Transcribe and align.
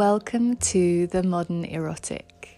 Welcome 0.00 0.56
to 0.56 1.08
the 1.08 1.22
Modern 1.22 1.62
Erotic, 1.66 2.48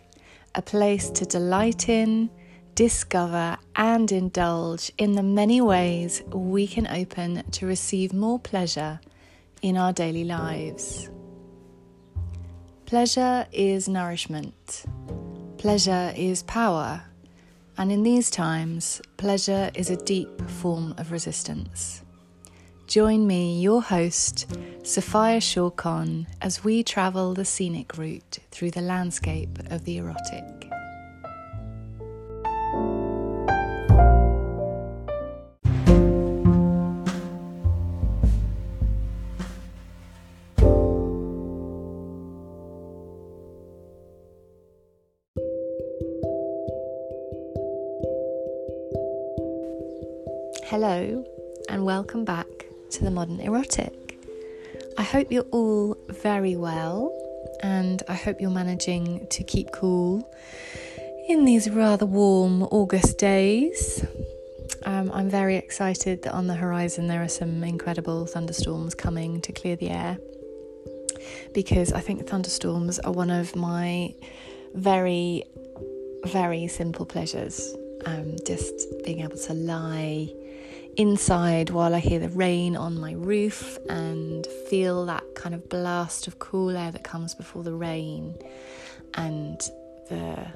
a 0.55 0.63
place 0.63 1.11
to 1.11 1.25
delight 1.25 1.89
in, 1.89 2.31
discover, 2.77 3.59
and 3.75 4.13
indulge 4.13 4.93
in 4.97 5.17
the 5.17 5.25
many 5.25 5.61
ways 5.61 6.23
we 6.33 6.69
can 6.69 6.87
open 6.87 7.43
to 7.51 7.67
receive 7.67 8.13
more 8.13 8.39
pleasure 8.39 9.01
in 9.61 9.77
our 9.77 9.93
daily 9.93 10.23
lives. 10.23 11.11
Pleasure 12.87 13.49
is 13.51 13.89
nourishment, 13.89 14.85
pleasure 15.59 16.13
is 16.17 16.45
power, 16.45 17.03
and 17.77 17.91
in 17.91 18.05
these 18.05 18.31
times, 18.31 19.03
pleasure 19.17 19.69
is 19.75 19.91
a 19.91 19.97
deep 20.05 20.49
form 20.49 20.95
of 20.97 21.11
resistance. 21.11 22.03
Join 22.93 23.27
me, 23.27 23.59
your 23.59 23.81
host, 23.81 24.55
Sophia 24.83 25.41
Shawcon, 25.41 26.27
as 26.43 26.63
we 26.63 26.83
travel 26.83 27.33
the 27.33 27.43
scenic 27.43 27.97
route 27.97 28.39
through 28.51 28.73
the 28.73 28.83
landscape 28.83 29.59
of 29.71 29.87
the 29.87 29.97
erotic. 29.97 30.69
Hello, 50.67 51.25
and 51.71 51.87
welcome 51.87 52.27
back 52.27 52.62
to 52.93 53.05
the 53.05 53.11
modern 53.11 53.41
erotic. 53.41 54.19
I 54.99 55.03
hope 55.03 55.33
you're 55.33 55.47
all 55.51 55.97
very 56.09 56.57
well, 56.57 57.11
and 57.63 58.03
I 58.09 58.15
hope 58.15 58.41
you're 58.41 58.51
managing 58.51 59.27
to 59.31 59.43
keep 59.43 59.73
cool 59.73 60.31
in 61.29 61.45
these 61.45 61.71
rather 61.71 62.07
warm 62.07 62.63
August 62.65 63.19
days. 63.19 64.05
Um, 64.85 65.11
I'm 65.15 65.31
very 65.31 65.57
excited 65.57 66.23
that 66.23 66.33
on 66.33 66.47
the 66.47 66.55
horizon 66.55 67.07
there 67.07 67.23
are 67.23 67.29
some 67.29 67.65
incredible 67.65 68.27
thunderstorms 68.27 68.95
coming 68.95 69.41
to 69.43 69.53
clear 69.53 69.77
the 69.77 69.91
air 69.91 70.19
because 71.55 71.93
I 71.93 72.01
think 72.01 72.27
thunderstorms 72.27 72.99
are 72.99 73.13
one 73.13 73.31
of 73.31 73.55
my 73.57 74.15
very, 74.75 75.45
very 76.25 76.69
simple 76.69 77.07
pleasures. 77.07 77.75
Um, 78.05 78.37
just 78.45 78.75
being 79.05 79.21
able 79.21 79.37
to 79.37 79.55
lie 79.55 80.29
inside 80.97 81.71
while 81.71 81.95
I 81.95 81.99
hear 81.99 82.19
the 82.19 82.29
rain 82.29 82.77
on 82.77 83.01
my 83.01 83.13
roof 83.13 83.79
and 83.89 84.47
feel 84.69 85.07
that 85.07 85.25
kind 85.35 85.55
of 85.55 85.69
blast 85.69 86.27
of 86.27 86.39
cool 86.39 86.77
air 86.77 86.91
that 86.91 87.05
comes 87.05 87.35
before 87.35 87.63
the 87.63 87.75
rain 87.75 88.39
and 89.15 89.61
the 90.09 90.47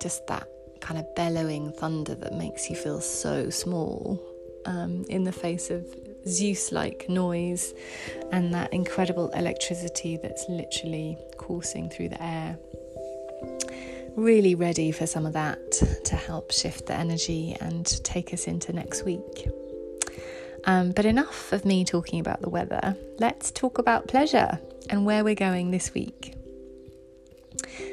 just 0.00 0.26
that 0.26 0.48
kind 0.80 0.98
of 0.98 1.14
bellowing 1.14 1.72
thunder 1.72 2.14
that 2.14 2.34
makes 2.34 2.68
you 2.68 2.76
feel 2.76 3.00
so 3.00 3.50
small 3.50 4.20
um, 4.66 5.04
in 5.08 5.24
the 5.24 5.32
face 5.32 5.70
of 5.70 5.84
Zeus 6.26 6.72
like 6.72 7.08
noise 7.08 7.74
and 8.30 8.52
that 8.54 8.72
incredible 8.72 9.28
electricity 9.30 10.18
that's 10.22 10.44
literally 10.48 11.18
coursing 11.36 11.88
through 11.90 12.10
the 12.10 12.22
air. 12.22 12.58
Really 14.16 14.54
ready 14.54 14.92
for 14.92 15.06
some 15.06 15.24
of 15.24 15.32
that 15.32 15.72
to 16.04 16.16
help 16.16 16.52
shift 16.52 16.86
the 16.86 16.94
energy 16.94 17.56
and 17.60 17.86
take 18.04 18.32
us 18.34 18.46
into 18.46 18.72
next 18.72 19.04
week. 19.04 19.48
Um, 20.64 20.92
but 20.92 21.04
enough 21.04 21.52
of 21.52 21.64
me 21.64 21.84
talking 21.84 22.20
about 22.20 22.40
the 22.40 22.48
weather. 22.48 22.96
Let's 23.18 23.50
talk 23.50 23.78
about 23.78 24.08
pleasure 24.08 24.60
and 24.90 25.04
where 25.04 25.24
we're 25.24 25.34
going 25.34 25.70
this 25.70 25.92
week. 25.94 26.34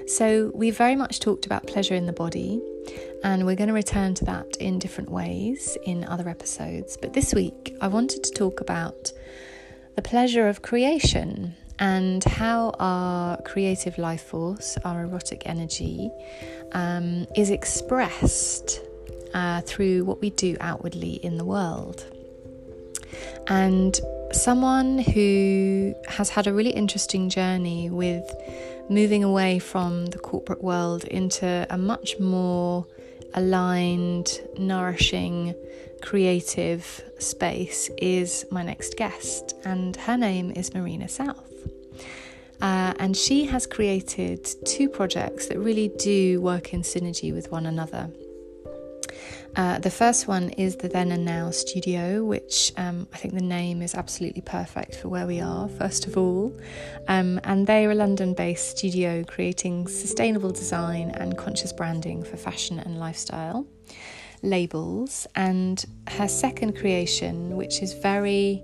So, 0.07 0.51
we 0.53 0.71
very 0.71 0.95
much 0.95 1.19
talked 1.19 1.45
about 1.45 1.67
pleasure 1.67 1.93
in 1.93 2.05
the 2.05 2.13
body, 2.13 2.61
and 3.23 3.45
we're 3.45 3.55
going 3.55 3.67
to 3.67 3.73
return 3.73 4.13
to 4.15 4.25
that 4.25 4.57
in 4.59 4.79
different 4.79 5.11
ways 5.11 5.77
in 5.85 6.03
other 6.05 6.27
episodes. 6.27 6.97
But 6.99 7.13
this 7.13 7.33
week, 7.33 7.75
I 7.81 7.87
wanted 7.87 8.23
to 8.23 8.31
talk 8.31 8.61
about 8.61 9.11
the 9.95 10.01
pleasure 10.01 10.47
of 10.47 10.61
creation 10.61 11.55
and 11.77 12.23
how 12.23 12.75
our 12.79 13.41
creative 13.43 13.97
life 13.97 14.21
force, 14.21 14.77
our 14.83 15.03
erotic 15.03 15.43
energy, 15.45 16.09
um, 16.73 17.25
is 17.35 17.49
expressed 17.51 18.81
uh, 19.33 19.61
through 19.61 20.03
what 20.05 20.21
we 20.21 20.29
do 20.31 20.57
outwardly 20.59 21.13
in 21.13 21.37
the 21.37 21.45
world. 21.45 22.05
And 23.47 23.99
someone 24.31 24.99
who 24.99 25.95
has 26.07 26.29
had 26.29 26.47
a 26.47 26.53
really 26.53 26.71
interesting 26.71 27.29
journey 27.29 27.89
with 27.89 28.31
moving 28.89 29.23
away 29.23 29.59
from 29.59 30.07
the 30.07 30.19
corporate 30.19 30.63
world 30.63 31.03
into 31.05 31.65
a 31.69 31.77
much 31.77 32.19
more 32.19 32.85
aligned, 33.33 34.41
nourishing, 34.57 35.55
creative 36.01 37.03
space 37.19 37.89
is 37.97 38.45
my 38.49 38.63
next 38.63 38.95
guest, 38.97 39.55
and 39.65 39.95
her 39.95 40.17
name 40.17 40.51
is 40.51 40.73
Marina 40.73 41.07
South. 41.07 41.45
Uh, 42.61 42.93
and 42.99 43.15
she 43.15 43.45
has 43.45 43.65
created 43.65 44.47
two 44.65 44.89
projects 44.89 45.47
that 45.47 45.57
really 45.59 45.89
do 45.97 46.41
work 46.41 46.73
in 46.73 46.81
synergy 46.81 47.33
with 47.33 47.51
one 47.51 47.65
another. 47.65 48.09
Uh, 49.55 49.79
the 49.79 49.89
first 49.89 50.27
one 50.27 50.49
is 50.51 50.75
the 50.75 50.87
Then 50.87 51.11
and 51.11 51.25
Now 51.25 51.49
studio, 51.49 52.23
which 52.23 52.71
um, 52.77 53.07
I 53.13 53.17
think 53.17 53.33
the 53.33 53.41
name 53.41 53.81
is 53.81 53.95
absolutely 53.95 54.41
perfect 54.41 54.95
for 54.95 55.09
where 55.09 55.25
we 55.25 55.41
are, 55.41 55.67
first 55.67 56.05
of 56.05 56.17
all. 56.17 56.57
Um, 57.07 57.39
and 57.43 57.65
they 57.65 57.85
are 57.85 57.91
a 57.91 57.95
London 57.95 58.33
based 58.33 58.77
studio 58.77 59.23
creating 59.23 59.87
sustainable 59.87 60.51
design 60.51 61.11
and 61.11 61.37
conscious 61.37 61.73
branding 61.73 62.23
for 62.23 62.37
fashion 62.37 62.79
and 62.79 62.99
lifestyle 62.99 63.65
labels. 64.41 65.27
And 65.35 65.83
her 66.07 66.27
second 66.27 66.77
creation, 66.77 67.57
which 67.57 67.81
is 67.81 67.93
very, 67.93 68.63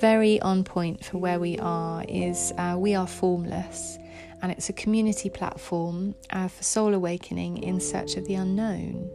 very 0.00 0.40
on 0.40 0.64
point 0.64 1.04
for 1.04 1.18
where 1.18 1.40
we 1.40 1.58
are, 1.58 2.04
is 2.08 2.52
uh, 2.58 2.76
We 2.78 2.94
Are 2.94 3.06
Formless. 3.08 3.98
And 4.40 4.50
it's 4.50 4.68
a 4.68 4.72
community 4.72 5.30
platform 5.30 6.14
uh, 6.30 6.48
for 6.48 6.62
soul 6.62 6.94
awakening 6.94 7.62
in 7.62 7.80
search 7.80 8.16
of 8.16 8.26
the 8.26 8.34
unknown 8.34 9.10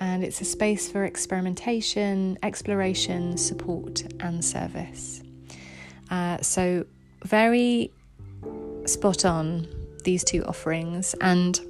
and 0.00 0.24
it's 0.24 0.40
a 0.40 0.44
space 0.44 0.90
for 0.90 1.04
experimentation, 1.04 2.38
exploration, 2.42 3.36
support, 3.36 4.02
and 4.20 4.44
service. 4.44 5.22
Uh, 6.10 6.38
so, 6.40 6.84
very 7.24 7.90
spot 8.86 9.24
on 9.24 9.66
these 10.04 10.24
two 10.24 10.44
offerings, 10.44 11.14
and 11.20 11.60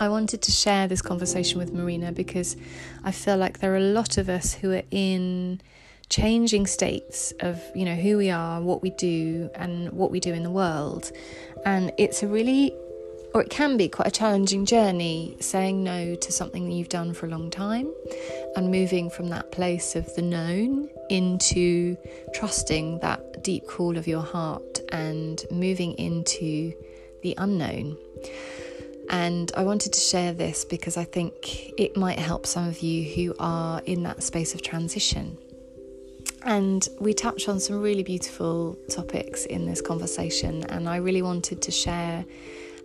I 0.00 0.08
wanted 0.08 0.42
to 0.42 0.52
share 0.52 0.86
this 0.86 1.02
conversation 1.02 1.58
with 1.58 1.72
Marina 1.72 2.12
because 2.12 2.56
I 3.04 3.10
feel 3.10 3.36
like 3.36 3.60
there 3.60 3.72
are 3.72 3.78
a 3.78 3.92
lot 3.92 4.18
of 4.18 4.28
us 4.28 4.54
who 4.54 4.72
are 4.72 4.82
in 4.90 5.60
changing 6.08 6.66
states 6.66 7.32
of 7.40 7.60
you 7.74 7.84
know 7.84 7.94
who 7.94 8.16
we 8.16 8.30
are, 8.30 8.60
what 8.60 8.82
we 8.82 8.90
do, 8.90 9.50
and 9.54 9.90
what 9.92 10.10
we 10.10 10.20
do 10.20 10.32
in 10.32 10.42
the 10.42 10.50
world, 10.50 11.10
and 11.64 11.92
it's 11.98 12.22
a 12.22 12.26
really 12.26 12.74
or 13.34 13.42
it 13.42 13.50
can 13.50 13.76
be 13.76 13.88
quite 13.88 14.08
a 14.08 14.10
challenging 14.10 14.64
journey 14.64 15.36
saying 15.40 15.84
no 15.84 16.14
to 16.14 16.32
something 16.32 16.66
that 16.66 16.74
you've 16.74 16.88
done 16.88 17.12
for 17.12 17.26
a 17.26 17.28
long 17.28 17.50
time 17.50 17.92
and 18.56 18.70
moving 18.70 19.10
from 19.10 19.28
that 19.28 19.52
place 19.52 19.94
of 19.96 20.14
the 20.14 20.22
known 20.22 20.88
into 21.10 21.96
trusting 22.34 22.98
that 23.00 23.42
deep 23.42 23.66
call 23.66 23.96
of 23.96 24.06
your 24.06 24.22
heart 24.22 24.80
and 24.90 25.44
moving 25.50 25.92
into 25.94 26.72
the 27.22 27.34
unknown. 27.38 27.96
And 29.10 29.50
I 29.56 29.62
wanted 29.62 29.92
to 29.94 30.00
share 30.00 30.32
this 30.32 30.64
because 30.64 30.96
I 30.96 31.04
think 31.04 31.70
it 31.78 31.96
might 31.96 32.18
help 32.18 32.46
some 32.46 32.68
of 32.68 32.80
you 32.80 33.04
who 33.04 33.34
are 33.38 33.80
in 33.86 34.02
that 34.02 34.22
space 34.22 34.54
of 34.54 34.62
transition. 34.62 35.38
And 36.42 36.86
we 37.00 37.14
touch 37.14 37.48
on 37.48 37.58
some 37.58 37.80
really 37.80 38.02
beautiful 38.02 38.78
topics 38.90 39.44
in 39.46 39.66
this 39.66 39.80
conversation, 39.80 40.62
and 40.64 40.88
I 40.88 40.96
really 40.96 41.22
wanted 41.22 41.62
to 41.62 41.70
share 41.70 42.24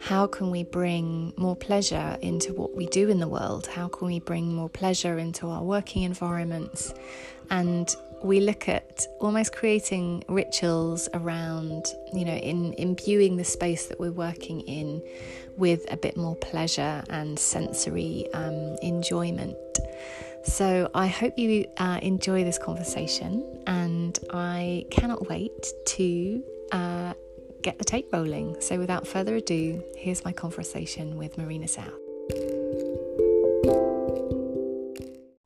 how 0.03 0.27
can 0.27 0.51
we 0.51 0.65
bring 0.65 1.31
more 1.38 1.55
pleasure 1.55 2.17
into 2.21 2.53
what 2.53 2.75
we 2.75 2.88
do 2.88 3.07
in 3.09 3.21
the 3.21 3.27
world? 3.27 3.67
How 3.67 3.88
can 3.88 4.07
we 4.07 4.19
bring 4.19 4.53
more 4.53 4.67
pleasure 4.67 5.17
into 5.17 5.47
our 5.47 5.63
working 5.63 6.03
environments? 6.03 6.94
And 7.50 7.95
we 8.21 8.41
look 8.41 8.67
at 8.67 9.07
almost 9.21 9.53
creating 9.55 10.25
rituals 10.27 11.07
around, 11.13 11.85
you 12.13 12.25
know, 12.25 12.35
in 12.35 12.73
imbuing 12.73 13.38
the 13.38 13.45
space 13.45 13.85
that 13.85 13.97
we're 13.97 14.11
working 14.11 14.59
in 14.61 15.01
with 15.55 15.89
a 15.89 15.95
bit 15.95 16.17
more 16.17 16.35
pleasure 16.35 17.01
and 17.09 17.39
sensory 17.39 18.27
um, 18.33 18.75
enjoyment. 18.81 19.55
So 20.44 20.91
I 20.94 21.07
hope 21.07 21.38
you 21.39 21.65
uh, 21.77 22.00
enjoy 22.01 22.44
this 22.44 22.57
conversation, 22.57 23.63
and 23.67 24.19
I 24.33 24.85
cannot 24.91 25.29
wait 25.29 25.65
to 25.85 26.44
uh, 26.73 27.13
get 27.63 27.80
the 27.80 27.86
tape 27.86 28.10
rolling. 28.13 28.60
So, 28.62 28.77
without 28.77 29.07
further 29.07 29.36
ado, 29.36 29.83
here's 29.98 30.24
my 30.24 30.31
conversation 30.31 31.18
with 31.18 31.38
Marina 31.38 31.68
South. 31.68 31.94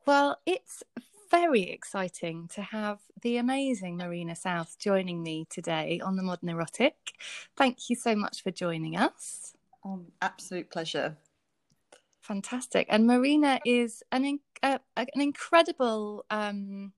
Well, 0.06 0.40
it's 0.46 0.84
very 1.30 1.64
exciting 1.64 2.48
to 2.54 2.62
have 2.62 3.00
the 3.22 3.38
amazing 3.38 3.98
Marina 3.98 4.36
South 4.36 4.78
joining 4.80 5.22
me 5.22 5.46
today 5.50 6.02
on 6.04 6.16
the 6.16 6.24
Modern 6.24 6.50
Erotic. 6.50 7.14
Thank 7.56 7.90
you 7.90 7.96
so 7.96 8.16
much 8.16 8.44
for 8.44 8.52
joining 8.52 8.96
us. 8.98 9.54
Um, 9.84 10.08
absolute 10.22 10.69
pleasure. 10.69 11.18
Fantastic. 12.22 12.88
And 12.90 13.08
Marina 13.08 13.60
is 13.66 14.04
an 14.12 14.40
uh, 14.64 14.80
an 14.96 15.08
incredible. 15.16 16.25
Um, 16.30 16.94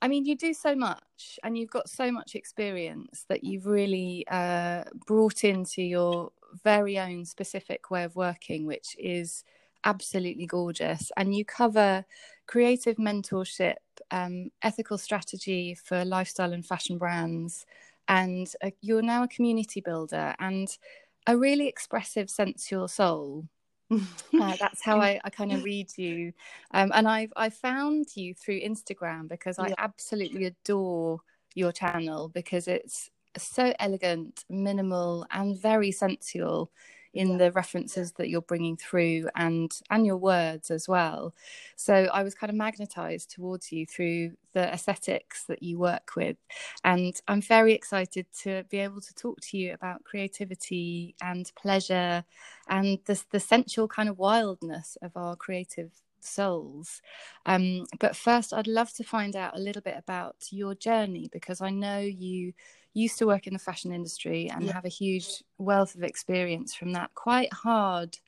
I 0.00 0.08
mean, 0.08 0.24
you 0.26 0.36
do 0.36 0.54
so 0.54 0.74
much, 0.76 1.38
and 1.42 1.58
you've 1.58 1.70
got 1.70 1.88
so 1.88 2.12
much 2.12 2.34
experience 2.34 3.24
that 3.28 3.42
you've 3.42 3.66
really 3.66 4.24
uh, 4.30 4.84
brought 5.06 5.42
into 5.44 5.82
your 5.82 6.30
very 6.62 6.98
own 6.98 7.24
specific 7.24 7.90
way 7.90 8.04
of 8.04 8.14
working, 8.14 8.64
which 8.66 8.96
is 8.98 9.44
absolutely 9.84 10.46
gorgeous. 10.46 11.10
And 11.16 11.34
you 11.34 11.44
cover 11.44 12.04
creative 12.46 12.96
mentorship, 12.96 13.76
um, 14.10 14.50
ethical 14.62 14.98
strategy 14.98 15.74
for 15.74 16.04
lifestyle 16.04 16.52
and 16.52 16.64
fashion 16.64 16.96
brands, 16.96 17.66
and 18.06 18.52
uh, 18.62 18.70
you're 18.80 19.02
now 19.02 19.24
a 19.24 19.28
community 19.28 19.80
builder 19.80 20.34
and 20.38 20.78
a 21.26 21.36
really 21.36 21.66
expressive 21.66 22.30
sensual 22.30 22.86
soul. 22.86 23.48
Uh, 23.90 24.56
that's 24.58 24.82
how 24.82 25.00
I, 25.00 25.20
I 25.24 25.30
kind 25.30 25.52
of 25.52 25.64
read 25.64 25.96
you, 25.96 26.32
um, 26.72 26.90
and 26.94 27.08
I've 27.08 27.32
I 27.36 27.50
found 27.50 28.16
you 28.16 28.34
through 28.34 28.60
Instagram 28.60 29.28
because 29.28 29.58
I 29.58 29.68
yeah. 29.68 29.74
absolutely 29.78 30.44
adore 30.46 31.20
your 31.54 31.72
channel 31.72 32.28
because 32.28 32.68
it's 32.68 33.10
so 33.36 33.72
elegant, 33.78 34.44
minimal, 34.48 35.26
and 35.30 35.58
very 35.58 35.92
sensual 35.92 36.70
in 37.14 37.38
the 37.38 37.50
references 37.52 38.12
that 38.12 38.28
you're 38.28 38.42
bringing 38.42 38.76
through 38.76 39.28
and 39.36 39.80
and 39.90 40.06
your 40.06 40.16
words 40.16 40.70
as 40.70 40.88
well. 40.88 41.34
So 41.76 41.94
i 42.12 42.22
was 42.22 42.34
kind 42.34 42.50
of 42.50 42.56
magnetized 42.56 43.30
towards 43.30 43.72
you 43.72 43.86
through 43.86 44.32
the 44.54 44.72
aesthetics 44.72 45.44
that 45.44 45.62
you 45.62 45.78
work 45.78 46.10
with. 46.16 46.36
And 46.84 47.14
i'm 47.28 47.42
very 47.42 47.72
excited 47.74 48.26
to 48.42 48.64
be 48.70 48.78
able 48.78 49.00
to 49.00 49.14
talk 49.14 49.40
to 49.40 49.58
you 49.58 49.74
about 49.74 50.04
creativity 50.04 51.14
and 51.22 51.50
pleasure 51.56 52.24
and 52.68 52.98
the, 53.06 53.22
the 53.30 53.40
sensual 53.40 53.88
kind 53.88 54.08
of 54.08 54.18
wildness 54.18 54.96
of 55.02 55.16
our 55.16 55.36
creative 55.36 55.90
souls. 56.20 57.00
Um, 57.46 57.86
but 58.00 58.16
first, 58.16 58.52
I'd 58.52 58.66
love 58.66 58.92
to 58.94 59.04
find 59.04 59.36
out 59.36 59.56
a 59.56 59.60
little 59.60 59.82
bit 59.82 59.96
about 59.96 60.36
your 60.50 60.74
journey 60.74 61.28
because 61.32 61.60
I 61.60 61.70
know 61.70 61.98
you 61.98 62.52
used 62.94 63.18
to 63.18 63.26
work 63.26 63.46
in 63.46 63.52
the 63.52 63.58
fashion 63.58 63.92
industry 63.92 64.50
and 64.50 64.64
yeah. 64.64 64.72
have 64.72 64.84
a 64.84 64.90
huge 64.90 65.42
wealth 65.58 65.94
of 65.94 66.02
experience 66.02 66.74
from 66.74 66.92
that 66.92 67.14
quite 67.14 67.52
hard 67.52 68.18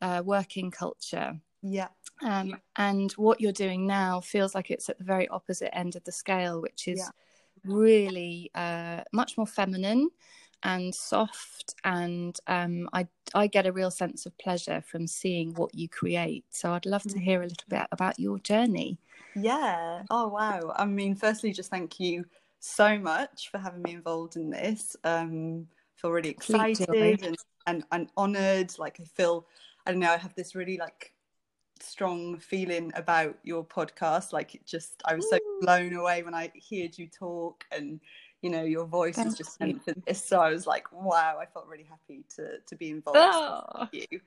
uh, 0.00 0.22
working 0.24 0.70
culture. 0.70 1.38
Yeah. 1.62 1.88
Um, 2.22 2.56
and 2.76 3.12
what 3.12 3.40
you're 3.40 3.52
doing 3.52 3.86
now 3.86 4.20
feels 4.20 4.54
like 4.54 4.70
it's 4.70 4.88
at 4.88 4.98
the 4.98 5.04
very 5.04 5.28
opposite 5.28 5.76
end 5.76 5.96
of 5.96 6.04
the 6.04 6.12
scale, 6.12 6.60
which 6.60 6.88
is 6.88 6.98
yeah. 6.98 7.72
really 7.72 8.50
uh, 8.54 9.02
much 9.12 9.36
more 9.36 9.46
feminine 9.46 10.10
and 10.64 10.94
soft 10.94 11.74
and 11.84 12.38
um, 12.46 12.88
I, 12.92 13.06
I 13.34 13.46
get 13.46 13.66
a 13.66 13.72
real 13.72 13.90
sense 13.90 14.26
of 14.26 14.36
pleasure 14.38 14.82
from 14.86 15.06
seeing 15.06 15.54
what 15.54 15.74
you 15.74 15.88
create. 15.88 16.44
So 16.50 16.72
i'd 16.72 16.86
love 16.86 17.02
to 17.04 17.18
hear 17.18 17.42
a 17.42 17.46
little 17.46 17.66
bit 17.68 17.86
about 17.92 18.18
your 18.18 18.38
journey. 18.38 18.98
Yeah. 19.34 20.02
Oh 20.10 20.28
wow. 20.28 20.72
I 20.76 20.84
mean 20.84 21.14
firstly 21.14 21.52
just 21.52 21.70
thank 21.70 21.98
you 21.98 22.24
so 22.60 22.98
much 22.98 23.50
for 23.50 23.58
having 23.58 23.82
me 23.82 23.94
involved 23.94 24.36
in 24.36 24.50
this. 24.50 24.96
Um 25.04 25.66
feel 25.96 26.10
really 26.10 26.30
excited 26.30 26.88
and, 27.22 27.36
and, 27.66 27.84
and 27.92 28.08
honored. 28.16 28.78
Like 28.78 29.00
i 29.00 29.04
feel 29.04 29.46
i 29.86 29.90
don't 29.90 30.00
know 30.00 30.12
i 30.12 30.16
have 30.16 30.34
this 30.34 30.54
really 30.54 30.78
like 30.78 31.12
strong 31.80 32.38
feeling 32.38 32.92
about 32.94 33.36
your 33.42 33.64
podcast. 33.64 34.32
Like 34.32 34.54
it 34.54 34.66
just 34.66 35.02
i 35.04 35.14
was 35.14 35.28
so 35.28 35.38
blown 35.60 35.94
away 35.94 36.22
when 36.22 36.34
i 36.34 36.52
heard 36.70 36.96
you 36.96 37.08
talk 37.08 37.64
and 37.72 38.00
you 38.42 38.50
know 38.50 38.64
your 38.64 38.84
voice 38.84 39.14
Thank 39.16 39.28
is 39.28 39.38
just 39.38 39.58
meant 39.60 39.82
for 39.84 39.94
this. 40.06 40.22
So 40.22 40.40
i 40.40 40.50
was 40.50 40.66
like 40.66 40.92
wow 40.92 41.38
i 41.40 41.46
felt 41.46 41.66
really 41.66 41.86
happy 41.88 42.24
to 42.36 42.58
to 42.58 42.76
be 42.76 42.90
involved 42.90 43.18
oh, 43.20 43.62
with 43.92 44.08
you. 44.10 44.20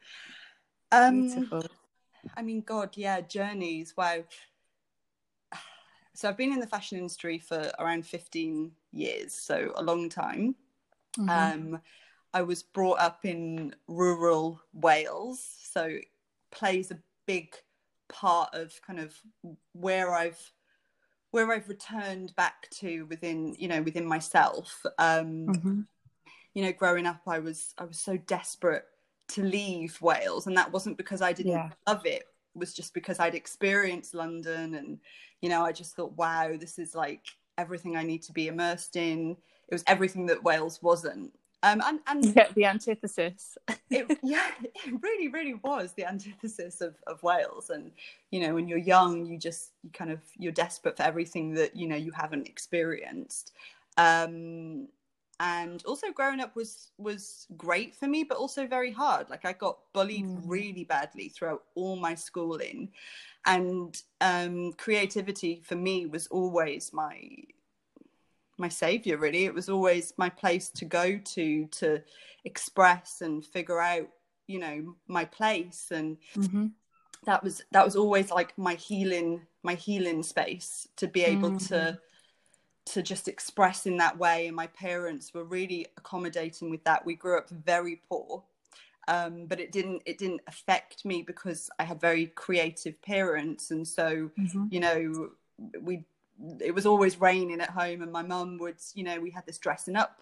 Um 0.92 1.28
beautiful. 1.28 1.66
i 2.36 2.42
mean 2.42 2.62
god 2.62 2.96
yeah 2.96 3.22
journeys. 3.22 3.94
Wow. 3.96 4.24
So 6.14 6.30
i've 6.30 6.38
been 6.38 6.54
in 6.54 6.60
the 6.60 6.68
fashion 6.68 6.98
industry 6.98 7.40
for 7.40 7.72
around 7.78 8.06
15 8.06 8.72
years 8.94 9.34
so 9.34 9.72
a 9.76 9.84
long 9.84 10.10
time. 10.10 10.56
Mm-hmm. 11.18 11.30
um 11.76 11.82
i 12.34 12.42
was 12.42 12.62
brought 12.62 13.00
up 13.00 13.24
in 13.24 13.74
rural 13.88 14.60
wales 14.74 15.40
so 15.62 15.98
plays 16.52 16.92
a 16.92 17.00
big 17.26 17.56
part 18.10 18.50
of 18.54 18.74
kind 18.86 19.00
of 19.00 19.16
where 19.72 20.14
i've 20.14 20.52
where 21.36 21.52
I've 21.52 21.68
returned 21.68 22.34
back 22.38 22.70
to 22.76 23.04
within 23.08 23.58
you 23.60 23.68
know 23.68 23.82
within 23.82 24.06
myself. 24.06 24.82
Um, 24.98 25.48
mm-hmm. 25.48 25.82
You 26.54 26.64
know, 26.64 26.72
growing 26.72 27.06
up, 27.06 27.22
I 27.28 27.40
was 27.40 27.74
I 27.78 27.84
was 27.84 28.00
so 28.00 28.16
desperate 28.16 28.86
to 29.30 29.44
leave 29.44 30.02
Wales, 30.02 30.48
and 30.48 30.56
that 30.56 30.72
wasn't 30.72 30.96
because 30.96 31.22
I 31.22 31.34
didn't 31.34 31.52
yeah. 31.52 31.72
love 31.86 32.06
it. 32.06 32.24
It 32.24 32.58
was 32.58 32.74
just 32.74 32.94
because 32.94 33.20
I'd 33.20 33.36
experienced 33.36 34.16
London, 34.16 34.76
and 34.76 34.98
you 35.42 35.50
know, 35.50 35.66
I 35.66 35.74
just 35.74 35.98
thought, 35.98 36.14
wow, 36.14 36.56
this 36.58 36.80
is 36.80 36.96
like 36.96 37.26
everything 37.58 37.98
I 37.98 38.04
need 38.04 38.24
to 38.24 38.34
be 38.34 38.48
immersed 38.48 38.96
in. 38.96 39.36
It 39.68 39.76
was 39.76 39.84
everything 39.88 40.28
that 40.28 40.42
Wales 40.42 40.82
wasn't. 40.82 41.34
Um, 41.66 41.82
and, 41.84 42.00
and 42.06 42.36
yeah, 42.36 42.48
the 42.54 42.66
antithesis. 42.66 43.58
it, 43.90 44.20
yeah, 44.24 44.52
it 44.62 45.02
really, 45.02 45.30
really 45.30 45.56
was 45.56 45.94
the 45.94 46.08
antithesis 46.08 46.80
of, 46.80 46.96
of 47.08 47.24
Wales. 47.24 47.72
And 47.72 47.92
you 48.30 48.40
know, 48.40 48.54
when 48.54 48.68
you're 48.68 48.78
young, 48.78 49.26
you 49.26 49.40
just 49.40 49.72
you 49.84 49.90
kind 49.90 50.12
of 50.12 50.20
you're 50.38 50.52
desperate 50.52 50.96
for 50.96 51.04
everything 51.04 51.56
that 51.56 51.76
you 51.76 51.88
know 51.88 51.96
you 51.96 52.12
haven't 52.12 52.48
experienced. 52.48 53.54
Um, 53.98 54.90
and 55.40 55.84
also 55.86 56.12
growing 56.12 56.40
up 56.40 56.56
was 56.56 56.92
was 57.00 57.48
great 57.58 57.96
for 57.96 58.08
me, 58.08 58.24
but 58.24 58.38
also 58.38 58.68
very 58.68 58.92
hard. 58.92 59.32
Like 59.32 59.44
I 59.44 59.54
got 59.54 59.80
bullied 59.92 60.28
mm. 60.28 60.42
really 60.46 60.84
badly 60.84 61.30
throughout 61.30 61.64
all 61.74 61.96
my 61.96 62.14
schooling, 62.14 62.90
and 63.48 64.00
um, 64.22 64.74
creativity 64.74 65.64
for 65.66 65.76
me 65.76 66.06
was 66.06 66.28
always 66.28 66.94
my 66.94 67.28
my 68.58 68.70
savior 68.70 69.18
really 69.18 69.46
it 69.46 69.54
was 69.54 69.70
always 69.70 70.14
my 70.18 70.30
place 70.30 70.70
to 70.70 70.86
go 70.86 71.18
to 71.18 71.66
to 71.68 72.02
express 72.46 73.22
and 73.22 73.46
figure 73.46 73.82
out 73.82 74.08
you 74.48 74.60
know 74.60 74.96
my 75.08 75.26
place 75.26 75.88
and 75.92 76.18
mm-hmm. 76.36 76.68
that 77.26 77.44
was 77.44 77.62
that 77.72 77.84
was 77.84 77.96
always 77.96 78.32
like 78.32 78.58
my 78.58 78.76
healing 78.76 79.42
my 79.64 79.74
healing 79.74 80.24
space 80.24 80.88
to 80.96 81.08
be 81.08 81.24
able 81.24 81.50
mm-hmm. 81.50 81.74
to 81.74 82.00
to 82.86 83.02
just 83.02 83.28
express 83.28 83.88
in 83.88 83.98
that 83.98 84.18
way 84.18 84.48
and 84.48 84.56
my 84.56 84.68
parents 84.68 85.34
were 85.34 85.44
really 85.44 85.88
accommodating 85.98 86.70
with 86.70 86.84
that 86.84 87.06
we 87.06 87.16
grew 87.16 87.38
up 87.38 87.50
very 87.50 88.02
poor 88.08 88.44
um, 89.08 89.46
but 89.46 89.60
it 89.60 89.72
didn't 89.72 90.02
it 90.06 90.18
didn't 90.18 90.42
affect 90.48 91.06
me 91.06 91.22
because 91.22 91.70
I 91.78 91.84
had 91.84 92.02
very 92.02 92.28
creative 92.28 93.00
parents 93.02 93.72
and 93.72 93.88
so 93.88 94.30
mm-hmm. 94.40 94.66
you 94.70 94.80
know 94.80 95.30
we 95.82 96.04
it 96.60 96.74
was 96.74 96.86
always 96.86 97.20
raining 97.20 97.62
at 97.62 97.70
home 97.70 98.02
and 98.02 98.12
my 98.12 98.22
mum 98.22 98.58
would 98.58 98.76
you 98.94 99.04
know 99.04 99.20
we 99.20 99.30
had 99.32 99.46
this 99.46 99.58
dressing 99.58 99.96
up 99.96 100.22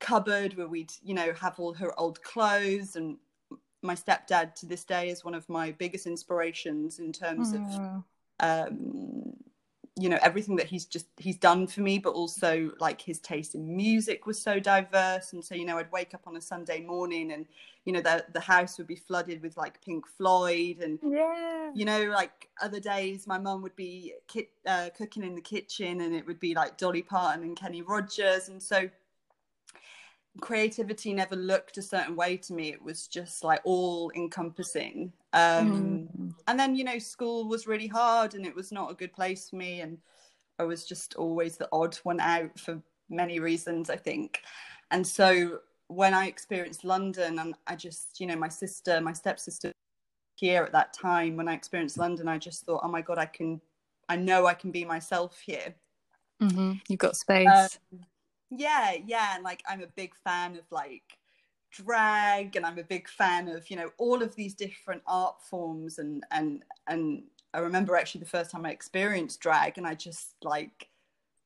cupboard 0.00 0.56
where 0.56 0.66
we'd 0.66 0.92
you 1.02 1.14
know 1.14 1.32
have 1.34 1.60
all 1.60 1.74
her 1.74 1.98
old 2.00 2.20
clothes. 2.22 2.96
And 2.96 3.18
my 3.82 3.94
stepdad 3.94 4.54
to 4.56 4.66
this 4.66 4.84
day 4.84 5.10
is 5.10 5.24
one 5.24 5.34
of 5.34 5.48
my 5.48 5.70
biggest 5.72 6.06
inspirations 6.06 6.98
in 6.98 7.12
terms 7.12 7.52
of 7.52 8.02
um, 8.40 9.34
you 9.96 10.08
know 10.08 10.18
everything 10.22 10.56
that 10.56 10.66
he's 10.66 10.84
just 10.84 11.06
he's 11.16 11.36
done 11.36 11.66
for 11.66 11.80
me 11.80 11.98
but 11.98 12.14
also 12.14 12.70
like 12.78 13.00
his 13.00 13.18
taste 13.18 13.54
in 13.54 13.76
music 13.76 14.26
was 14.26 14.40
so 14.40 14.60
diverse. 14.60 15.32
And 15.32 15.44
so 15.44 15.54
you 15.54 15.64
know 15.64 15.78
I'd 15.78 15.90
wake 15.90 16.14
up 16.14 16.22
on 16.26 16.36
a 16.36 16.40
Sunday 16.40 16.80
morning 16.80 17.32
and 17.32 17.46
you 17.84 17.92
know 17.92 18.00
the 18.00 18.24
the 18.32 18.40
house 18.40 18.78
would 18.78 18.86
be 18.86 18.96
flooded 18.96 19.42
with 19.42 19.56
like 19.56 19.82
Pink 19.84 20.06
Floyd 20.06 20.78
and 20.80 20.98
yeah. 21.02 21.70
you 21.74 21.84
know 21.84 22.04
like 22.04 22.48
other 22.62 22.80
days 22.80 23.26
my 23.26 23.38
mum 23.38 23.62
would 23.62 23.76
be 23.76 24.14
ki- 24.28 24.48
uh, 24.66 24.90
cooking 24.96 25.24
in 25.24 25.34
the 25.34 25.40
kitchen 25.40 26.00
and 26.00 26.14
it 26.14 26.26
would 26.26 26.40
be 26.40 26.54
like 26.54 26.78
Dolly 26.78 27.02
Parton 27.02 27.42
and 27.42 27.56
Kenny 27.56 27.82
Rogers. 27.82 28.48
And 28.48 28.62
so 28.62 28.88
creativity 30.40 31.12
never 31.12 31.36
looked 31.36 31.76
a 31.78 31.82
certain 31.82 32.14
way 32.14 32.36
to 32.36 32.52
me. 32.52 32.70
It 32.70 32.82
was 32.82 33.06
just 33.06 33.42
like 33.42 33.60
all 33.64 34.10
encompassing. 34.14 35.12
Um 35.32 36.08
mm. 36.16 36.34
and 36.46 36.58
then 36.58 36.74
you 36.74 36.84
know 36.84 36.98
school 36.98 37.48
was 37.48 37.66
really 37.66 37.86
hard 37.86 38.34
and 38.34 38.46
it 38.46 38.54
was 38.54 38.72
not 38.72 38.90
a 38.90 38.94
good 38.94 39.12
place 39.12 39.50
for 39.50 39.56
me. 39.56 39.80
And 39.80 39.98
i 40.58 40.64
was 40.64 40.84
just 40.84 41.14
always 41.14 41.56
the 41.56 41.68
odd 41.72 41.96
one 42.02 42.20
out 42.20 42.58
for 42.58 42.80
many 43.08 43.40
reasons 43.40 43.90
i 43.90 43.96
think. 43.96 44.42
And 44.90 45.06
so 45.06 45.60
when 45.90 46.14
i 46.14 46.26
experienced 46.26 46.84
london 46.84 47.40
and 47.40 47.56
i 47.66 47.74
just 47.74 48.20
you 48.20 48.26
know 48.26 48.36
my 48.36 48.48
sister 48.48 49.00
my 49.00 49.12
stepsister 49.12 49.72
here 50.36 50.62
at 50.62 50.70
that 50.70 50.92
time 50.92 51.36
when 51.36 51.48
i 51.48 51.52
experienced 51.52 51.98
london 51.98 52.28
i 52.28 52.38
just 52.38 52.64
thought 52.64 52.80
oh 52.84 52.88
my 52.88 53.02
god 53.02 53.18
i 53.18 53.26
can 53.26 53.60
i 54.08 54.14
know 54.14 54.46
i 54.46 54.54
can 54.54 54.70
be 54.70 54.84
myself 54.84 55.40
here. 55.44 55.74
Mm-hmm. 56.40 56.74
you've 56.88 57.00
got 57.00 57.16
space. 57.16 57.78
Um, 57.92 58.00
yeah 58.50 58.94
yeah 59.06 59.34
and 59.34 59.44
like 59.44 59.62
i'm 59.68 59.82
a 59.82 59.86
big 59.96 60.14
fan 60.24 60.56
of 60.56 60.64
like 60.70 61.18
drag 61.70 62.56
and 62.56 62.66
i'm 62.66 62.78
a 62.78 62.84
big 62.84 63.08
fan 63.08 63.48
of 63.48 63.70
you 63.70 63.76
know 63.76 63.90
all 63.98 64.22
of 64.22 64.34
these 64.34 64.54
different 64.54 65.02
art 65.06 65.40
forms 65.42 65.98
and 65.98 66.24
and 66.32 66.64
and 66.88 67.22
I 67.52 67.58
remember 67.60 67.96
actually 67.96 68.20
the 68.20 68.26
first 68.26 68.50
time 68.50 68.64
I 68.64 68.70
experienced 68.70 69.40
drag, 69.40 69.76
and 69.78 69.86
I 69.86 69.94
just 69.94 70.36
like, 70.42 70.88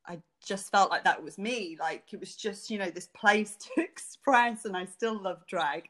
I 0.07 0.21
just 0.45 0.71
felt 0.71 0.91
like 0.91 1.03
that 1.03 1.23
was 1.23 1.37
me. 1.37 1.77
Like 1.79 2.13
it 2.13 2.19
was 2.19 2.35
just, 2.35 2.69
you 2.69 2.77
know, 2.77 2.89
this 2.89 3.07
place 3.07 3.55
to 3.75 3.81
express, 3.81 4.65
and 4.65 4.77
I 4.77 4.85
still 4.85 5.21
love 5.21 5.45
drag. 5.47 5.85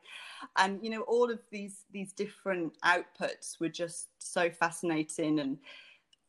And 0.57 0.83
you 0.83 0.89
know, 0.89 1.01
all 1.01 1.29
of 1.29 1.39
these 1.51 1.83
these 1.91 2.13
different 2.13 2.73
outputs 2.85 3.59
were 3.59 3.69
just 3.69 4.09
so 4.19 4.49
fascinating, 4.49 5.39
and 5.39 5.57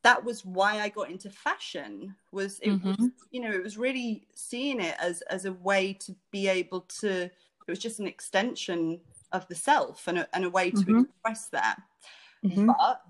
that 0.06 0.24
was 0.24 0.44
why 0.44 0.78
I 0.78 0.88
got 0.88 1.10
into 1.10 1.30
fashion. 1.30 2.14
Was 2.30 2.60
it 2.60 2.70
mm-hmm. 2.70 2.90
was, 2.90 3.10
you 3.32 3.40
know, 3.40 3.50
it 3.50 3.60
was 3.60 3.76
really 3.76 4.28
seeing 4.34 4.80
it 4.80 4.94
as 5.00 5.20
as 5.22 5.46
a 5.46 5.52
way 5.52 5.94
to 5.94 6.14
be 6.30 6.46
able 6.46 6.82
to. 7.00 7.24
It 7.24 7.70
was 7.72 7.80
just 7.80 7.98
an 7.98 8.06
extension 8.06 9.00
of 9.32 9.48
the 9.48 9.56
self 9.56 10.06
and 10.06 10.18
a, 10.18 10.28
and 10.32 10.44
a 10.44 10.50
way 10.50 10.70
to 10.70 10.76
mm-hmm. 10.76 11.00
express 11.00 11.48
that. 11.48 11.82
Mm-hmm. 12.44 12.66
But 12.66 13.02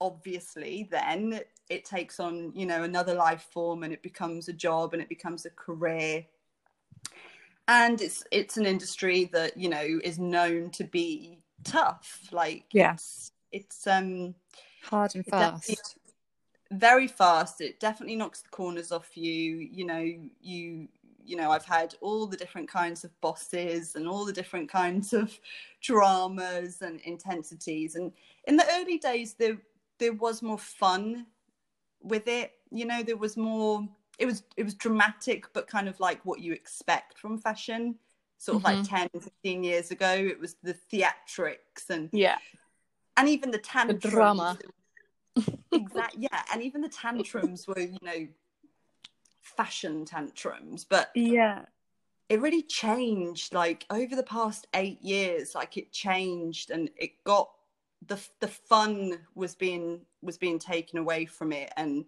obviously 0.00 0.88
then 0.90 1.40
it 1.68 1.84
takes 1.84 2.18
on 2.18 2.50
you 2.54 2.64
know 2.64 2.84
another 2.84 3.12
life 3.12 3.46
form 3.52 3.82
and 3.82 3.92
it 3.92 4.02
becomes 4.02 4.48
a 4.48 4.52
job 4.54 4.94
and 4.94 5.02
it 5.02 5.10
becomes 5.10 5.44
a 5.44 5.50
career 5.50 6.24
and 7.68 8.00
it's 8.00 8.24
it's 8.30 8.56
an 8.56 8.64
industry 8.64 9.28
that 9.30 9.58
you 9.58 9.68
know 9.68 10.00
is 10.02 10.18
known 10.18 10.70
to 10.70 10.84
be 10.84 11.36
tough 11.64 12.22
like 12.32 12.64
yes 12.72 13.32
it's, 13.52 13.76
it's 13.76 13.86
um 13.86 14.34
hard 14.82 15.14
and 15.14 15.26
fast 15.26 15.98
very 16.72 17.08
fast 17.08 17.60
it 17.60 17.80
definitely 17.80 18.16
knocks 18.16 18.42
the 18.42 18.48
corners 18.50 18.92
off 18.92 19.16
you 19.16 19.68
you 19.72 19.84
know 19.84 20.06
you 20.40 20.88
you 21.24 21.36
know 21.36 21.50
i've 21.50 21.64
had 21.64 21.94
all 22.00 22.26
the 22.26 22.36
different 22.36 22.68
kinds 22.68 23.02
of 23.04 23.20
bosses 23.20 23.96
and 23.96 24.06
all 24.06 24.24
the 24.24 24.32
different 24.32 24.70
kinds 24.70 25.12
of 25.12 25.38
dramas 25.80 26.82
and 26.82 27.00
intensities 27.00 27.96
and 27.96 28.12
in 28.46 28.56
the 28.56 28.66
early 28.72 28.98
days 28.98 29.34
there 29.34 29.58
there 29.98 30.12
was 30.14 30.42
more 30.42 30.58
fun 30.58 31.26
with 32.02 32.28
it 32.28 32.52
you 32.70 32.84
know 32.84 33.02
there 33.02 33.16
was 33.16 33.36
more 33.36 33.86
it 34.20 34.26
was 34.26 34.44
it 34.56 34.62
was 34.62 34.74
dramatic 34.74 35.46
but 35.52 35.66
kind 35.66 35.88
of 35.88 35.98
like 35.98 36.24
what 36.24 36.40
you 36.40 36.52
expect 36.52 37.18
from 37.18 37.38
fashion. 37.38 37.96
Sort 38.36 38.56
of 38.56 38.62
mm-hmm. 38.62 38.94
like 38.94 39.10
10 39.12 39.20
15 39.20 39.64
years 39.64 39.90
ago 39.90 40.10
it 40.10 40.40
was 40.40 40.56
the 40.62 40.74
theatrics 40.90 41.90
and 41.90 42.08
yeah. 42.10 42.38
and 43.18 43.28
even 43.28 43.50
the 43.50 43.58
tantrums 43.58 44.02
the 44.02 44.08
drama 44.08 44.58
exactly 45.72 46.28
yeah 46.30 46.42
and 46.52 46.62
even 46.62 46.80
the 46.80 46.88
tantrums 46.88 47.66
were 47.66 47.78
you 47.78 47.98
know 48.02 48.26
fashion 49.42 50.04
tantrums 50.04 50.84
but 50.84 51.10
yeah. 51.14 51.62
it 52.28 52.40
really 52.40 52.62
changed 52.62 53.54
like 53.54 53.86
over 53.90 54.14
the 54.14 54.22
past 54.22 54.66
eight 54.74 55.00
years 55.02 55.54
like 55.54 55.76
it 55.76 55.92
changed 55.92 56.70
and 56.70 56.90
it 56.96 57.22
got 57.24 57.50
the 58.06 58.18
the 58.40 58.48
fun 58.48 59.18
was 59.34 59.54
being 59.54 60.00
was 60.22 60.38
being 60.38 60.58
taken 60.58 60.98
away 60.98 61.26
from 61.26 61.52
it. 61.52 61.72
And 61.76 62.04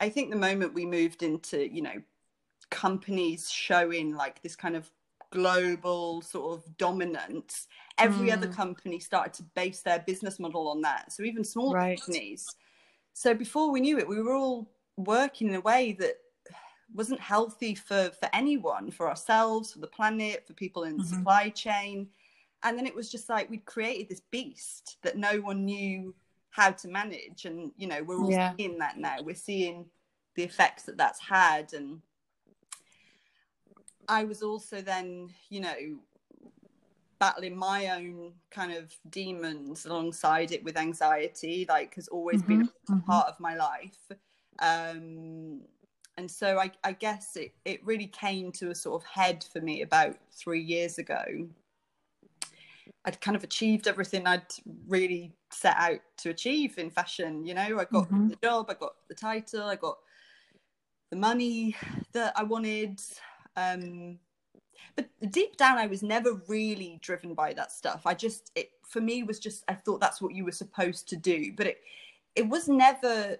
i 0.00 0.08
think 0.08 0.30
the 0.30 0.36
moment 0.36 0.74
we 0.74 0.84
moved 0.84 1.22
into 1.22 1.72
you 1.72 1.82
know 1.82 2.02
companies 2.70 3.50
showing 3.50 4.14
like 4.14 4.42
this 4.42 4.56
kind 4.56 4.76
of 4.76 4.90
global 5.36 6.22
sort 6.22 6.58
of 6.58 6.76
dominance 6.78 7.66
every 7.98 8.28
mm. 8.28 8.32
other 8.32 8.48
company 8.48 8.98
started 8.98 9.32
to 9.34 9.42
base 9.54 9.82
their 9.82 9.98
business 10.06 10.38
model 10.38 10.68
on 10.68 10.80
that 10.80 11.12
so 11.12 11.22
even 11.22 11.44
small 11.44 11.74
right. 11.74 12.00
companies 12.00 12.46
so 13.12 13.34
before 13.34 13.70
we 13.70 13.80
knew 13.80 13.98
it 13.98 14.08
we 14.08 14.22
were 14.22 14.34
all 14.34 14.70
working 14.96 15.48
in 15.48 15.54
a 15.56 15.60
way 15.60 15.92
that 15.92 16.14
wasn't 16.94 17.20
healthy 17.20 17.74
for 17.74 18.10
for 18.18 18.28
anyone 18.32 18.90
for 18.90 19.08
ourselves 19.08 19.72
for 19.72 19.80
the 19.80 19.86
planet 19.98 20.46
for 20.46 20.54
people 20.54 20.84
in 20.84 20.96
the 20.96 21.02
mm-hmm. 21.02 21.16
supply 21.16 21.48
chain 21.50 22.08
and 22.62 22.78
then 22.78 22.86
it 22.86 22.94
was 22.94 23.10
just 23.10 23.28
like 23.28 23.50
we'd 23.50 23.64
created 23.66 24.08
this 24.08 24.22
beast 24.30 24.96
that 25.02 25.18
no 25.18 25.40
one 25.40 25.64
knew 25.64 26.14
how 26.50 26.70
to 26.70 26.88
manage 26.88 27.44
and 27.44 27.70
you 27.76 27.86
know 27.86 28.02
we're 28.02 28.18
all 28.18 28.30
yeah. 28.30 28.54
seeing 28.56 28.78
that 28.78 28.96
now 28.96 29.16
we're 29.22 29.34
seeing 29.34 29.84
the 30.36 30.42
effects 30.42 30.84
that 30.84 30.96
that's 30.96 31.20
had 31.20 31.72
and 31.74 32.00
i 34.08 34.24
was 34.24 34.42
also 34.42 34.80
then 34.80 35.28
you 35.50 35.60
know 35.60 35.74
battling 37.18 37.56
my 37.56 37.88
own 37.88 38.32
kind 38.50 38.72
of 38.72 38.94
demons 39.10 39.86
alongside 39.86 40.52
it 40.52 40.62
with 40.64 40.76
anxiety 40.76 41.64
like 41.68 41.94
has 41.94 42.08
always 42.08 42.42
mm-hmm. 42.42 42.58
been 42.58 42.68
a 42.88 42.92
mm-hmm. 42.92 43.10
part 43.10 43.26
of 43.26 43.38
my 43.40 43.54
life 43.56 44.18
um 44.60 45.60
and 46.18 46.30
so 46.30 46.58
I, 46.58 46.70
I 46.82 46.92
guess 46.92 47.36
it, 47.36 47.52
it 47.66 47.84
really 47.84 48.06
came 48.06 48.50
to 48.52 48.70
a 48.70 48.74
sort 48.74 49.02
of 49.02 49.06
head 49.06 49.44
for 49.52 49.60
me 49.60 49.82
about 49.82 50.16
three 50.32 50.62
years 50.62 50.96
ago 50.96 51.22
I'd 53.06 53.20
kind 53.20 53.36
of 53.36 53.44
achieved 53.44 53.86
everything 53.86 54.26
I'd 54.26 54.52
really 54.88 55.32
set 55.52 55.76
out 55.78 56.00
to 56.18 56.30
achieve 56.30 56.76
in 56.76 56.90
fashion. 56.90 57.46
You 57.46 57.54
know, 57.54 57.62
I 57.62 57.84
got 57.84 58.06
mm-hmm. 58.08 58.28
the 58.28 58.36
job, 58.42 58.66
I 58.68 58.74
got 58.74 58.94
the 59.08 59.14
title, 59.14 59.62
I 59.62 59.76
got 59.76 59.98
the 61.10 61.16
money 61.16 61.76
that 62.12 62.32
I 62.36 62.42
wanted. 62.42 63.00
Um, 63.56 64.18
but 64.94 65.08
deep 65.30 65.56
down, 65.56 65.78
I 65.78 65.86
was 65.86 66.02
never 66.02 66.34
really 66.48 66.98
driven 67.02 67.34
by 67.34 67.52
that 67.54 67.72
stuff. 67.72 68.02
I 68.06 68.14
just, 68.14 68.52
it 68.54 68.70
for 68.86 69.00
me 69.00 69.22
was 69.22 69.38
just, 69.38 69.64
I 69.68 69.74
thought 69.74 70.00
that's 70.00 70.20
what 70.20 70.34
you 70.34 70.44
were 70.44 70.52
supposed 70.52 71.08
to 71.08 71.16
do. 71.16 71.52
But 71.56 71.66
it, 71.66 71.78
it 72.34 72.48
was 72.48 72.68
never, 72.68 73.36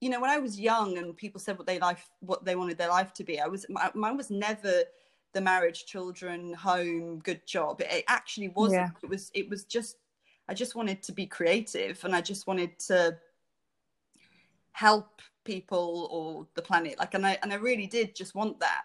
you 0.00 0.10
know, 0.10 0.20
when 0.20 0.30
I 0.30 0.38
was 0.38 0.58
young 0.58 0.98
and 0.98 1.16
people 1.16 1.40
said 1.40 1.58
what 1.58 1.66
they 1.66 1.78
life, 1.78 2.08
what 2.20 2.44
they 2.44 2.56
wanted 2.56 2.78
their 2.78 2.88
life 2.88 3.12
to 3.14 3.24
be, 3.24 3.40
I 3.40 3.46
was, 3.46 3.66
mine 3.94 4.16
was 4.16 4.30
never 4.30 4.84
the 5.34 5.40
marriage, 5.40 5.86
children, 5.86 6.54
home, 6.54 7.18
good 7.18 7.46
job. 7.46 7.80
It, 7.80 7.88
it 7.90 8.04
actually 8.08 8.48
wasn't. 8.48 8.80
Yeah. 8.80 8.90
It 9.02 9.08
was. 9.08 9.30
It 9.34 9.48
was 9.48 9.64
just. 9.64 9.96
I 10.48 10.54
just 10.54 10.74
wanted 10.74 11.02
to 11.02 11.12
be 11.12 11.26
creative, 11.26 12.02
and 12.04 12.14
I 12.14 12.22
just 12.22 12.46
wanted 12.46 12.78
to 12.86 13.18
help 14.72 15.20
people 15.44 16.08
or 16.10 16.46
the 16.54 16.62
planet. 16.62 16.98
Like, 16.98 17.14
and 17.14 17.26
I 17.26 17.38
and 17.42 17.52
I 17.52 17.56
really 17.56 17.86
did 17.86 18.16
just 18.16 18.34
want 18.34 18.58
that. 18.60 18.84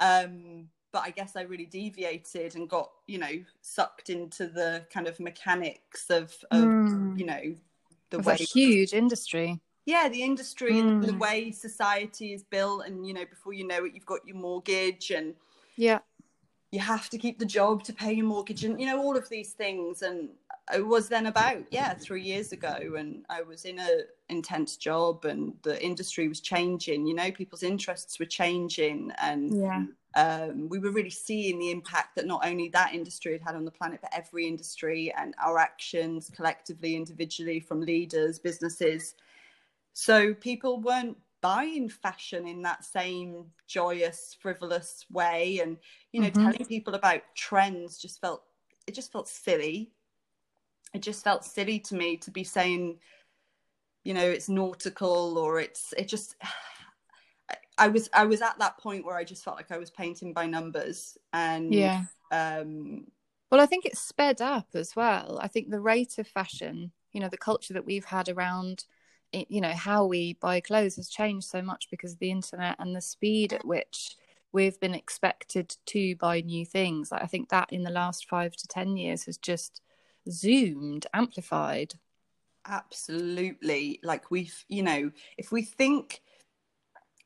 Um, 0.00 0.68
but 0.92 1.02
I 1.02 1.10
guess 1.10 1.36
I 1.36 1.42
really 1.42 1.66
deviated 1.66 2.56
and 2.56 2.68
got 2.68 2.90
you 3.06 3.18
know 3.18 3.42
sucked 3.60 4.10
into 4.10 4.46
the 4.46 4.84
kind 4.92 5.06
of 5.06 5.20
mechanics 5.20 6.10
of, 6.10 6.34
of 6.50 6.64
mm. 6.64 7.18
you 7.18 7.26
know 7.26 7.54
the 8.10 8.20
way 8.20 8.36
huge 8.36 8.94
industry 8.94 9.60
yeah 9.84 10.08
the 10.08 10.22
industry 10.22 10.72
mm. 10.72 10.80
and 10.80 11.04
the 11.04 11.12
hmm. 11.12 11.18
way 11.18 11.50
society 11.50 12.32
is 12.32 12.42
built 12.42 12.86
and 12.86 13.06
you 13.06 13.12
know 13.12 13.24
before 13.26 13.52
you 13.52 13.66
know 13.66 13.84
it 13.84 13.94
you've 13.94 14.06
got 14.06 14.26
your 14.26 14.36
mortgage 14.36 15.10
and 15.10 15.34
yeah 15.76 15.98
you 16.70 16.80
have 16.80 17.08
to 17.10 17.18
keep 17.18 17.38
the 17.38 17.46
job 17.46 17.82
to 17.82 17.92
pay 17.92 18.12
your 18.12 18.26
mortgage 18.26 18.64
and 18.64 18.80
you 18.80 18.86
know 18.86 18.98
all 18.98 19.16
of 19.16 19.28
these 19.28 19.52
things 19.52 20.02
and 20.02 20.30
it 20.74 20.86
was 20.86 21.08
then 21.08 21.26
about 21.26 21.58
yeah 21.70 21.94
three 21.94 22.22
years 22.22 22.52
ago 22.52 22.94
and 22.96 23.24
i 23.30 23.42
was 23.42 23.64
in 23.64 23.78
a 23.78 24.00
intense 24.28 24.76
job 24.76 25.24
and 25.24 25.54
the 25.62 25.82
industry 25.82 26.28
was 26.28 26.40
changing 26.40 27.06
you 27.06 27.14
know 27.14 27.30
people's 27.30 27.62
interests 27.62 28.18
were 28.18 28.26
changing 28.26 29.10
and 29.22 29.58
yeah. 29.58 29.84
um, 30.16 30.68
we 30.68 30.78
were 30.78 30.90
really 30.90 31.10
seeing 31.10 31.58
the 31.58 31.70
impact 31.70 32.14
that 32.14 32.26
not 32.26 32.46
only 32.46 32.68
that 32.68 32.94
industry 32.94 33.32
had 33.32 33.42
had 33.42 33.54
on 33.54 33.64
the 33.64 33.70
planet 33.70 34.00
but 34.02 34.10
every 34.14 34.46
industry 34.46 35.12
and 35.16 35.34
our 35.42 35.58
actions 35.58 36.30
collectively 36.34 36.94
individually 36.94 37.60
from 37.60 37.80
leaders 37.80 38.38
businesses. 38.38 39.14
So 39.92 40.34
people 40.34 40.80
weren't 40.80 41.16
buying 41.40 41.88
fashion 41.88 42.46
in 42.46 42.62
that 42.62 42.84
same 42.84 43.44
joyous 43.66 44.36
frivolous 44.40 45.06
way 45.10 45.60
and 45.62 45.76
you 46.12 46.20
know 46.20 46.28
mm-hmm. 46.28 46.44
telling 46.44 46.66
people 46.66 46.94
about 46.94 47.22
trends 47.36 47.98
just 47.98 48.20
felt 48.20 48.42
it 48.86 48.94
just 48.94 49.12
felt 49.12 49.28
silly 49.28 49.92
it 50.94 51.02
just 51.02 51.24
felt 51.24 51.44
silly 51.44 51.78
to 51.78 51.94
me 51.94 52.16
to 52.16 52.30
be 52.30 52.44
saying 52.44 52.98
you 54.04 54.14
know 54.14 54.24
it's 54.24 54.48
nautical 54.48 55.38
or 55.38 55.60
it's 55.60 55.92
it 55.96 56.08
just 56.08 56.36
i 57.78 57.88
was 57.88 58.08
i 58.12 58.24
was 58.24 58.42
at 58.42 58.58
that 58.58 58.78
point 58.78 59.04
where 59.04 59.16
i 59.16 59.24
just 59.24 59.44
felt 59.44 59.56
like 59.56 59.70
i 59.70 59.78
was 59.78 59.90
painting 59.90 60.32
by 60.32 60.46
numbers 60.46 61.16
and 61.32 61.72
yeah. 61.74 62.02
um 62.32 63.06
well 63.50 63.60
i 63.60 63.66
think 63.66 63.84
it's 63.84 64.00
sped 64.00 64.40
up 64.40 64.68
as 64.74 64.96
well. 64.96 65.38
I 65.42 65.48
think 65.48 65.70
the 65.70 65.80
rate 65.80 66.18
of 66.18 66.26
fashion 66.26 66.92
you 67.12 67.20
know 67.20 67.28
the 67.28 67.36
culture 67.36 67.74
that 67.74 67.86
we've 67.86 68.04
had 68.04 68.28
around 68.28 68.84
you 69.32 69.60
know 69.60 69.72
how 69.72 70.06
we 70.06 70.34
buy 70.34 70.60
clothes 70.60 70.96
has 70.96 71.08
changed 71.08 71.46
so 71.46 71.60
much 71.60 71.88
because 71.90 72.12
of 72.12 72.18
the 72.18 72.30
internet 72.30 72.76
and 72.78 72.96
the 72.96 73.00
speed 73.00 73.52
at 73.52 73.64
which 73.64 74.16
we've 74.52 74.80
been 74.80 74.94
expected 74.94 75.76
to 75.84 76.16
buy 76.16 76.40
new 76.40 76.64
things. 76.64 77.12
Like 77.12 77.22
i 77.22 77.26
think 77.26 77.50
that 77.50 77.72
in 77.72 77.82
the 77.82 77.90
last 77.90 78.26
5 78.26 78.56
to 78.56 78.66
10 78.66 78.96
years 78.96 79.24
has 79.24 79.36
just 79.36 79.82
zoomed 80.30 81.06
amplified. 81.14 81.94
Absolutely. 82.66 84.00
Like 84.02 84.30
we've 84.30 84.64
you 84.68 84.82
know 84.82 85.10
if 85.36 85.52
we 85.52 85.62
think 85.62 86.20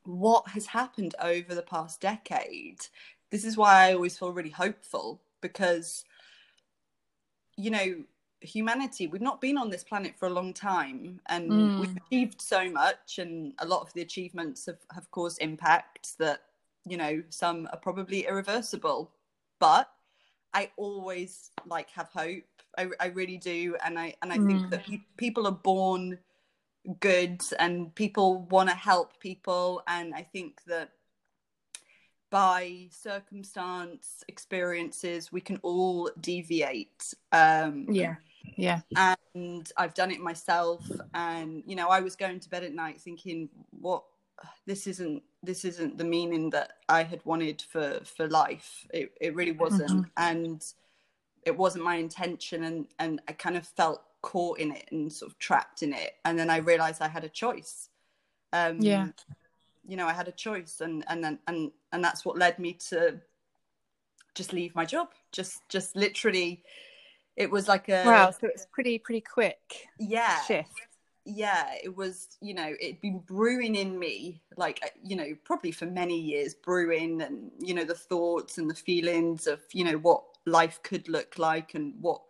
what 0.05 0.49
has 0.49 0.67
happened 0.67 1.15
over 1.23 1.55
the 1.55 1.63
past 1.63 2.01
decade 2.01 2.81
this 3.31 3.45
is 3.45 3.57
why 3.57 3.89
i 3.89 3.95
always 3.95 4.19
feel 4.19 4.33
really 4.33 4.51
hopeful 4.51 5.21
because 5.41 6.05
you 7.57 7.71
know 7.71 8.03
humanity 8.41 9.07
we've 9.07 9.23
not 9.23 9.41
been 9.41 9.57
on 9.57 9.71
this 9.71 9.85
planet 9.85 10.15
for 10.19 10.27
a 10.27 10.33
long 10.33 10.53
time 10.53 11.21
and 11.27 11.51
mm. 11.51 11.81
we've 11.81 11.97
achieved 11.97 12.41
so 12.41 12.69
much 12.69 13.19
and 13.19 13.53
a 13.61 13.67
lot 13.67 13.83
of 13.83 13.93
the 13.95 14.03
achievements 14.03 14.67
have, 14.67 14.81
have 14.93 15.09
caused 15.13 15.41
impacts 15.41 16.15
that 16.17 16.41
you 16.85 16.97
know 16.97 17.23
some 17.29 17.69
are 17.73 17.79
probably 17.79 18.27
irreversible. 18.27 19.11
But 19.61 19.89
i 20.55 20.71
always 20.77 21.53
like 21.67 21.89
have 21.91 22.09
hope 22.09 22.43
I, 22.79 22.89
I 23.01 23.07
really 23.07 23.39
do, 23.39 23.77
and 23.85 23.99
I 23.99 24.15
and 24.23 24.33
I 24.33 24.39
mm. 24.39 24.47
think 24.47 24.71
that 24.71 24.85
pe- 24.85 25.03
people 25.17 25.47
are 25.47 25.53
born 25.53 26.19
good, 27.01 27.43
and 27.59 27.95
people 27.95 28.43
want 28.51 28.69
to 28.69 28.75
help 28.75 29.19
people, 29.21 29.83
and 29.87 30.15
I 30.15 30.23
think 30.23 30.63
that 30.67 30.91
by 32.33 32.89
circumstance 32.91 34.25
experiences 34.27 35.31
we 35.31 35.41
can 35.41 35.61
all 35.63 36.11
deviate 36.19 37.13
um 37.33 37.85
yeah 37.91 38.15
yeah 38.57 38.81
and 39.37 39.71
i've 39.77 39.93
done 39.93 40.11
it 40.11 40.19
myself 40.19 40.83
and 41.13 41.63
you 41.67 41.77
know 41.77 41.89
i 41.89 42.01
was 42.01 42.17
going 42.17 42.41
to 42.41 42.49
bed 42.49 42.65
at 42.65 42.73
night 42.73 42.99
thinking 42.99 43.51
what 43.79 44.03
this 44.67 44.87
isn't 44.87 45.23
this 45.43 45.67
isn't 45.67 45.99
the 45.99 46.05
meaning 46.05 46.49
that 46.49 46.79
i 46.89 47.03
had 47.03 47.21
wanted 47.27 47.63
for 47.71 48.01
for 48.05 48.27
life 48.29 48.87
it, 48.95 49.13
it 49.21 49.35
really 49.35 49.53
wasn't 49.53 49.91
mm-hmm. 49.91 50.03
and 50.17 50.73
it 51.45 51.57
wasn't 51.57 51.85
my 51.85 51.97
intention 51.97 52.65
and 52.65 52.87
and 52.99 53.21
i 53.29 53.33
kind 53.33 53.57
of 53.57 53.67
felt 53.67 54.03
caught 54.23 54.59
in 54.59 54.71
it 54.71 54.89
and 54.93 55.13
sort 55.13 55.31
of 55.31 55.39
trapped 55.39 55.83
in 55.83 55.93
it. 55.93 56.15
And 56.25 56.39
then 56.39 56.49
i 56.49 56.59
realized 56.59 57.03
i 57.03 57.09
had 57.09 57.25
a 57.25 57.29
choice. 57.29 57.91
Um 58.53 58.79
yeah. 58.81 59.09
you 59.87 59.97
know 59.97 60.07
i 60.07 60.13
had 60.13 60.29
a 60.29 60.33
choice 60.33 60.81
and 60.81 61.05
and 61.09 61.23
then 61.23 61.39
and 61.47 61.73
and 61.93 62.03
that's 62.03 62.25
what 62.25 62.39
led 62.39 62.59
me 62.59 62.75
to 62.91 63.21
just 64.35 64.53
leave 64.53 64.75
my 64.75 64.87
job. 64.87 65.09
Just 65.33 65.69
just 65.69 65.95
literally 65.97 66.63
it 67.37 67.51
was 67.51 67.69
like 67.69 67.89
a 67.89 68.05
wow 68.07 68.31
so 68.31 68.47
it's 68.47 68.67
pretty 68.73 68.99
pretty 68.99 69.21
quick 69.21 69.89
yeah. 69.99 70.41
shift. 70.43 70.71
Yeah 71.25 71.75
it 71.83 71.95
was 71.95 72.29
you 72.41 72.55
know 72.55 72.75
it'd 72.81 73.01
been 73.01 73.21
brewing 73.21 73.75
in 73.75 73.99
me 73.99 74.41
like 74.57 74.93
you 75.03 75.17
know 75.17 75.35
probably 75.45 75.73
for 75.73 75.87
many 75.87 76.19
years 76.19 76.55
brewing 76.55 77.23
and 77.23 77.51
you 77.59 77.75
know 77.75 77.85
the 77.85 77.95
thoughts 77.95 78.59
and 78.59 78.69
the 78.69 78.75
feelings 78.75 79.47
of 79.47 79.61
you 79.73 79.85
know 79.85 79.99
what 79.99 80.25
life 80.47 80.81
could 80.83 81.09
look 81.09 81.39
like 81.39 81.75
and 81.75 81.95
what 82.01 82.21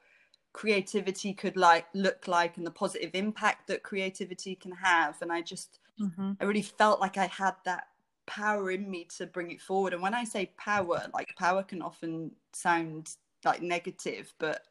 creativity 0.52 1.32
could 1.32 1.56
like 1.56 1.86
look 1.94 2.28
like 2.28 2.56
and 2.56 2.66
the 2.66 2.70
positive 2.70 3.10
impact 3.14 3.66
that 3.66 3.82
creativity 3.82 4.54
can 4.54 4.72
have 4.72 5.20
and 5.22 5.32
i 5.32 5.40
just 5.40 5.78
mm-hmm. 6.00 6.32
i 6.40 6.44
really 6.44 6.62
felt 6.62 7.00
like 7.00 7.16
i 7.16 7.26
had 7.26 7.54
that 7.64 7.84
power 8.26 8.70
in 8.70 8.90
me 8.90 9.06
to 9.16 9.26
bring 9.26 9.50
it 9.50 9.60
forward 9.60 9.92
and 9.92 10.02
when 10.02 10.14
i 10.14 10.22
say 10.22 10.52
power 10.58 11.06
like 11.14 11.34
power 11.38 11.62
can 11.62 11.80
often 11.80 12.30
sound 12.52 13.16
like 13.44 13.62
negative 13.62 14.32
but 14.38 14.62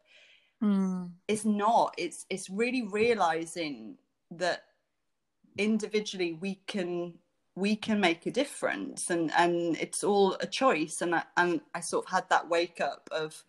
mm. 0.64 1.10
it's 1.28 1.46
not 1.46 1.94
it's 1.98 2.26
it's 2.30 2.50
really 2.50 2.84
realizing 2.84 3.98
that 4.30 4.64
individually 5.58 6.34
we 6.34 6.56
can 6.68 7.14
we 7.56 7.76
can 7.76 8.00
make 8.00 8.26
a 8.26 8.32
difference 8.32 9.10
and 9.10 9.32
and 9.36 9.78
it's 9.78 10.04
all 10.04 10.38
a 10.40 10.48
choice 10.48 11.02
and 11.02 11.16
I, 11.16 11.24
and 11.38 11.62
I 11.76 11.82
sort 11.82 12.06
of 12.06 12.12
had 12.12 12.30
that 12.30 12.50
wake 12.50 12.80
up 12.80 13.10
of 13.12 13.44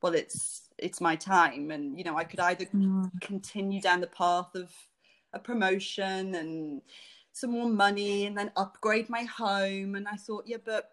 well 0.00 0.14
it's 0.14 0.62
it's 0.78 1.00
my 1.00 1.16
time 1.16 1.70
and 1.70 1.98
you 1.98 2.04
know 2.04 2.16
I 2.16 2.24
could 2.24 2.40
either 2.40 2.64
mm. 2.66 3.10
continue 3.20 3.80
down 3.80 4.00
the 4.00 4.06
path 4.06 4.54
of 4.54 4.72
a 5.34 5.38
promotion 5.38 6.34
and 6.34 6.82
some 7.32 7.50
more 7.50 7.68
money 7.68 8.26
and 8.26 8.36
then 8.36 8.50
upgrade 8.56 9.08
my 9.08 9.24
home 9.24 9.94
and 9.96 10.08
I 10.08 10.16
thought 10.16 10.44
yeah 10.46 10.58
but 10.64 10.90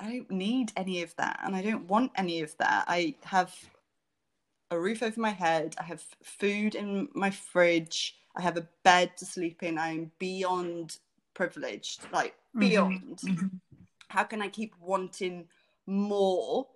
I 0.00 0.10
don't 0.10 0.30
need 0.30 0.72
any 0.76 1.02
of 1.02 1.14
that 1.16 1.40
and 1.44 1.54
I 1.54 1.62
don't 1.62 1.88
want 1.88 2.12
any 2.16 2.40
of 2.40 2.56
that 2.58 2.86
I 2.88 3.14
have 3.24 3.54
a 4.70 4.78
roof 4.78 5.02
over 5.02 5.20
my 5.20 5.30
head 5.30 5.76
I 5.78 5.84
have 5.84 6.02
food 6.22 6.74
in 6.74 7.08
my 7.14 7.30
fridge 7.30 8.16
I 8.38 8.42
have 8.42 8.56
a 8.56 8.68
bed 8.84 9.16
to 9.16 9.26
sleep 9.26 9.62
in. 9.62 9.78
I 9.78 9.90
am 9.90 10.12
beyond 10.18 10.98
privileged, 11.38 12.00
like 12.12 12.32
mm-hmm. 12.32 12.60
beyond. 12.60 13.18
Mm-hmm. 13.24 13.46
How 14.08 14.24
can 14.24 14.42
I 14.42 14.48
keep 14.48 14.74
wanting 14.80 15.46
more? 15.86 16.66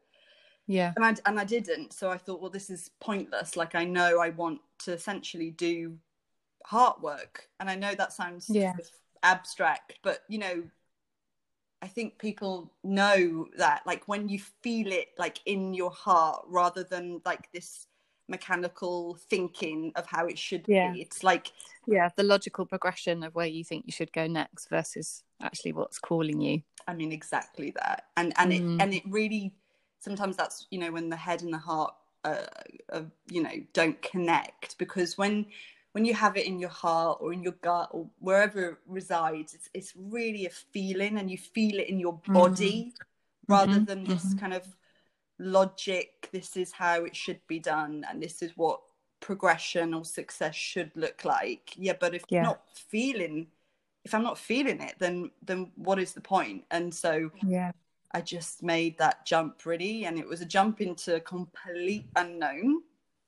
Yeah. 0.69 0.93
And 0.97 1.05
I, 1.05 1.15
and 1.29 1.41
I 1.41 1.45
didn't. 1.45 1.93
So 1.93 2.11
I 2.11 2.19
thought, 2.19 2.41
well, 2.41 2.51
this 2.59 2.71
is 2.71 2.91
pointless. 3.01 3.57
Like, 3.57 3.75
I 3.75 3.85
know 3.85 4.21
I 4.21 4.31
want 4.31 4.61
to 4.85 4.93
essentially 4.93 5.51
do 5.51 5.99
heart 6.65 7.03
work. 7.03 7.49
And 7.59 7.69
I 7.69 7.75
know 7.75 7.95
that 7.95 8.13
sounds 8.13 8.47
yeah. 8.49 8.75
abstract, 9.23 9.99
but, 10.03 10.21
you 10.29 10.39
know, 10.39 10.63
I 11.85 11.89
think 11.89 12.19
people 12.19 12.73
know 12.85 13.49
that, 13.59 13.83
like, 13.85 14.07
when 14.07 14.29
you 14.29 14.39
feel 14.63 14.93
it, 14.93 15.09
like, 15.19 15.41
in 15.47 15.75
your 15.75 15.91
heart 15.91 16.45
rather 16.47 16.85
than 16.85 17.21
like 17.25 17.51
this 17.53 17.89
mechanical 18.33 19.17
thinking 19.31 19.93
of 19.95 20.07
how 20.07 20.27
it 20.27 20.39
should 20.39 20.65
yeah. 20.67 20.93
be. 20.93 21.03
It's 21.03 21.23
like 21.23 21.53
yeah, 21.87 22.09
the 22.17 22.25
logical 22.25 22.67
progression 22.67 23.23
of 23.23 23.35
where 23.35 23.47
you 23.47 23.63
think 23.63 23.85
you 23.87 23.93
should 23.93 24.13
go 24.13 24.27
next 24.27 24.69
versus 24.69 25.23
actually 25.41 25.73
what's 25.73 25.99
calling 25.99 26.41
you. 26.41 26.63
I 26.89 26.95
mean, 26.95 27.13
exactly 27.13 27.73
that, 27.77 28.07
and 28.17 28.33
and 28.37 28.53
mm. 28.53 28.57
it 28.57 28.83
and 28.83 28.95
it 28.95 29.03
really 29.07 29.55
sometimes 30.01 30.37
that's 30.37 30.67
you 30.71 30.79
know 30.79 30.91
when 30.91 31.09
the 31.09 31.17
head 31.17 31.43
and 31.43 31.53
the 31.53 31.59
heart 31.59 31.95
uh, 32.25 32.47
uh, 32.93 33.03
you 33.29 33.43
know 33.43 33.57
don't 33.73 34.01
connect 34.03 34.79
because 34.79 35.17
when 35.17 35.47
when 35.93 36.05
you 36.05 36.15
have 36.15 36.37
it 36.37 36.47
in 36.47 36.59
your 36.59 36.71
heart 36.71 37.19
or 37.21 37.33
in 37.33 37.43
your 37.43 37.57
gut 37.63 37.89
or 37.93 38.09
wherever 38.19 38.71
it 38.71 38.77
resides 38.87 39.55
it's 39.55 39.69
it's 39.75 39.93
really 39.97 40.47
a 40.47 40.51
feeling 40.51 41.19
and 41.19 41.31
you 41.31 41.39
feel 41.39 41.79
it 41.79 41.89
in 41.89 42.01
your 42.01 42.19
body 42.29 42.93
mm. 42.95 43.05
rather 43.49 43.73
mm-hmm. 43.73 43.85
than 43.85 44.07
just 44.07 44.29
mm-hmm. 44.29 44.39
kind 44.39 44.55
of 44.55 44.67
logic 45.43 46.29
this 46.33 46.57
is 46.57 46.73
how 46.73 47.05
it 47.05 47.17
should 47.17 47.41
be 47.49 47.59
done 47.59 48.07
and 48.09 48.23
this 48.23 48.43
is 48.43 48.53
what 48.57 48.81
progression 49.21 49.95
or 49.95 50.05
success 50.05 50.55
should 50.55 50.91
look 50.95 51.25
like 51.25 51.75
yeah 51.77 51.95
but 51.99 52.15
if 52.15 52.25
yeah. 52.29 52.39
you're 52.39 52.45
not 52.45 52.63
feeling 52.75 53.47
if 54.05 54.15
i'm 54.15 54.23
not 54.23 54.39
feeling 54.39 54.81
it 54.81 54.95
then 54.99 55.31
then 55.45 55.71
what 55.77 55.99
is 55.99 56.13
the 56.13 56.21
point 56.21 56.65
and 56.71 56.93
so 56.93 57.31
yeah 57.47 57.73
i 58.13 58.21
just 58.21 58.63
made 58.63 58.97
that 58.99 59.25
jump 59.25 59.65
really 59.65 60.05
and 60.05 60.19
it 60.19 60.27
was 60.27 60.41
a 60.41 60.47
jump 60.47 60.81
into 60.81 61.21
complete 61.21 62.07
unknown 62.17 62.83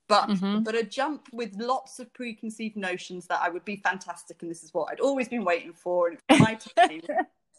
but 0.08 0.28
mm-hmm. 0.28 0.60
but 0.62 0.74
a 0.74 0.82
jump 0.82 1.28
with 1.32 1.54
lots 1.56 1.98
of 1.98 2.12
preconceived 2.12 2.76
notions 2.76 3.26
that 3.26 3.40
i 3.40 3.48
would 3.48 3.64
be 3.64 3.76
fantastic 3.76 4.40
and 4.42 4.50
this 4.50 4.62
is 4.62 4.74
what 4.74 4.90
i'd 4.90 5.00
always 5.00 5.28
been 5.28 5.44
waiting 5.44 5.72
for 5.72 6.08
and 6.08 6.18
it's 6.28 6.40
my 6.40 6.54
time 6.88 7.00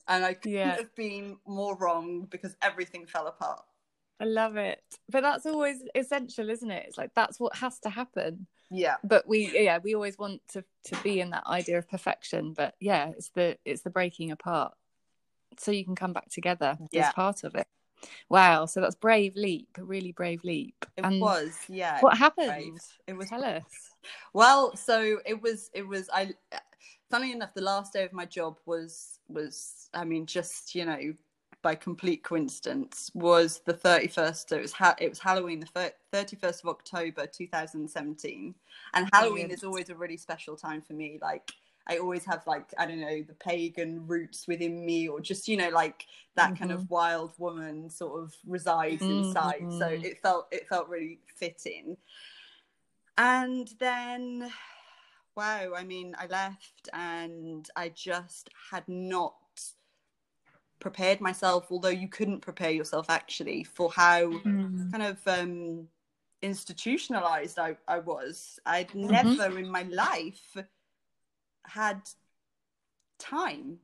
and 0.08 0.26
i 0.26 0.34
couldn't 0.34 0.58
yeah. 0.58 0.76
have 0.76 0.94
been 0.96 1.38
more 1.48 1.76
wrong 1.78 2.28
because 2.30 2.56
everything 2.62 3.06
fell 3.06 3.28
apart 3.28 3.64
I 4.20 4.26
love 4.26 4.56
it. 4.58 4.82
But 5.10 5.22
that's 5.22 5.46
always 5.46 5.82
essential, 5.94 6.50
isn't 6.50 6.72
it? 6.72 6.86
It's 6.88 6.98
like 6.98 7.12
that's 7.16 7.40
what 7.40 7.56
has 7.58 7.80
to 7.80 7.90
happen. 7.90 8.48
Yeah. 8.72 8.96
But 9.04 9.28
we 9.28 9.52
yeah, 9.54 9.80
we 9.84 9.94
always 9.96 10.18
want 10.18 10.42
to 10.54 10.64
to 10.86 10.96
be 11.04 11.20
in 11.20 11.32
that 11.32 11.46
idea 11.48 11.78
of 11.78 11.90
perfection, 11.90 12.54
but 12.54 12.76
yeah, 12.80 13.10
it's 13.10 13.30
the 13.30 13.58
it's 13.66 13.82
the 13.82 13.90
breaking 13.90 14.32
apart. 14.32 14.74
So 15.58 15.72
you 15.72 15.86
can 15.86 15.96
come 15.96 16.14
back 16.14 16.30
together 16.30 16.78
yeah. 16.92 17.08
as 17.08 17.14
part 17.14 17.44
of 17.44 17.56
it. 17.56 17.68
Wow, 18.30 18.66
so 18.66 18.82
that's 18.82 18.96
brave 18.96 19.36
leap, 19.36 19.70
a 19.78 19.84
really 19.84 20.12
brave 20.12 20.44
leap. 20.44 20.86
It 20.98 21.06
and 21.06 21.20
was, 21.22 21.58
yeah. 21.68 22.00
What 22.02 22.18
happened? 22.18 22.48
Brave. 22.48 22.82
It 23.08 23.14
was 23.18 23.30
tell 23.30 23.44
us. 23.44 23.64
Well, 24.34 24.76
so 24.76 25.20
it 25.26 25.42
was 25.42 25.70
it 25.74 25.88
was 25.88 26.10
I 26.14 26.34
funnily 27.10 27.32
enough 27.32 27.54
the 27.54 27.62
last 27.62 27.94
day 27.94 28.04
of 28.04 28.14
my 28.14 28.26
job 28.26 28.58
was 28.66 29.20
was 29.28 29.90
I 29.94 30.06
mean 30.06 30.26
just, 30.26 30.76
you 30.76 30.86
know, 30.86 31.14
by 31.66 31.74
complete 31.74 32.22
coincidence 32.22 33.10
was 33.16 33.62
the 33.66 33.74
31st 33.74 34.50
so 34.50 34.56
it 34.56 34.62
was 34.62 34.72
ha- 34.72 34.96
it 35.00 35.10
was 35.10 35.18
halloween 35.18 35.60
the 35.60 35.92
31st 36.14 36.64
of 36.64 36.70
october 36.70 37.26
2017 37.26 38.54
and 38.94 39.10
halloween 39.12 39.50
is 39.50 39.64
always 39.64 39.90
a 39.90 39.96
really 39.96 40.16
special 40.16 40.56
time 40.56 40.80
for 40.80 40.94
me 40.94 41.18
like 41.24 41.52
i 41.88 41.98
always 41.98 42.24
have 42.24 42.44
like 42.46 42.72
i 42.78 42.86
don't 42.86 43.02
know 43.02 43.24
the 43.24 43.34
pagan 43.34 44.06
roots 44.06 44.48
within 44.48 44.86
me 44.86 45.08
or 45.08 45.20
just 45.20 45.48
you 45.48 45.58
know 45.58 45.70
like 45.70 46.06
that 46.36 46.52
mm-hmm. 46.52 46.60
kind 46.60 46.72
of 46.72 46.82
mm-hmm. 46.82 46.94
wild 46.94 47.34
woman 47.40 47.90
sort 47.90 48.22
of 48.22 48.32
resides 48.46 49.02
mm-hmm. 49.02 49.30
inside 49.30 49.66
so 49.80 49.88
it 49.88 50.20
felt 50.22 50.48
it 50.52 50.68
felt 50.70 50.88
really 50.88 51.18
fitting 51.36 51.98
and 53.18 53.74
then 53.80 54.52
wow 55.36 55.72
i 55.76 55.84
mean 55.84 56.16
i 56.20 56.28
left 56.28 56.90
and 56.94 57.72
i 57.76 57.90
just 57.90 58.52
had 58.70 58.84
not 58.88 59.34
prepared 60.86 61.20
myself, 61.20 61.66
although 61.72 61.90
you 61.90 62.08
couldn't 62.08 62.42
prepare 62.42 62.70
yourself 62.70 63.10
actually 63.10 63.64
for 63.64 63.92
how 63.92 64.22
mm. 64.22 64.92
kind 64.92 65.02
of 65.02 65.18
um, 65.26 65.88
institutionalized 66.44 67.58
I, 67.58 67.76
I 67.88 67.98
was. 67.98 68.60
I'd 68.68 68.90
mm-hmm. 68.90 69.10
never 69.10 69.58
in 69.58 69.68
my 69.68 69.82
life 69.90 70.56
had 71.66 72.02
time. 73.18 73.80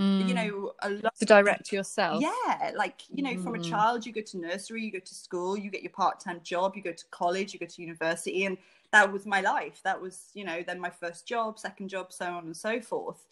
Mm. 0.00 0.28
You 0.28 0.34
know, 0.34 0.72
a 0.82 0.90
lot 0.90 1.16
to 1.16 1.24
direct 1.24 1.72
yourself. 1.72 2.22
Yeah, 2.22 2.70
like 2.76 3.00
you 3.12 3.24
know, 3.24 3.34
mm. 3.34 3.42
from 3.42 3.56
a 3.56 3.58
mm. 3.58 3.68
child, 3.68 4.06
you 4.06 4.12
go 4.12 4.20
to 4.20 4.38
nursery, 4.38 4.84
you 4.84 4.92
go 4.92 5.00
to 5.00 5.14
school, 5.16 5.56
you 5.56 5.68
get 5.68 5.82
your 5.82 5.90
part-time 5.90 6.42
job, 6.44 6.76
you 6.76 6.82
go 6.82 6.92
to 6.92 7.04
college, 7.10 7.52
you 7.52 7.58
go 7.58 7.66
to 7.66 7.82
university, 7.82 8.44
and 8.44 8.56
that 8.92 9.12
was 9.12 9.26
my 9.26 9.40
life. 9.40 9.80
That 9.82 10.00
was, 10.00 10.30
you 10.32 10.44
know, 10.44 10.62
then 10.64 10.78
my 10.78 10.90
first 10.90 11.26
job, 11.26 11.58
second 11.58 11.88
job, 11.88 12.12
so 12.12 12.26
on 12.26 12.44
and 12.44 12.56
so 12.56 12.80
forth 12.80 13.26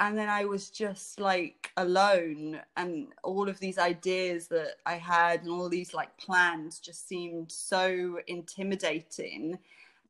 and 0.00 0.18
then 0.18 0.28
I 0.28 0.44
was 0.44 0.70
just 0.70 1.20
like 1.20 1.70
alone, 1.76 2.60
and 2.76 3.08
all 3.22 3.48
of 3.48 3.60
these 3.60 3.78
ideas 3.78 4.48
that 4.48 4.76
I 4.86 4.94
had 4.94 5.42
and 5.42 5.50
all 5.50 5.68
these 5.68 5.94
like 5.94 6.16
plans 6.18 6.80
just 6.80 7.08
seemed 7.08 7.50
so 7.50 8.18
intimidating. 8.26 9.58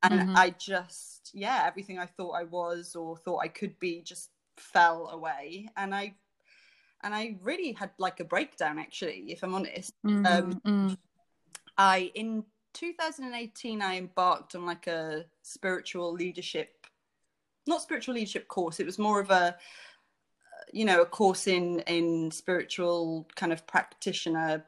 And 0.03 0.21
mm-hmm. 0.21 0.37
I 0.37 0.51
just, 0.59 1.31
yeah, 1.33 1.65
everything 1.67 1.99
I 1.99 2.07
thought 2.07 2.33
I 2.33 2.45
was 2.45 2.95
or 2.95 3.17
thought 3.17 3.39
I 3.39 3.49
could 3.49 3.79
be 3.79 4.03
just 4.03 4.31
fell 4.57 5.09
away. 5.09 5.69
And 5.77 5.95
I, 5.95 6.15
and 7.03 7.15
I 7.15 7.37
really 7.43 7.73
had 7.73 7.91
like 7.99 8.21
a 8.21 8.25
breakdown 8.25 8.79
actually, 8.79 9.25
if 9.29 9.43
I'm 9.43 9.55
honest. 9.55 9.95
Mm-hmm. 10.05 10.27
Um, 10.27 10.61
mm. 10.67 10.99
I 11.77 12.11
in 12.15 12.45
2018 12.75 13.81
I 13.81 13.97
embarked 13.97 14.55
on 14.55 14.67
like 14.67 14.87
a 14.87 15.25
spiritual 15.43 16.13
leadership 16.13 16.84
not 17.67 17.83
spiritual 17.83 18.15
leadership 18.15 18.49
course 18.49 18.81
it 18.81 18.87
was 18.87 18.99
more 18.99 19.21
of 19.21 19.31
a 19.31 19.57
you 20.73 20.85
know 20.85 21.03
a 21.03 21.07
course 21.07 21.47
in 21.47 21.81
in 21.81 22.31
spiritual 22.31 23.27
kind 23.37 23.53
of 23.53 23.67
practitioner 23.67 24.65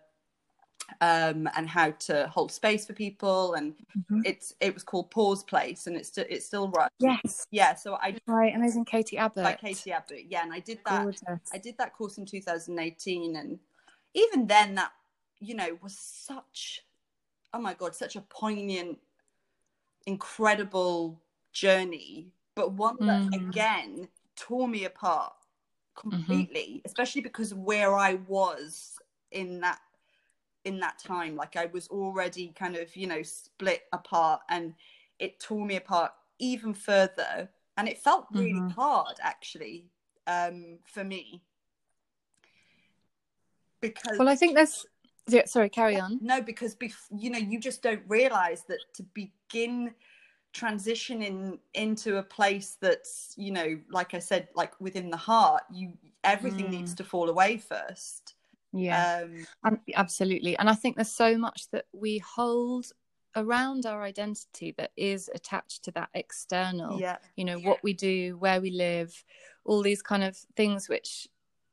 um, 1.01 1.49
and 1.57 1.69
how 1.69 1.91
to 1.91 2.29
hold 2.29 2.53
space 2.53 2.87
for 2.87 2.93
people 2.93 3.55
and 3.55 3.75
mm-hmm. 3.99 4.21
it's 4.25 4.55
it 4.61 4.73
was 4.73 4.85
called 4.85 5.11
pause 5.11 5.43
place 5.43 5.87
and 5.89 5.97
it's 5.97 6.09
still 6.09 6.25
it's 6.29 6.47
still 6.47 6.69
right 6.71 6.91
yes. 7.01 7.47
Yeah 7.51 7.75
so 7.75 7.97
i 7.97 8.17
right 8.27 8.55
amazing 8.55 8.85
katie 8.85 9.19
abbott. 9.19 9.43
By 9.43 9.55
katie 9.55 9.93
abbott 9.93 10.27
yeah 10.29 10.43
and 10.43 10.53
i 10.53 10.61
did 10.61 10.79
that. 10.87 11.03
Gorgeous. 11.03 11.23
i 11.53 11.59
did 11.59 11.77
that 11.79 11.93
course 11.93 12.19
in 12.19 12.25
2018 12.25 13.37
and 13.37 13.59
even 14.15 14.47
then 14.47 14.77
that 14.77 14.93
you 15.41 15.55
know 15.55 15.77
was 15.83 15.99
such 15.99 16.85
oh 17.53 17.61
my 17.61 17.75
god 17.75 17.95
such 17.95 18.15
a 18.15 18.21
poignant 18.21 18.99
incredible 20.07 21.21
journey 21.53 22.31
but 22.57 22.73
one 22.73 22.97
that 23.01 23.23
mm. 23.23 23.49
again 23.49 24.09
tore 24.35 24.67
me 24.67 24.85
apart 24.85 25.33
mm-hmm. 25.33 26.11
completely 26.11 26.67
mm-hmm. 26.79 26.87
especially 26.87 27.21
because 27.21 27.55
where 27.55 27.95
i 27.95 28.15
was 28.27 28.99
in 29.31 29.61
that 29.61 29.79
in 30.65 30.81
that 30.81 30.99
time 30.99 31.37
like 31.37 31.55
i 31.55 31.67
was 31.67 31.87
already 31.89 32.53
kind 32.59 32.75
of 32.75 32.95
you 32.97 33.07
know 33.07 33.23
split 33.23 33.83
apart 33.93 34.41
and 34.49 34.75
it 35.21 35.39
tore 35.39 35.65
me 35.65 35.77
apart 35.77 36.11
even 36.41 36.75
further 36.75 37.49
and 37.77 37.89
it 37.89 37.99
felt 37.99 38.27
really 38.33 38.53
mm-hmm. 38.53 38.69
hard 38.69 39.17
actually 39.23 39.87
um 40.27 40.79
for 40.85 41.05
me 41.05 41.41
because 43.81 44.19
well 44.19 44.29
i 44.29 44.35
think 44.35 44.57
that's 44.57 44.85
yeah, 45.29 45.45
sorry 45.45 45.69
carry 45.69 45.99
on 45.99 46.19
no 46.23 46.41
because 46.41 46.75
bef- 46.77 47.11
you 47.17 47.31
know 47.31 47.39
you 47.39 47.59
just 47.59 47.83
don't 47.83 48.03
realize 48.07 48.63
that 48.69 48.79
to 48.95 49.03
begin 49.03 49.93
transitioning 50.57 51.59
into 51.75 52.17
a 52.17 52.23
place 52.23 52.79
that's 52.81 53.35
you 53.37 53.51
know 53.51 53.79
like 53.91 54.15
i 54.15 54.19
said 54.19 54.49
like 54.55 54.73
within 54.81 55.11
the 55.11 55.17
heart 55.17 55.63
you 55.71 55.93
everything 56.25 56.67
mm. 56.67 56.71
needs 56.71 56.95
to 56.95 57.05
fall 57.05 57.29
away 57.29 57.59
first 57.59 58.35
yeah 58.73 59.25
um, 59.65 59.79
absolutely 59.95 60.57
and 60.59 60.71
i 60.71 60.75
think 60.75 60.97
there's 60.97 61.13
so 61.13 61.37
much 61.37 61.69
that 61.73 61.85
we 61.93 62.19
hold 62.19 62.87
around 63.37 63.85
our 63.85 64.03
identity 64.03 64.75
that 64.79 64.93
is 64.97 65.29
attached 65.35 65.85
to 65.85 65.91
that 65.91 66.09
external 66.15 66.99
yeah 66.99 67.17
you 67.37 67.45
know 67.45 67.59
yeah. 67.59 67.69
what 67.69 67.83
we 67.83 67.93
do 67.93 68.37
where 68.39 68.61
we 68.61 68.71
live 68.71 69.25
all 69.65 69.83
these 69.83 70.01
kind 70.01 70.25
of 70.25 70.37
things 70.57 70.89
which 70.89 71.29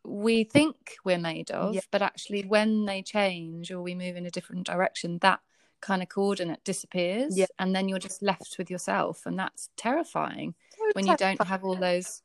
we 0.06 0.44
think 0.44 0.98
we're 1.06 1.18
made 1.18 1.50
of 1.52 1.74
yeah. 1.74 1.82
but 1.90 2.02
actually 2.02 2.42
when 2.42 2.84
they 2.84 3.02
change 3.02 3.72
or 3.72 3.82
we 3.82 3.96
move 3.96 4.18
in 4.18 4.26
a 4.26 4.32
different 4.32 4.66
direction 4.66 5.18
that 5.22 5.40
kind 5.84 6.02
of 6.02 6.08
coordinate 6.08 6.64
disappears 6.64 7.38
yeah. 7.38 7.46
and 7.60 7.76
then 7.76 7.90
you're 7.90 8.00
just 8.00 8.22
left 8.22 8.56
with 8.58 8.72
yourself 8.72 9.26
and 9.26 9.38
that's 9.38 9.70
terrifying 9.76 10.56
so 10.72 10.84
when 10.94 11.06
terrifying. 11.06 11.34
you 11.34 11.38
don't 11.38 11.48
have 11.48 11.66
all 11.66 11.76
those 11.76 12.22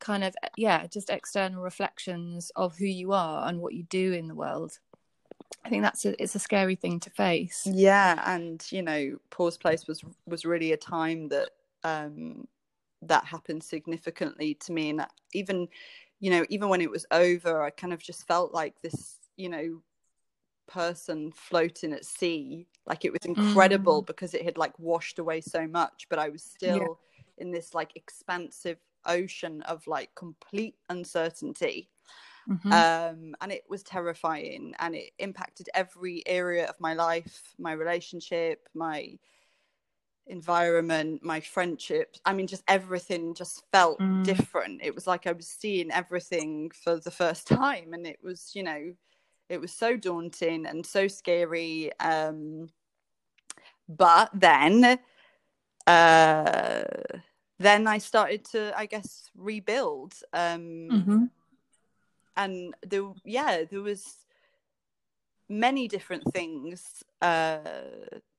kind 0.00 0.24
of 0.24 0.34
yeah 0.56 0.86
just 0.86 1.10
external 1.10 1.62
reflections 1.62 2.50
of 2.56 2.74
who 2.78 2.86
you 2.86 3.12
are 3.12 3.46
and 3.46 3.60
what 3.60 3.74
you 3.74 3.82
do 3.84 4.14
in 4.14 4.28
the 4.28 4.34
world 4.34 4.78
i 5.62 5.68
think 5.68 5.82
that's 5.82 6.06
a, 6.06 6.20
it's 6.22 6.34
a 6.34 6.38
scary 6.38 6.74
thing 6.74 6.98
to 6.98 7.10
face 7.10 7.66
yeah 7.66 8.34
and 8.34 8.66
you 8.72 8.80
know 8.80 9.14
pause 9.28 9.58
place 9.58 9.86
was 9.86 10.02
was 10.26 10.46
really 10.46 10.72
a 10.72 10.76
time 10.78 11.28
that 11.28 11.50
um 11.84 12.48
that 13.02 13.26
happened 13.26 13.62
significantly 13.62 14.54
to 14.54 14.72
me 14.72 14.88
and 14.88 15.04
even 15.34 15.68
you 16.18 16.30
know 16.30 16.46
even 16.48 16.70
when 16.70 16.80
it 16.80 16.90
was 16.90 17.04
over 17.10 17.62
i 17.62 17.68
kind 17.68 17.92
of 17.92 18.02
just 18.02 18.26
felt 18.26 18.54
like 18.54 18.80
this 18.80 19.18
you 19.36 19.50
know 19.50 19.82
person 20.72 21.30
floating 21.32 21.92
at 21.92 22.04
sea 22.04 22.66
like 22.86 23.04
it 23.04 23.12
was 23.12 23.24
incredible 23.26 24.02
mm. 24.02 24.06
because 24.06 24.32
it 24.32 24.42
had 24.42 24.56
like 24.56 24.76
washed 24.78 25.18
away 25.18 25.40
so 25.40 25.66
much 25.66 26.06
but 26.08 26.18
i 26.18 26.30
was 26.30 26.42
still 26.42 26.78
yeah. 26.78 27.44
in 27.44 27.50
this 27.50 27.74
like 27.74 27.94
expansive 27.94 28.78
ocean 29.06 29.60
of 29.62 29.86
like 29.86 30.08
complete 30.14 30.76
uncertainty 30.88 31.90
mm-hmm. 32.48 32.72
um, 32.72 33.34
and 33.42 33.52
it 33.52 33.64
was 33.68 33.82
terrifying 33.82 34.72
and 34.78 34.94
it 34.94 35.10
impacted 35.18 35.68
every 35.74 36.22
area 36.26 36.66
of 36.66 36.80
my 36.80 36.94
life 36.94 37.54
my 37.58 37.72
relationship 37.72 38.66
my 38.74 39.12
environment 40.28 41.20
my 41.22 41.40
friendships 41.40 42.20
i 42.24 42.32
mean 42.32 42.46
just 42.46 42.62
everything 42.68 43.34
just 43.34 43.64
felt 43.72 43.98
mm. 43.98 44.22
different 44.24 44.80
it 44.82 44.94
was 44.94 45.06
like 45.06 45.26
i 45.26 45.32
was 45.32 45.48
seeing 45.48 45.90
everything 45.90 46.70
for 46.70 46.96
the 47.00 47.10
first 47.10 47.46
time 47.64 47.92
and 47.92 48.06
it 48.06 48.20
was 48.22 48.52
you 48.54 48.62
know 48.62 48.92
it 49.52 49.60
was 49.60 49.72
so 49.72 49.96
daunting 49.96 50.66
and 50.66 50.84
so 50.84 51.06
scary 51.06 51.90
um 52.00 52.68
but 53.88 54.30
then 54.34 54.98
uh 55.86 56.84
then 57.62 57.86
I 57.86 57.98
started 57.98 58.44
to, 58.46 58.76
I 58.76 58.86
guess, 58.86 59.30
rebuild. 59.36 60.14
Um, 60.32 60.88
mm-hmm. 60.90 61.24
And 62.36 62.74
there, 62.84 63.12
yeah, 63.24 63.64
there 63.70 63.80
was 63.80 64.26
many 65.48 65.86
different 65.86 66.24
things 66.32 67.04
uh, 67.20 67.58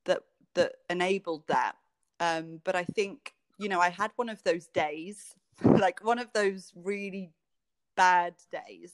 that 0.05 0.23
that 0.55 0.73
enabled 0.89 1.47
that. 1.47 1.75
Um, 2.19 2.61
but 2.63 2.75
I 2.75 2.83
think, 2.83 3.33
you 3.57 3.69
know, 3.69 3.79
I 3.79 3.89
had 3.89 4.11
one 4.17 4.29
of 4.29 4.43
those 4.43 4.67
days, 4.67 5.35
like 5.63 6.03
one 6.03 6.19
of 6.19 6.31
those 6.33 6.71
really 6.75 7.31
bad 7.95 8.35
days. 8.51 8.93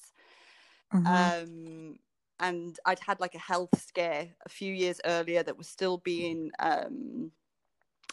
Mm-hmm. 0.93 1.08
Um, 1.08 1.99
and 2.39 2.80
I'd 2.86 2.99
had 2.99 3.19
like 3.19 3.36
a 3.36 3.39
health 3.39 3.82
scare 3.82 4.28
a 4.45 4.49
few 4.49 4.73
years 4.73 5.02
earlier 5.06 5.43
that 5.43 5.58
was 5.58 5.67
still 5.67 5.97
being 5.97 6.52
um, 6.60 7.32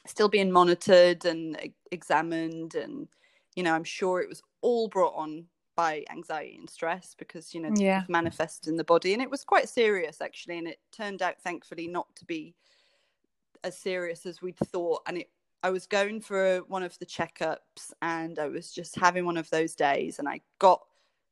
still 0.06 0.28
being 0.28 0.50
monitored 0.50 1.24
and 1.24 1.58
examined 1.90 2.74
and 2.74 3.08
you 3.54 3.62
know 3.62 3.74
i'm 3.74 3.84
sure 3.84 4.20
it 4.20 4.28
was 4.28 4.42
all 4.60 4.88
brought 4.88 5.14
on 5.14 5.44
by 5.74 6.04
anxiety 6.10 6.56
and 6.58 6.70
stress 6.70 7.14
because 7.18 7.52
you 7.54 7.60
know 7.60 7.70
yeah. 7.76 8.02
manifested 8.08 8.68
in 8.68 8.76
the 8.76 8.84
body 8.84 9.12
and 9.12 9.22
it 9.22 9.30
was 9.30 9.44
quite 9.44 9.68
serious 9.68 10.20
actually 10.20 10.58
and 10.58 10.68
it 10.68 10.78
turned 10.90 11.22
out 11.22 11.40
thankfully 11.40 11.86
not 11.86 12.06
to 12.16 12.24
be 12.24 12.54
as 13.62 13.76
serious 13.76 14.24
as 14.26 14.40
we'd 14.40 14.56
thought 14.56 15.02
and 15.06 15.18
it 15.18 15.30
I 15.62 15.70
was 15.70 15.86
going 15.86 16.20
for 16.20 16.58
one 16.68 16.84
of 16.84 16.96
the 16.98 17.06
checkups 17.06 17.92
and 18.00 18.38
I 18.38 18.46
was 18.46 18.70
just 18.70 18.94
having 18.94 19.24
one 19.24 19.36
of 19.36 19.50
those 19.50 19.74
days 19.74 20.18
and 20.18 20.28
I 20.28 20.40
got 20.60 20.80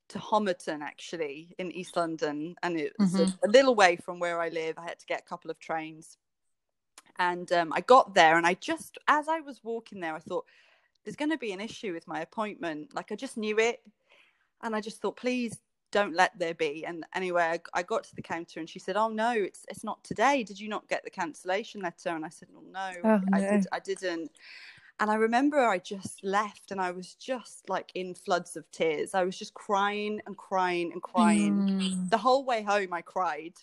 to 0.08 0.18
Homerton 0.18 0.80
actually 0.82 1.54
in 1.58 1.72
East 1.72 1.96
London 1.96 2.56
and 2.62 2.78
it 2.78 2.92
was 2.98 3.14
mm-hmm. 3.14 3.30
a, 3.44 3.48
a, 3.48 3.50
little 3.50 3.74
way 3.74 3.96
from 3.96 4.18
where 4.18 4.40
I 4.40 4.48
live. 4.50 4.78
I 4.78 4.84
had 4.84 4.98
to 4.98 5.06
get 5.06 5.20
a 5.20 5.28
couple 5.28 5.50
of 5.50 5.58
trains 5.58 6.18
and 7.18 7.50
um, 7.52 7.72
I 7.72 7.80
got 7.80 8.14
there, 8.14 8.36
and 8.36 8.46
I 8.46 8.54
just, 8.54 8.98
as 9.06 9.28
I 9.28 9.40
was 9.40 9.62
walking 9.62 10.00
there, 10.00 10.14
I 10.14 10.18
thought, 10.18 10.46
there's 11.04 11.16
going 11.16 11.30
to 11.30 11.38
be 11.38 11.52
an 11.52 11.60
issue 11.60 11.92
with 11.92 12.08
my 12.08 12.20
appointment. 12.20 12.94
Like, 12.94 13.12
I 13.12 13.14
just 13.14 13.36
knew 13.36 13.58
it. 13.58 13.82
And 14.62 14.74
I 14.74 14.80
just 14.80 15.00
thought, 15.00 15.16
please 15.16 15.58
don't 15.92 16.16
let 16.16 16.36
there 16.38 16.54
be. 16.54 16.84
And 16.86 17.04
anyway, 17.14 17.42
I, 17.42 17.60
I 17.72 17.82
got 17.82 18.04
to 18.04 18.16
the 18.16 18.22
counter 18.22 18.58
and 18.58 18.68
she 18.68 18.78
said, 18.78 18.96
oh, 18.96 19.08
no, 19.08 19.32
it's 19.32 19.66
it's 19.68 19.84
not 19.84 20.02
today. 20.02 20.42
Did 20.42 20.58
you 20.58 20.68
not 20.68 20.88
get 20.88 21.04
the 21.04 21.10
cancellation 21.10 21.82
letter? 21.82 22.08
And 22.08 22.24
I 22.24 22.30
said, 22.30 22.48
well, 22.52 22.64
no, 22.72 22.90
oh, 23.04 23.20
I, 23.32 23.40
Did, 23.40 23.66
I 23.70 23.78
didn't. 23.80 24.30
And 25.00 25.10
I 25.10 25.16
remember 25.16 25.58
I 25.58 25.78
just 25.78 26.22
left 26.22 26.70
and 26.70 26.80
I 26.80 26.92
was 26.92 27.14
just 27.14 27.68
like 27.68 27.90
in 27.94 28.14
floods 28.14 28.56
of 28.56 28.70
tears. 28.70 29.12
I 29.12 29.24
was 29.24 29.36
just 29.36 29.52
crying 29.54 30.20
and 30.26 30.36
crying 30.36 30.92
and 30.92 31.02
crying. 31.02 31.68
Mm. 31.68 32.10
The 32.10 32.18
whole 32.18 32.44
way 32.44 32.62
home, 32.62 32.92
I 32.92 33.02
cried. 33.02 33.54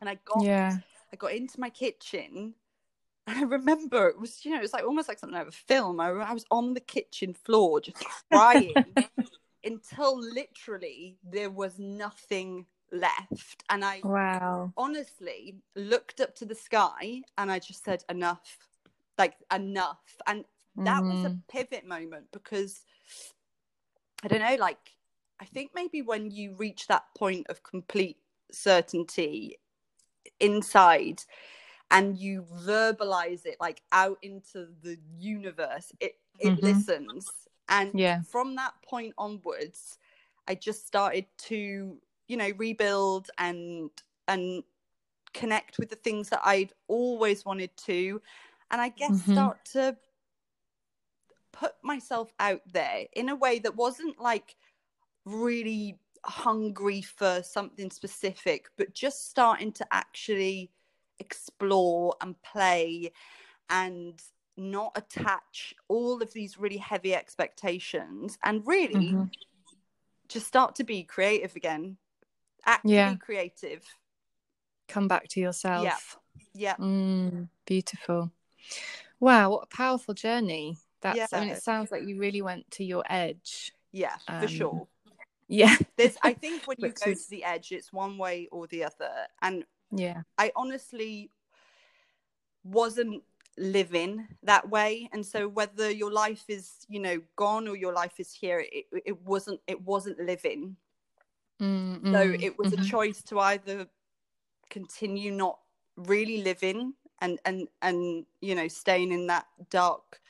And 0.00 0.08
I 0.08 0.18
got 0.24 0.44
yeah. 0.44 0.78
I 1.12 1.16
got 1.16 1.32
into 1.32 1.58
my 1.58 1.70
kitchen 1.70 2.54
and 3.26 3.38
I 3.38 3.42
remember 3.42 4.08
it 4.08 4.20
was, 4.20 4.44
you 4.44 4.52
know, 4.52 4.58
it 4.58 4.62
was 4.62 4.72
like 4.72 4.84
almost 4.84 5.08
like 5.08 5.18
something 5.18 5.36
out 5.36 5.48
of 5.48 5.54
a 5.54 5.56
film. 5.56 5.98
I, 5.98 6.10
I 6.10 6.32
was 6.32 6.44
on 6.50 6.74
the 6.74 6.80
kitchen 6.80 7.34
floor 7.34 7.80
just 7.80 7.96
crying 8.30 8.74
until 9.64 10.20
literally 10.20 11.18
there 11.28 11.50
was 11.50 11.78
nothing 11.78 12.66
left. 12.92 13.64
And 13.68 13.84
I 13.84 14.00
wow. 14.04 14.72
honestly 14.76 15.56
looked 15.74 16.20
up 16.20 16.36
to 16.36 16.44
the 16.44 16.54
sky 16.54 17.22
and 17.36 17.50
I 17.50 17.58
just 17.58 17.84
said, 17.84 18.04
enough, 18.08 18.58
like 19.18 19.34
enough. 19.54 20.00
And 20.26 20.44
that 20.76 21.02
mm. 21.02 21.12
was 21.12 21.24
a 21.24 21.34
mm. 21.34 21.40
pivot 21.48 21.86
moment 21.86 22.26
because 22.32 22.82
I 24.22 24.28
don't 24.28 24.40
know, 24.40 24.56
like, 24.58 24.78
I 25.40 25.44
think 25.44 25.72
maybe 25.74 26.02
when 26.02 26.30
you 26.30 26.54
reach 26.56 26.86
that 26.88 27.04
point 27.16 27.46
of 27.48 27.62
complete 27.62 28.18
certainty 28.50 29.58
inside 30.40 31.22
and 31.90 32.16
you 32.18 32.44
verbalize 32.64 33.46
it 33.46 33.56
like 33.60 33.82
out 33.92 34.18
into 34.22 34.68
the 34.82 34.98
universe 35.18 35.92
it 36.00 36.16
it 36.38 36.50
mm-hmm. 36.50 36.66
listens 36.66 37.30
and 37.68 37.90
yeah 37.94 38.20
from 38.22 38.56
that 38.56 38.72
point 38.84 39.14
onwards 39.18 39.98
i 40.48 40.54
just 40.54 40.86
started 40.86 41.24
to 41.38 41.96
you 42.28 42.36
know 42.36 42.50
rebuild 42.56 43.30
and 43.38 43.90
and 44.28 44.62
connect 45.32 45.78
with 45.78 45.88
the 45.88 45.96
things 45.96 46.28
that 46.28 46.40
i'd 46.44 46.72
always 46.88 47.44
wanted 47.44 47.70
to 47.76 48.20
and 48.70 48.80
i 48.80 48.88
guess 48.88 49.12
mm-hmm. 49.12 49.32
start 49.32 49.58
to 49.64 49.96
put 51.52 51.72
myself 51.82 52.32
out 52.38 52.60
there 52.72 53.04
in 53.14 53.28
a 53.30 53.34
way 53.36 53.58
that 53.58 53.76
wasn't 53.76 54.20
like 54.20 54.56
really 55.24 55.98
hungry 56.24 57.02
for 57.02 57.42
something 57.42 57.90
specific, 57.90 58.66
but 58.76 58.94
just 58.94 59.28
starting 59.30 59.72
to 59.72 59.86
actually 59.92 60.70
explore 61.18 62.14
and 62.20 62.40
play 62.42 63.12
and 63.70 64.22
not 64.56 64.92
attach 64.96 65.74
all 65.88 66.22
of 66.22 66.32
these 66.32 66.58
really 66.58 66.76
heavy 66.76 67.14
expectations 67.14 68.38
and 68.44 68.66
really 68.66 68.98
Mm-hmm. 68.98 69.24
just 70.28 70.46
start 70.46 70.74
to 70.74 70.84
be 70.84 71.02
creative 71.02 71.54
again 71.56 71.96
actively 72.64 72.92
Yeah. 72.92 73.14
creative 73.14 73.82
Come 74.88 75.08
back 75.08 75.28
to 75.28 75.40
yourself. 75.40 76.18
yeah 76.54 76.76
Mm, 76.78 77.48
beautiful. 77.66 78.30
Wow, 79.20 79.50
what 79.50 79.64
a 79.64 79.76
powerful 79.76 80.14
journey. 80.14 80.76
That's 81.00 81.32
I 81.32 81.40
mean 81.40 81.48
it 81.50 81.62
sounds 81.62 81.90
like 81.90 82.04
you 82.04 82.18
really 82.18 82.42
went 82.42 82.70
to 82.72 82.84
your 82.84 83.04
edge. 83.08 83.72
yeah 83.92 84.16
for 84.38 84.46
Um, 84.46 84.48
sure 84.48 84.88
Yeah. 85.48 85.76
there's 85.96 86.16
i 86.22 86.32
think 86.34 86.66
when 86.66 86.76
you 86.80 86.92
go 86.92 87.12
is- 87.12 87.24
to 87.24 87.30
the 87.30 87.44
edge 87.44 87.72
it's 87.72 87.92
one 87.92 88.18
way 88.18 88.48
or 88.52 88.66
the 88.66 88.84
other 88.84 89.10
and 89.42 89.64
Yeah. 89.90 90.22
I 90.38 90.52
honestly 90.56 91.30
wasn't 92.64 93.22
living 93.58 94.26
that 94.42 94.68
way 94.68 95.08
and 95.12 95.24
so 95.24 95.48
whether 95.48 95.90
your 95.90 96.12
life 96.12 96.44
is 96.48 96.72
you 96.88 97.00
know 97.00 97.20
gone 97.36 97.66
or 97.68 97.76
your 97.76 97.92
life 97.92 98.20
is 98.20 98.32
here 98.32 98.60
it, 98.70 98.84
it 99.06 99.22
wasn't 99.22 99.60
it 99.66 99.80
wasn't 99.82 100.18
living 100.20 100.76
Mm, 101.60 102.00
so 102.12 102.34
mm, 102.34 102.40
it 102.40 102.58
was 102.58 102.72
mhm. 102.72 102.72
a 102.72 102.76
choice 102.76 103.22
to 103.22 103.38
either 103.40 103.86
continue 104.70 105.30
not 105.32 105.58
really 105.96 106.42
living 106.42 106.94
and 107.20 107.38
and 107.44 107.68
and 107.82 108.26
you 108.40 108.54
know 108.54 108.68
staying 108.68 109.12
in 109.12 109.26
that 109.26 109.46
dark 109.70 110.20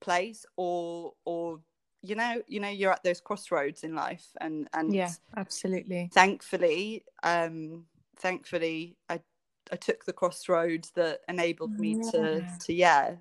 place 0.00 0.44
or 0.56 1.12
or 1.24 1.60
you 2.02 2.14
know 2.14 2.42
you 2.46 2.60
know 2.60 2.68
you're 2.68 2.92
at 2.92 3.02
those 3.02 3.20
crossroads 3.20 3.82
in 3.82 3.94
life 3.94 4.26
and 4.40 4.68
and 4.72 4.94
Yeah, 4.94 5.12
absolutely. 5.36 6.10
thankfully 6.12 7.04
um 7.22 7.84
thankfully 8.18 8.96
i 9.08 9.20
i 9.72 9.76
took 9.76 10.04
the 10.04 10.12
crossroads 10.12 10.90
that 10.94 11.20
enabled 11.28 11.76
me 11.78 11.94
to 11.94 12.40
Yeah. 12.40 12.58
to 12.60 12.72
yeah 12.72 13.14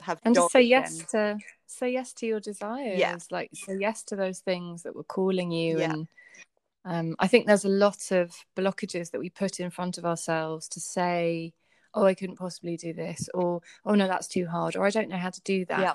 have 0.00 0.20
And 0.24 0.34
joy 0.34 0.46
say 0.48 0.62
yes 0.62 1.04
to 1.10 1.38
say 1.66 1.92
yes 1.92 2.12
to 2.14 2.26
your 2.26 2.40
desires. 2.40 2.98
Yeah. 2.98 3.16
Like 3.30 3.50
say 3.54 3.76
yes 3.78 4.02
to 4.04 4.16
those 4.16 4.40
things 4.40 4.82
that 4.82 4.94
were 4.94 5.04
calling 5.04 5.50
you 5.50 5.78
Yeah. 5.80 5.92
and 5.92 6.08
um, 6.86 7.16
I 7.18 7.26
think 7.26 7.46
there's 7.46 7.64
a 7.64 7.68
lot 7.68 8.12
of 8.12 8.32
blockages 8.56 9.10
that 9.10 9.18
we 9.18 9.28
put 9.28 9.58
in 9.58 9.70
front 9.70 9.98
of 9.98 10.06
ourselves 10.06 10.68
to 10.68 10.80
say, 10.80 11.52
oh, 11.94 12.04
I 12.04 12.14
couldn't 12.14 12.36
possibly 12.36 12.76
do 12.76 12.92
this, 12.92 13.28
or 13.34 13.60
oh, 13.84 13.94
no, 13.94 14.06
that's 14.06 14.28
too 14.28 14.46
hard, 14.46 14.76
or 14.76 14.86
I 14.86 14.90
don't 14.90 15.08
know 15.08 15.16
how 15.16 15.30
to 15.30 15.40
do 15.42 15.64
that. 15.66 15.80
Yeah. 15.80 15.94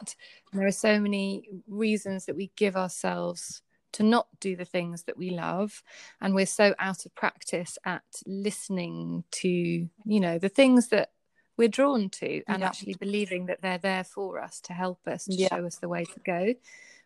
There 0.54 0.67
are 0.67 0.71
so 0.71 0.99
many 0.99 1.49
reasons 1.67 2.25
that 2.25 2.36
we 2.36 2.51
give 2.56 2.75
ourselves 2.75 3.62
to 3.93 4.04
not 4.04 4.27
do 4.39 4.56
the 4.56 4.65
things 4.65 5.04
that 5.04 5.17
we 5.17 5.32
love. 5.32 5.84
And 6.21 6.34
we're 6.34 6.45
so 6.45 6.73
out 6.80 7.06
of 7.06 7.13
practice 7.15 7.77
at 7.86 8.04
listening 8.25 9.23
to, 9.32 9.49
you 9.49 9.89
know, 10.19 10.38
the 10.38 10.49
things 10.49 10.88
that 10.89 11.12
we're 11.58 11.67
drawn 11.67 12.10
to 12.10 12.41
and 12.47 12.62
Yeah. 12.62 12.67
actually 12.67 12.95
believing 12.95 13.47
that 13.47 13.62
they're 13.62 13.77
there 13.77 14.06
for 14.06 14.41
us 14.41 14.62
to 14.62 14.73
help 14.73 15.08
us, 15.08 15.25
to 15.25 15.34
Yeah. 15.34 15.49
show 15.49 15.65
us 15.65 15.77
the 15.77 15.89
way 15.89 16.06
to 16.06 16.19
go. 16.21 16.54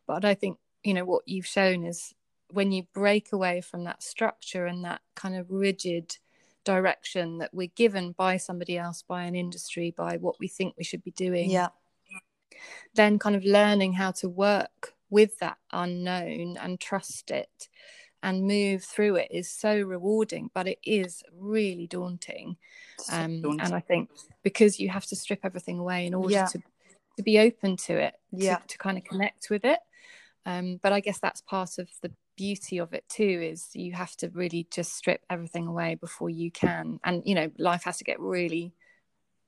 But 0.05 0.23
I 0.25 0.35
think, 0.35 0.59
you 0.83 0.93
know, 0.93 1.05
what 1.05 1.27
you've 1.27 1.47
shown 1.47 1.83
is 1.83 2.13
when 2.51 2.71
you 2.71 2.83
break 2.93 3.33
away 3.33 3.61
from 3.61 3.83
that 3.85 4.03
structure 4.03 4.67
and 4.67 4.85
that 4.85 5.01
kind 5.15 5.35
of 5.35 5.49
rigid 5.49 6.19
direction 6.65 7.37
that 7.37 7.53
we're 7.53 7.71
given 7.75 8.11
by 8.11 8.37
somebody 8.37 8.77
else, 8.77 9.03
by 9.07 9.23
an 9.23 9.35
industry, 9.35 9.93
by 9.95 10.17
what 10.17 10.35
we 10.39 10.47
think 10.49 10.75
we 10.77 10.83
should 10.83 11.03
be 11.03 11.11
doing, 11.11 11.49
yeah 11.49 11.69
then 12.95 13.19
kind 13.19 13.35
of 13.35 13.43
learning 13.43 13.93
how 13.93 14.11
to 14.11 14.29
work 14.29 14.93
with 15.09 15.37
that 15.39 15.57
unknown 15.71 16.57
and 16.57 16.79
trust 16.79 17.29
it 17.31 17.69
and 18.23 18.47
move 18.47 18.83
through 18.83 19.15
it 19.15 19.27
is 19.29 19.51
so 19.51 19.79
rewarding, 19.81 20.49
but 20.53 20.67
it 20.67 20.79
is 20.83 21.21
really 21.31 21.87
daunting. 21.87 22.57
So 22.97 23.13
Um, 23.13 23.41
daunting. 23.41 23.65
and 23.65 23.75
I 23.75 23.79
think 23.81 24.09
because 24.43 24.79
you 24.79 24.89
have 24.89 25.05
to 25.07 25.15
strip 25.15 25.41
everything 25.43 25.77
away 25.77 26.07
in 26.07 26.13
order 26.13 26.33
Yeah. 26.33 26.45
to, 26.47 26.63
to 27.17 27.23
be 27.23 27.39
open 27.39 27.77
to 27.77 27.93
it, 27.97 28.15
Yeah. 28.31 28.57
to, 28.57 28.67
to 28.69 28.77
kind 28.77 28.97
of 28.97 29.03
connect 29.03 29.49
with 29.49 29.63
it. 29.63 29.79
Um, 30.45 30.77
but 30.81 30.91
I 30.93 31.01
guess 31.01 31.19
that's 31.19 31.41
part 31.41 31.77
of 31.77 31.89
the 32.01 32.11
beauty 32.35 32.77
of 32.79 32.93
it 32.93 33.07
too 33.09 33.23
is 33.23 33.69
you 33.73 33.93
have 33.93 34.15
to 34.17 34.29
really 34.29 34.67
just 34.71 34.93
strip 34.95 35.21
everything 35.29 35.67
away 35.67 35.95
before 35.95 36.29
you 36.29 36.51
can. 36.51 36.99
And 37.03 37.23
you 37.25 37.35
know 37.35 37.51
life 37.57 37.83
has 37.83 37.97
to 37.97 38.03
get 38.03 38.19
really 38.19 38.73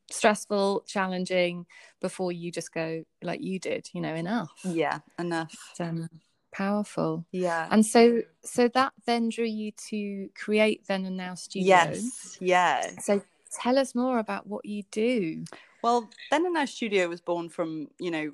stressful 0.10 0.86
challenging 0.88 1.66
before 2.00 2.32
you 2.32 2.50
just 2.50 2.74
go 2.74 3.04
like 3.22 3.42
you 3.42 3.60
did 3.60 3.90
you 3.94 4.02
know 4.02 4.14
enough. 4.14 4.52
Yeah 4.64 5.00
enough. 5.20 5.74
Um, 5.80 6.10
powerful. 6.54 7.26
Yeah. 7.32 7.68
And 7.70 7.86
so 7.86 8.22
so 8.44 8.68
that 8.70 8.94
then 9.06 9.30
drew 9.30 9.46
you 9.46 9.72
to 9.90 10.30
create 10.36 10.88
then 10.88 11.06
and 11.06 11.18
now 11.18 11.36
studio 11.36 11.68
yes 11.68 12.38
yeah 12.40 12.92
so 13.02 13.22
tell 13.52 13.78
us 13.78 13.96
more 13.96 14.20
about 14.20 14.48
what 14.48 14.66
you 14.66 14.84
do. 14.92 15.44
Well, 15.82 16.10
Then 16.32 16.46
and 16.46 16.54
Now 16.54 16.66
Studio 16.66 17.08
was 17.08 17.22
born 17.22 17.50
from, 17.50 17.88
you 18.00 18.12
know, 18.12 18.32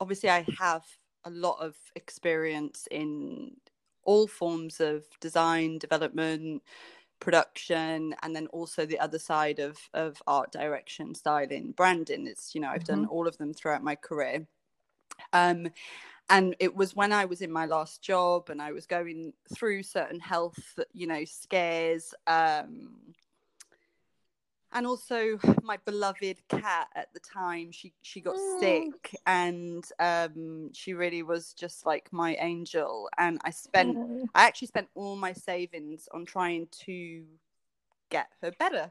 obviously 0.00 0.30
I 0.30 0.44
have 0.58 0.84
a 1.24 1.30
lot 1.30 1.58
of 1.60 1.76
experience 1.96 2.88
in 2.90 3.56
all 4.04 4.26
forms 4.26 4.80
of 4.80 5.06
design, 5.20 5.78
development, 5.78 6.62
production, 7.20 8.14
and 8.22 8.34
then 8.34 8.46
also 8.48 8.86
the 8.86 8.98
other 8.98 9.18
side 9.18 9.58
of 9.58 9.78
of 9.94 10.22
art 10.26 10.52
direction, 10.52 11.14
styling, 11.14 11.72
branding. 11.72 12.26
It's, 12.26 12.54
you 12.54 12.60
know, 12.60 12.68
I've 12.70 12.84
done 12.84 13.04
all 13.06 13.28
of 13.28 13.36
them 13.38 13.52
throughout 13.54 13.82
my 13.84 13.96
career. 13.96 14.46
Um 15.32 15.68
and 16.30 16.56
it 16.60 16.74
was 16.76 16.96
when 16.96 17.12
I 17.12 17.24
was 17.26 17.42
in 17.42 17.52
my 17.52 17.66
last 17.66 18.02
job 18.02 18.50
and 18.50 18.62
I 18.62 18.72
was 18.72 18.86
going 18.86 19.34
through 19.54 19.82
certain 19.84 20.20
health, 20.20 20.78
you 20.92 21.06
know, 21.06 21.24
scares, 21.24 22.14
um, 22.26 23.14
and 24.72 24.86
also 24.86 25.38
my 25.62 25.76
beloved 25.84 26.40
cat 26.48 26.88
at 26.94 27.12
the 27.12 27.20
time 27.20 27.70
she 27.72 27.92
she 28.02 28.20
got 28.20 28.36
Mm. 28.36 28.60
sick 28.60 29.16
and 29.26 29.84
um 29.98 30.72
she 30.72 30.94
really 30.94 31.22
was 31.22 31.52
just 31.54 31.86
like 31.86 32.08
my 32.12 32.34
angel 32.36 33.08
and 33.18 33.40
i 33.44 33.50
spent 33.50 33.96
i 34.34 34.44
actually 34.44 34.68
spent 34.68 34.88
all 34.94 35.16
my 35.16 35.32
savings 35.32 36.08
on 36.12 36.24
trying 36.24 36.66
to 36.70 37.24
get 38.10 38.28
her 38.42 38.52
better 38.58 38.90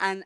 and 0.00 0.24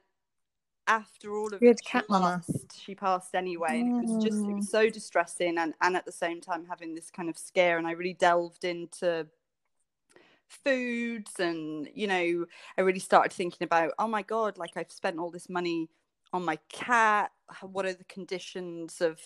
after 0.87 1.37
all 1.37 1.53
of 1.55 1.61
Good 1.61 1.79
it, 1.79 1.83
she 1.85 1.91
cat 1.91 2.05
mama. 2.09 2.43
passed, 2.47 2.81
she 2.83 2.95
passed 2.95 3.35
anyway 3.35 3.79
and 3.81 3.89
it 3.89 3.95
was 4.01 4.17
just 4.17 4.49
it 4.49 4.55
Mm. 4.55 4.57
was 4.57 4.69
so 4.69 4.89
distressing 4.89 5.59
and 5.59 5.75
and 5.83 5.97
at 5.97 6.07
the 6.07 6.13
same 6.13 6.41
time 6.41 6.65
having 6.67 6.95
this 6.95 7.11
kind 7.11 7.29
of 7.29 7.37
scare 7.37 7.79
and 7.79 7.87
i 7.87 7.93
really 7.93 8.15
delved 8.15 8.65
into 8.65 9.27
foods 10.49 11.39
and 11.39 11.89
you 11.95 12.07
know 12.07 12.47
i 12.77 12.81
really 12.81 12.99
started 12.99 13.33
thinking 13.33 13.65
about 13.65 13.93
oh 13.99 14.09
my 14.09 14.23
god 14.23 14.59
like 14.59 14.77
i've 14.77 14.91
spent 14.91 15.19
all 15.19 15.31
this 15.31 15.49
money 15.49 15.91
on 16.33 16.45
my 16.45 16.57
cat 16.69 17.31
what 17.63 17.87
are 17.87 17.93
the 17.95 18.05
conditions 18.05 19.01
of 19.01 19.21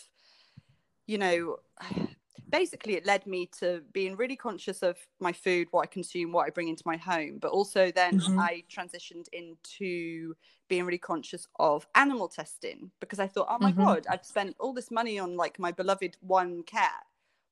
you 1.07 1.19
know 1.19 1.57
basically 2.51 2.97
it 2.97 3.07
led 3.07 3.27
me 3.27 3.47
to 3.47 3.83
being 3.93 4.15
really 4.17 4.37
conscious 4.37 4.83
of 4.83 4.99
my 5.21 5.33
food 5.33 5.69
what 5.71 5.83
i 5.83 5.87
consume 5.87 6.33
what 6.33 6.47
i 6.47 6.51
bring 6.51 6.69
into 6.69 6.83
my 6.85 6.97
home 6.97 7.39
but 7.41 7.51
also 7.51 7.91
then 7.91 8.17
Mhm. 8.17 8.39
i 8.39 8.63
transitioned 8.71 9.27
into 9.33 10.35
being 10.69 10.85
really 10.85 10.99
conscious 10.99 11.47
of 11.59 11.87
animal 11.95 12.29
testing 12.29 12.91
because 13.01 13.19
i 13.19 13.27
thought 13.27 13.47
oh 13.51 13.59
my 13.59 13.71
Mhm. 13.71 13.73
god 13.73 14.07
i've 14.11 14.25
spent 14.25 14.55
all 14.61 14.73
this 14.75 14.91
money 14.91 15.19
on 15.19 15.37
like 15.37 15.59
my 15.59 15.73
beloved 15.73 16.17
one 16.21 16.63
cat 16.63 17.05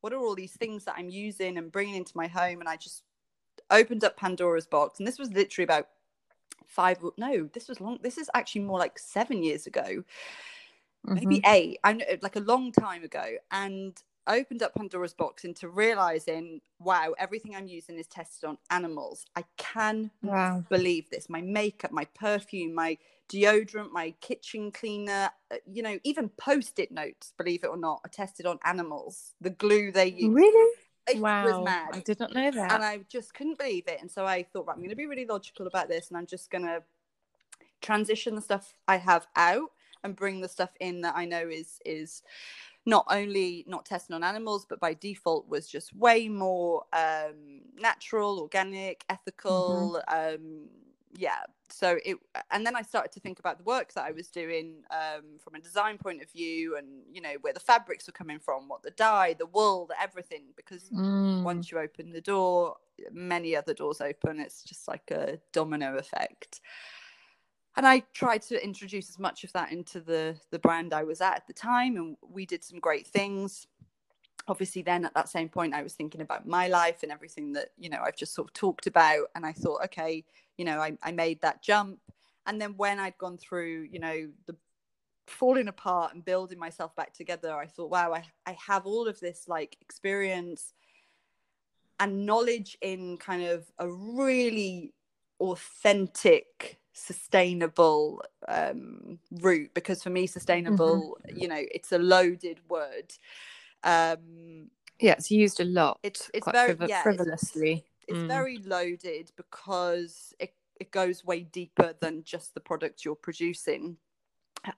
what 0.02 0.12
are 0.12 0.18
all 0.20 0.34
these 0.34 0.56
things 0.56 0.84
that 0.84 0.96
i'm 0.98 1.08
using 1.08 1.56
and 1.56 1.72
bringing 1.72 1.94
into 1.94 2.12
my 2.16 2.26
home 2.26 2.60
and 2.60 2.68
i 2.68 2.76
just 2.76 3.02
opened 3.70 4.04
up 4.04 4.16
pandora's 4.16 4.66
box 4.66 4.98
and 4.98 5.06
this 5.06 5.18
was 5.18 5.30
literally 5.32 5.64
about 5.64 5.88
five 6.66 6.98
no 7.16 7.48
this 7.52 7.68
was 7.68 7.80
long 7.80 7.98
this 8.02 8.18
is 8.18 8.30
actually 8.34 8.62
more 8.62 8.78
like 8.78 8.98
seven 8.98 9.42
years 9.42 9.66
ago 9.66 10.04
maybe 11.04 11.36
Mm-hmm. 11.36 11.52
eight 11.52 11.78
i 11.82 11.92
know 11.94 12.04
like 12.20 12.36
a 12.36 12.40
long 12.40 12.72
time 12.72 13.02
ago 13.02 13.24
and 13.50 14.02
opened 14.26 14.62
up 14.62 14.74
pandora's 14.74 15.14
box 15.14 15.44
into 15.44 15.68
realizing 15.68 16.60
wow 16.78 17.14
everything 17.18 17.54
i'm 17.56 17.66
using 17.66 17.98
is 17.98 18.06
tested 18.06 18.48
on 18.48 18.58
animals. 18.70 19.26
I 19.36 19.44
can 19.56 20.10
wow. 20.22 20.64
believe 20.68 21.10
this. 21.10 21.28
My 21.28 21.40
makeup 21.40 21.92
my 21.92 22.04
perfume 22.04 22.74
my 22.74 22.98
deodorant 23.28 23.92
my 23.92 24.12
kitchen 24.20 24.72
cleaner 24.72 25.30
uh, 25.52 25.56
you 25.70 25.82
know 25.82 25.98
even 26.02 26.28
post-it 26.30 26.90
notes 26.90 27.32
believe 27.38 27.62
it 27.62 27.68
or 27.68 27.76
not 27.76 28.00
are 28.04 28.10
tested 28.10 28.44
on 28.44 28.58
animals 28.64 29.34
the 29.40 29.50
glue 29.50 29.92
they 29.92 30.08
use. 30.08 30.34
Really 30.34 30.76
it 31.16 31.20
wow 31.20 31.44
was 31.44 31.64
mad 31.64 31.88
i 31.92 32.00
did 32.00 32.18
not 32.20 32.32
know 32.34 32.50
that 32.50 32.70
and 32.72 32.84
I 32.84 33.00
just 33.08 33.34
couldn't 33.34 33.58
believe 33.58 33.86
it. 33.86 34.00
And 34.00 34.10
so 34.10 34.26
I 34.26 34.42
thought, 34.42 34.66
right, 34.66 34.74
I'm 34.74 34.80
going 34.80 34.90
to 34.90 34.96
be 34.96 35.06
really 35.06 35.26
logical 35.26 35.66
about 35.66 35.88
this, 35.88 36.08
and 36.08 36.16
I'm 36.16 36.26
just 36.26 36.50
going 36.50 36.64
to 36.64 36.82
transition 37.80 38.34
the 38.34 38.40
stuff 38.42 38.74
I 38.88 38.96
have 38.96 39.26
out 39.36 39.70
and 40.02 40.16
bring 40.16 40.40
the 40.40 40.48
stuff 40.48 40.70
in 40.80 41.02
that 41.02 41.14
I 41.16 41.24
know 41.24 41.48
is 41.48 41.78
is 41.84 42.22
not 42.86 43.04
only 43.10 43.64
not 43.68 43.84
tested 43.84 44.14
on 44.14 44.24
animals, 44.24 44.66
but 44.68 44.80
by 44.80 44.94
default 44.94 45.48
was 45.48 45.68
just 45.68 45.94
way 45.94 46.28
more 46.28 46.84
um, 46.92 47.60
natural, 47.78 48.40
organic, 48.40 49.04
ethical. 49.10 50.02
Um, 50.08 50.68
yeah. 51.16 51.40
So 51.72 51.98
it, 52.04 52.16
and 52.50 52.66
then 52.66 52.76
I 52.76 52.82
started 52.82 53.12
to 53.12 53.20
think 53.20 53.38
about 53.38 53.58
the 53.58 53.64
work 53.64 53.92
that 53.94 54.04
I 54.04 54.12
was 54.12 54.28
doing 54.28 54.82
um, 54.90 55.38
from 55.38 55.54
a 55.54 55.60
design 55.60 55.98
point 55.98 56.22
of 56.22 56.30
view, 56.30 56.76
and 56.76 57.02
you 57.12 57.20
know 57.20 57.34
where 57.42 57.52
the 57.52 57.60
fabrics 57.60 58.06
were 58.06 58.12
coming 58.12 58.38
from, 58.40 58.68
what 58.68 58.82
the 58.82 58.90
dye, 58.92 59.34
the 59.34 59.46
wool, 59.46 59.86
the 59.86 60.00
everything, 60.00 60.46
because 60.56 60.92
Mm. 60.92 61.42
once 61.42 61.70
you 61.70 61.78
open 61.78 62.12
the 62.12 62.20
door, 62.20 62.76
many 63.12 63.56
other 63.56 63.74
doors 63.74 64.00
open. 64.00 64.40
It's 64.40 64.62
just 64.64 64.88
like 64.88 65.10
a 65.10 65.38
domino 65.52 65.96
effect. 65.96 66.60
and 67.76 67.86
I 67.86 68.00
tried 68.12 68.42
to 68.42 68.62
introduce 68.62 69.08
as 69.10 69.18
much 69.18 69.44
of 69.44 69.52
that 69.52 69.72
into 69.72 70.00
the 70.00 70.36
the 70.50 70.58
brand 70.58 70.92
I 70.92 71.04
was 71.04 71.20
at 71.20 71.36
at 71.36 71.46
the 71.46 71.52
time, 71.52 71.96
and 71.96 72.16
we 72.22 72.46
did 72.46 72.64
some 72.64 72.80
great 72.80 73.06
things. 73.06 73.66
Obviously, 74.48 74.82
then 74.82 75.04
at 75.04 75.14
that 75.14 75.28
same 75.28 75.48
point, 75.48 75.74
I 75.74 75.82
was 75.82 75.94
thinking 75.94 76.20
about 76.22 76.46
my 76.46 76.68
life 76.68 77.02
and 77.02 77.12
everything 77.12 77.52
that 77.52 77.70
you 77.78 77.88
know 77.90 78.00
I've 78.04 78.16
just 78.16 78.34
sort 78.34 78.48
of 78.48 78.54
talked 78.54 78.86
about, 78.86 79.28
and 79.34 79.46
I 79.46 79.52
thought, 79.52 79.84
okay, 79.86 80.24
you 80.60 80.66
know, 80.66 80.78
I, 80.78 80.92
I 81.02 81.10
made 81.10 81.40
that 81.40 81.62
jump, 81.62 82.00
and 82.44 82.60
then 82.60 82.74
when 82.76 82.98
I'd 82.98 83.16
gone 83.16 83.38
through, 83.38 83.88
you 83.90 83.98
know, 83.98 84.28
the 84.46 84.54
falling 85.26 85.68
apart 85.68 86.12
and 86.12 86.22
building 86.22 86.58
myself 86.58 86.94
back 86.94 87.14
together, 87.14 87.54
I 87.54 87.64
thought, 87.64 87.90
wow, 87.90 88.12
I, 88.12 88.24
I 88.44 88.58
have 88.66 88.84
all 88.84 89.08
of 89.08 89.18
this 89.20 89.48
like 89.48 89.78
experience 89.80 90.74
and 91.98 92.26
knowledge 92.26 92.76
in 92.82 93.16
kind 93.16 93.44
of 93.44 93.64
a 93.78 93.90
really 93.90 94.92
authentic 95.40 96.78
sustainable 96.92 98.22
um, 98.46 99.18
route. 99.40 99.70
Because 99.72 100.02
for 100.02 100.10
me 100.10 100.26
sustainable 100.26 101.16
mm-hmm. 101.26 101.38
you 101.38 101.48
know 101.48 101.62
it's 101.74 101.90
a 101.92 101.98
loaded 101.98 102.60
word. 102.68 103.14
Um 103.82 104.68
yeah 105.00 105.12
it's 105.12 105.30
used 105.30 105.60
a 105.60 105.64
lot 105.64 105.98
it's 106.02 106.30
it's 106.34 106.46
very 106.52 106.74
friv- 106.74 106.88
yeah, 106.90 107.02
frivolously 107.02 107.86
it's, 108.10 108.18
mm. 108.18 108.28
very 108.28 108.58
loaded 108.58 109.30
because 109.36 110.34
it, 110.38 110.52
it 110.78 110.90
goes 110.90 111.24
way 111.24 111.40
deeper 111.40 111.94
than 112.00 112.22
just 112.24 112.54
the 112.54 112.60
product 112.60 113.04
you're 113.04 113.14
producing 113.14 113.96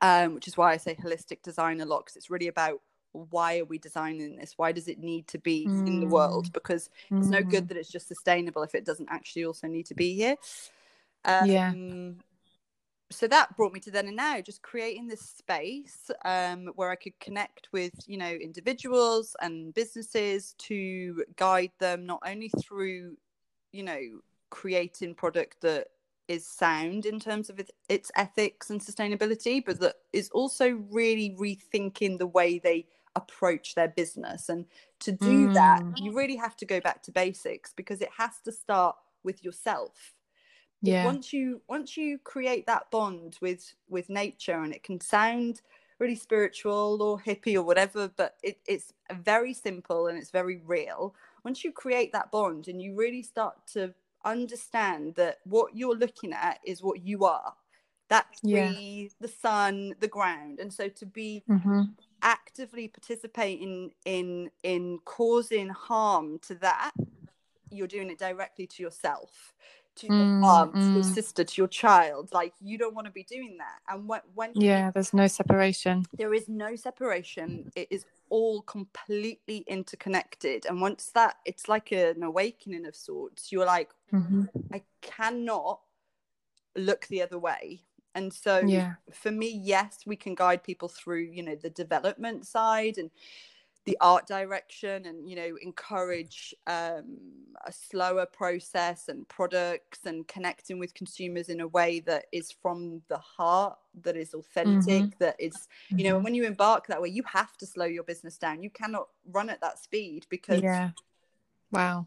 um 0.01 0.35
which 0.35 0.47
is 0.47 0.57
why 0.57 0.73
i 0.73 0.77
say 0.77 0.95
holistic 0.95 1.42
design 1.42 1.81
a 1.81 1.85
lot 1.85 2.05
because 2.05 2.16
it's 2.16 2.31
really 2.31 2.49
about 2.49 2.81
why 3.12 3.59
are 3.59 3.64
we 3.64 3.79
designing 3.79 4.37
this 4.37 4.55
why 4.57 4.73
does 4.73 4.88
it 4.88 4.99
need 4.99 5.27
to 5.27 5.38
be 5.38 5.66
mm. 5.66 5.87
in 5.87 6.01
the 6.01 6.07
world 6.07 6.47
mm. 6.47 6.53
because 6.53 6.88
mm. 7.11 7.18
it's 7.18 7.29
no 7.29 7.42
good 7.42 7.64
mm. 7.64 7.68
that 7.68 7.77
it's 7.77 7.90
just 7.90 8.09
sustainable 8.09 8.62
if 8.62 8.75
it 8.75 8.85
doesn't 8.85 9.09
actually 9.11 9.45
also 9.45 9.66
need 9.66 9.87
to 9.87 9.95
be 9.95 10.14
here 10.14 10.37
um, 11.25 11.47
yeah. 11.47 11.73
So 13.12 13.29
that 13.29 13.57
brought 13.57 13.72
me 13.72 13.81
to 13.81 13.90
then 13.90 14.09
and 14.09 14.16
now, 14.16 14.40
just 14.40 14.62
creating 14.62 15.07
this 15.07 15.20
space 15.20 16.11
um, 16.25 16.70
where 16.75 16.90
I 16.90 16.96
could 16.96 17.18
connect 17.20 17.68
with, 17.72 17.92
you 18.07 18.16
know, 18.16 18.31
individuals 18.31 19.37
and 19.40 19.72
businesses 19.75 20.55
to 20.59 21.25
guide 21.37 21.72
them 21.79 22.07
not 22.07 22.22
only 22.27 22.51
through, 22.61 23.16
you 23.72 23.83
know, 23.83 24.01
creating 24.51 25.14
product 25.14 25.61
that 25.62 25.88
is 26.29 26.46
sound 26.46 27.05
in 27.05 27.20
terms 27.20 27.51
of 27.51 27.61
its 27.88 28.11
ethics 28.16 28.70
and 28.70 28.81
sustainability, 28.81 29.62
but 29.64 29.81
that 29.81 29.96
is 30.12 30.31
also 30.31 30.70
really 30.90 31.37
rethinking 31.38 32.18
the 32.18 32.27
way 32.27 32.59
they 32.59 32.87
approach 33.14 33.75
their 33.75 33.88
business. 33.88 34.48
And 34.48 34.66
to 35.01 35.12
do 35.12 35.48
mm. 35.48 35.55
that, 35.55 35.83
you 35.96 36.12
really 36.12 36.37
have 36.37 36.57
to 36.59 36.66
go 36.66 36.81
back 36.81 37.03
to 37.05 37.12
basics 37.12 37.72
because 37.77 38.01
it 38.01 38.09
has 38.16 38.40
to 38.44 38.53
start 38.53 38.96
with 39.25 39.44
yourself 39.44 40.14
yeah 40.83 41.05
once 41.05 41.33
you 41.33 41.61
once 41.68 41.97
you 41.97 42.18
create 42.18 42.66
that 42.66 42.90
bond 42.90 43.38
with 43.40 43.75
with 43.88 44.11
nature 44.11 44.61
and 44.62 44.75
it 44.75 44.83
can 44.83 45.01
sound 45.01 45.62
really 45.99 46.16
spiritual 46.16 47.01
or 47.01 47.18
hippie 47.21 47.55
or 47.55 47.62
whatever 47.62 48.11
but 48.16 48.37
it, 48.42 48.59
it's 48.66 48.92
very 49.23 49.55
simple 49.55 50.09
and 50.09 50.18
it's 50.18 50.31
very 50.31 50.61
real 50.66 51.14
once 51.45 51.62
you 51.64 51.71
create 51.71 52.12
that 52.12 52.31
bond 52.31 52.66
and 52.68 52.83
you 52.83 52.95
really 52.95 53.23
start 53.23 53.55
to 53.66 53.95
understand 54.25 55.14
that 55.14 55.38
what 55.45 55.77
you're 55.77 55.97
looking 55.97 56.33
at 56.33 56.59
is 56.64 56.83
what 56.83 57.05
you 57.05 57.25
are 57.25 57.55
that 58.09 58.27
tree 58.40 58.51
yeah. 58.51 59.09
the 59.21 59.29
sun 59.29 59.95
the 60.01 60.09
ground 60.09 60.59
and 60.59 60.73
so 60.73 60.88
to 60.88 61.07
be 61.07 61.42
mm-hmm. 61.49 61.83
actively 62.23 62.88
participating 62.88 63.92
in 64.05 64.51
in 64.62 64.99
causing 65.05 65.68
harm 65.68 66.38
to 66.40 66.55
that 66.55 66.92
you're 67.71 67.87
doing 67.87 68.11
it 68.11 68.18
directly 68.18 68.66
to 68.66 68.83
yourself 68.83 69.55
to 69.96 70.07
your 70.07 70.16
mm, 70.16 70.40
mom, 70.40 70.72
mm. 70.72 70.74
to 70.74 70.92
your 70.92 71.02
mm. 71.02 71.14
sister, 71.14 71.44
to 71.44 71.61
your 71.61 71.68
child. 71.68 72.31
Like 72.33 72.55
you 72.61 72.78
don't 72.78 72.94
want 72.94 73.07
to 73.07 73.12
be 73.12 73.24
doing 73.24 73.57
that. 73.59 73.78
And 73.88 74.09
when, 74.09 74.20
when 74.35 74.52
yeah, 74.55 74.87
you, 74.87 74.92
there's 74.92 75.14
no 75.14 75.26
separation. 75.26 76.05
There 76.16 76.35
is 76.35 76.48
no 76.48 76.76
separation. 76.76 77.70
It 77.76 77.88
is 77.90 78.05
all 78.31 78.62
completely 78.62 79.64
interconnected. 79.66 80.66
And 80.66 80.81
once 80.81 81.11
that, 81.14 81.37
it's 81.44 81.68
like 81.68 81.92
an 81.92 82.22
awakening 82.22 82.87
of 82.87 82.96
sorts. 82.96 83.52
You're 83.52 83.66
like, 83.66 83.90
mm-hmm. 84.12 84.44
I 84.72 84.83
cannot 85.02 85.81
look 86.74 87.07
the 87.09 87.22
other 87.22 87.38
way. 87.38 87.83
And 88.14 88.33
so 88.33 88.61
yeah. 88.61 88.94
for 89.12 89.31
me, 89.31 89.48
yes, 89.48 90.00
we 90.07 90.16
can 90.16 90.35
guide 90.35 90.62
people 90.62 90.88
through, 90.88 91.22
you 91.33 91.42
know, 91.42 91.55
the 91.55 91.70
development 91.70 92.46
side 92.46 92.98
and 92.98 93.11
the 93.85 93.97
art 94.01 94.27
direction 94.27 95.07
and 95.07 95.29
you 95.29 95.35
know 95.35 95.57
encourage 95.61 96.55
um, 96.66 97.18
a 97.66 97.73
slower 97.73 98.27
process 98.27 99.09
and 99.09 99.29
products 99.29 100.01
and 100.05 100.27
connecting 100.29 100.79
with 100.79 100.95
consumers 100.95 101.49
in 101.49 101.61
a 101.61 101.68
way 101.68 102.01
that 102.01 102.27
is 102.33 102.53
from 102.62 103.03
the 103.09 103.18
heart 103.18 103.77
that 104.03 104.16
is 104.16 104.35
authentic 104.35 105.03
mm-hmm. 105.03 105.18
that 105.18 105.37
is 105.38 105.68
you 105.90 106.05
know 106.05 106.14
mm-hmm. 106.14 106.25
when 106.25 106.35
you 106.35 106.45
embark 106.45 106.87
that 106.87 107.01
way 107.01 107.09
you 107.09 107.23
have 107.27 107.57
to 107.57 107.66
slow 107.66 107.87
your 107.87 108.05
business 108.05 108.38
down 108.38 108.62
you 108.62 108.71
cannot 108.71 109.09
run 109.33 109.51
at 109.51 109.61
that 109.61 109.79
speed 109.79 110.27
because 110.29 110.62
yeah 110.62 110.90
wow 111.73 112.07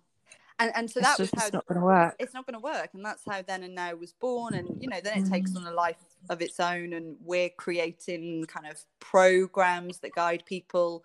and 0.59 0.71
and 0.75 0.89
so 0.89 1.01
that 1.01 1.19
was 1.19 1.29
how 1.35 1.45
it's 1.45 1.53
not 1.53 1.65
going 1.67 1.79
to 1.79 1.85
work 1.85 2.15
it's 2.19 2.33
not 2.33 2.45
going 2.45 2.53
to 2.53 2.59
work 2.59 2.89
and 2.93 3.03
that's 3.03 3.23
how 3.29 3.41
then 3.41 3.63
and 3.63 3.75
now 3.75 3.93
was 3.95 4.13
born 4.13 4.53
and 4.53 4.81
you 4.81 4.87
know 4.87 4.99
then 5.03 5.17
it 5.17 5.23
mm-hmm. 5.23 5.33
takes 5.33 5.55
on 5.55 5.65
a 5.65 5.71
life 5.71 5.97
of 6.29 6.41
its 6.41 6.59
own 6.59 6.93
and 6.93 7.17
we're 7.21 7.49
creating 7.49 8.45
kind 8.45 8.65
of 8.65 8.79
programs 8.99 9.99
that 9.99 10.13
guide 10.13 10.43
people 10.45 11.03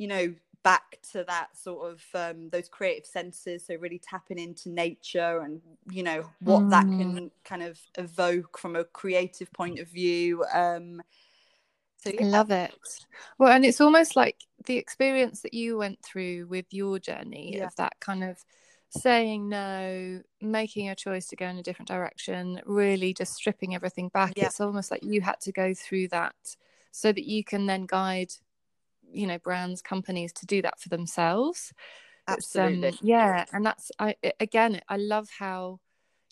you 0.00 0.08
know 0.08 0.34
back 0.62 0.98
to 1.12 1.24
that 1.24 1.56
sort 1.56 1.90
of 1.90 2.02
um, 2.14 2.48
those 2.50 2.68
creative 2.68 3.06
senses 3.06 3.66
so 3.66 3.74
really 3.76 3.98
tapping 3.98 4.38
into 4.38 4.70
nature 4.70 5.40
and 5.40 5.60
you 5.90 6.02
know 6.02 6.28
what 6.40 6.62
mm. 6.62 6.70
that 6.70 6.84
can 6.84 7.30
kind 7.44 7.62
of 7.62 7.78
evoke 7.96 8.58
from 8.58 8.76
a 8.76 8.84
creative 8.84 9.52
point 9.52 9.78
of 9.78 9.88
view 9.88 10.44
um 10.52 11.00
so 11.98 12.10
yeah. 12.10 12.22
i 12.22 12.24
love 12.24 12.50
it 12.50 12.74
well 13.38 13.52
and 13.52 13.64
it's 13.64 13.80
almost 13.80 14.16
like 14.16 14.36
the 14.66 14.76
experience 14.76 15.42
that 15.42 15.54
you 15.54 15.78
went 15.78 15.98
through 16.02 16.46
with 16.46 16.66
your 16.70 16.98
journey 16.98 17.56
yeah. 17.56 17.66
of 17.66 17.76
that 17.76 17.92
kind 18.00 18.24
of 18.24 18.36
saying 18.90 19.48
no 19.48 20.20
making 20.40 20.88
a 20.88 20.94
choice 20.94 21.26
to 21.26 21.36
go 21.36 21.46
in 21.46 21.58
a 21.58 21.62
different 21.62 21.88
direction 21.88 22.60
really 22.66 23.14
just 23.14 23.34
stripping 23.34 23.74
everything 23.74 24.08
back 24.08 24.32
yeah. 24.36 24.46
it's 24.46 24.60
almost 24.60 24.90
like 24.90 25.04
you 25.04 25.20
had 25.20 25.40
to 25.40 25.52
go 25.52 25.72
through 25.72 26.08
that 26.08 26.34
so 26.90 27.12
that 27.12 27.24
you 27.24 27.44
can 27.44 27.66
then 27.66 27.86
guide 27.86 28.32
you 29.12 29.26
know 29.26 29.38
brands 29.38 29.82
companies 29.82 30.32
to 30.32 30.46
do 30.46 30.62
that 30.62 30.80
for 30.80 30.88
themselves 30.88 31.72
absolutely 32.28 32.88
um, 32.88 32.98
yeah 33.02 33.44
and 33.52 33.64
that's 33.64 33.90
i 33.98 34.14
again 34.38 34.80
i 34.88 34.96
love 34.96 35.28
how 35.38 35.78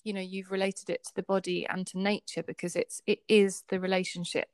you 0.05 0.12
know 0.12 0.21
you've 0.21 0.51
related 0.51 0.88
it 0.91 1.05
to 1.05 1.14
the 1.14 1.23
body 1.23 1.67
and 1.69 1.87
to 1.87 1.99
nature 1.99 2.43
because 2.43 2.77
it's 2.77 3.03
it 3.07 3.21
is 3.29 3.64
the 3.69 3.81
relationship 3.81 4.49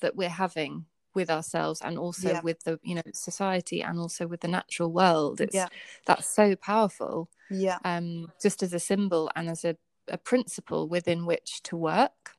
that 0.00 0.16
we're 0.16 0.28
having 0.28 0.84
with 1.14 1.30
ourselves 1.30 1.80
and 1.82 1.98
also 1.98 2.30
yeah. 2.30 2.40
with 2.42 2.62
the 2.64 2.78
you 2.82 2.94
know 2.94 3.02
society 3.12 3.82
and 3.82 3.98
also 3.98 4.26
with 4.26 4.40
the 4.40 4.48
natural 4.48 4.90
world 4.90 5.40
it's 5.40 5.54
yeah. 5.54 5.68
that's 6.06 6.26
so 6.26 6.56
powerful 6.56 7.28
yeah 7.50 7.78
um 7.84 8.30
just 8.40 8.62
as 8.62 8.72
a 8.72 8.78
symbol 8.78 9.30
and 9.36 9.48
as 9.48 9.64
a, 9.64 9.76
a 10.08 10.18
principle 10.18 10.88
within 10.88 11.26
which 11.26 11.62
to 11.62 11.76
work 11.76 12.36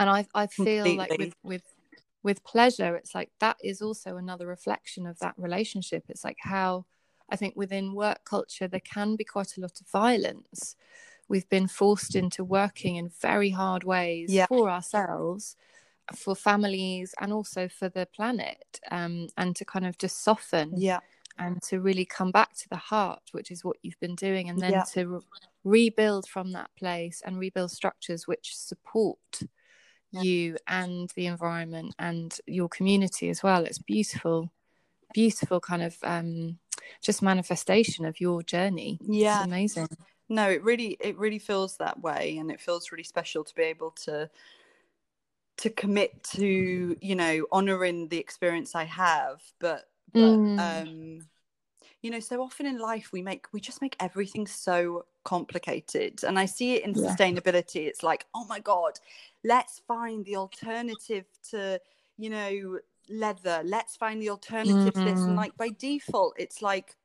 and 0.00 0.10
i 0.10 0.26
i 0.34 0.46
feel 0.46 0.84
Completely. 0.84 0.96
like 0.96 1.18
with 1.18 1.34
with 1.42 1.62
with 2.22 2.44
pleasure 2.44 2.96
it's 2.96 3.14
like 3.14 3.30
that 3.40 3.56
is 3.62 3.80
also 3.80 4.16
another 4.16 4.46
reflection 4.46 5.06
of 5.06 5.18
that 5.18 5.34
relationship 5.36 6.04
it's 6.08 6.24
like 6.24 6.38
how 6.40 6.84
i 7.30 7.36
think 7.36 7.54
within 7.56 7.94
work 7.94 8.24
culture 8.24 8.68
there 8.68 8.80
can 8.80 9.16
be 9.16 9.24
quite 9.24 9.56
a 9.56 9.60
lot 9.60 9.80
of 9.80 9.88
violence 9.88 10.76
we've 11.28 11.48
been 11.48 11.68
forced 11.68 12.14
into 12.14 12.42
working 12.42 12.96
in 12.96 13.10
very 13.20 13.50
hard 13.50 13.84
ways 13.84 14.32
yeah. 14.32 14.46
for 14.46 14.70
ourselves 14.70 15.56
for 16.14 16.34
families 16.34 17.14
and 17.20 17.32
also 17.32 17.68
for 17.68 17.90
the 17.90 18.06
planet 18.14 18.80
um, 18.90 19.28
and 19.36 19.54
to 19.54 19.64
kind 19.64 19.86
of 19.86 19.98
just 19.98 20.24
soften 20.24 20.72
yeah 20.76 21.00
and 21.38 21.62
to 21.62 21.80
really 21.80 22.04
come 22.04 22.30
back 22.30 22.54
to 22.54 22.68
the 22.68 22.76
heart 22.76 23.22
which 23.32 23.50
is 23.50 23.64
what 23.64 23.76
you've 23.82 24.00
been 24.00 24.14
doing 24.14 24.48
and 24.48 24.58
then 24.58 24.72
yeah. 24.72 24.82
to 24.82 25.06
re- 25.06 25.20
rebuild 25.64 26.26
from 26.28 26.52
that 26.52 26.70
place 26.76 27.22
and 27.24 27.38
rebuild 27.38 27.70
structures 27.70 28.26
which 28.26 28.56
support 28.56 29.42
you 30.12 30.56
and 30.66 31.10
the 31.14 31.26
environment 31.26 31.94
and 31.98 32.36
your 32.46 32.68
community 32.68 33.28
as 33.28 33.42
well. 33.42 33.64
It's 33.64 33.78
beautiful, 33.78 34.50
beautiful 35.12 35.60
kind 35.60 35.82
of 35.82 35.96
um, 36.02 36.58
just 37.02 37.22
manifestation 37.22 38.04
of 38.04 38.20
your 38.20 38.42
journey. 38.42 38.98
Yeah, 39.02 39.40
it's 39.40 39.46
amazing. 39.46 39.88
No, 40.28 40.50
it 40.50 40.62
really, 40.62 40.96
it 41.00 41.16
really 41.18 41.38
feels 41.38 41.76
that 41.78 42.00
way, 42.00 42.36
and 42.38 42.50
it 42.50 42.60
feels 42.60 42.92
really 42.92 43.04
special 43.04 43.44
to 43.44 43.54
be 43.54 43.62
able 43.62 43.92
to 44.04 44.30
to 45.58 45.70
commit 45.70 46.22
to 46.22 46.96
you 47.00 47.14
know 47.14 47.46
honoring 47.50 48.08
the 48.08 48.18
experience 48.18 48.74
I 48.74 48.84
have, 48.84 49.42
but 49.58 49.88
but 50.12 50.20
mm. 50.20 50.58
um 50.58 51.26
you 52.00 52.10
know 52.10 52.20
so 52.20 52.40
often 52.42 52.66
in 52.66 52.78
life 52.78 53.10
we 53.12 53.22
make 53.22 53.46
we 53.52 53.60
just 53.60 53.82
make 53.82 53.96
everything 54.00 54.46
so 54.46 55.04
complicated 55.28 56.24
and 56.24 56.38
i 56.38 56.46
see 56.46 56.74
it 56.74 56.84
in 56.84 56.94
yeah. 56.94 57.02
sustainability 57.02 57.86
it's 57.86 58.02
like 58.02 58.24
oh 58.34 58.46
my 58.48 58.60
god 58.60 58.98
let's 59.44 59.82
find 59.86 60.24
the 60.24 60.36
alternative 60.36 61.26
to 61.50 61.80
you 62.16 62.30
know 62.30 62.78
leather 63.10 63.60
let's 63.64 63.96
find 63.96 64.22
the 64.22 64.30
alternative 64.30 64.94
mm-hmm. 64.94 65.04
to 65.04 65.10
this 65.10 65.20
and 65.20 65.28
mm-hmm. 65.28 65.36
like 65.36 65.56
by 65.56 65.68
default 65.78 66.34
it's 66.38 66.62
like 66.62 66.96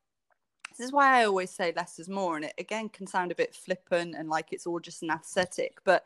this 0.78 0.86
is 0.88 0.94
why 0.94 1.20
i 1.20 1.26
always 1.26 1.52
say 1.52 1.74
less 1.76 2.00
is 2.00 2.10
more 2.10 2.36
and 2.36 2.46
it 2.46 2.54
again 2.58 2.88
can 2.90 3.06
sound 3.06 3.32
a 3.32 3.36
bit 3.36 3.54
flippant 3.54 4.16
and 4.18 4.30
like 4.30 4.48
it's 4.52 4.66
all 4.66 4.80
just 4.80 5.04
an 5.04 5.10
aesthetic 5.10 5.78
but 5.84 6.06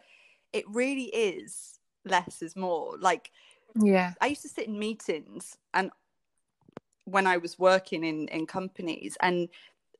it 0.53 0.65
really 0.70 1.05
is 1.05 1.78
less 2.05 2.41
is 2.41 2.55
more. 2.55 2.95
Like 2.99 3.32
yeah 3.76 4.13
I 4.22 4.28
used 4.28 4.41
to 4.41 4.49
sit 4.49 4.68
in 4.68 4.80
meetings 4.80 5.57
and 5.74 5.91
when 7.03 7.28
I 7.28 7.38
was 7.38 7.59
working 7.59 8.03
in 8.03 8.28
in 8.30 8.45
companies 8.45 9.18
and 9.22 9.49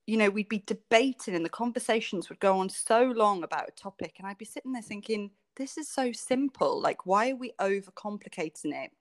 you 0.08 0.18
know 0.18 0.30
we'd 0.30 0.50
be 0.50 0.64
debating 0.66 1.36
and 1.36 1.46
the 1.46 1.50
conversations 1.50 2.30
would 2.30 2.40
go 2.40 2.58
on 2.60 2.70
so 2.70 3.04
long 3.16 3.44
about 3.44 3.68
a 3.68 3.72
topic 3.72 4.16
and 4.18 4.28
I'd 4.28 4.38
be 4.38 4.46
sitting 4.46 4.72
there 4.72 4.82
thinking 4.82 5.32
this 5.56 5.78
is 5.78 5.90
so 5.90 6.12
simple. 6.12 6.82
Like 6.82 7.06
why 7.06 7.32
are 7.32 7.36
we 7.36 7.54
overcomplicating 7.60 8.74
it? 8.74 8.92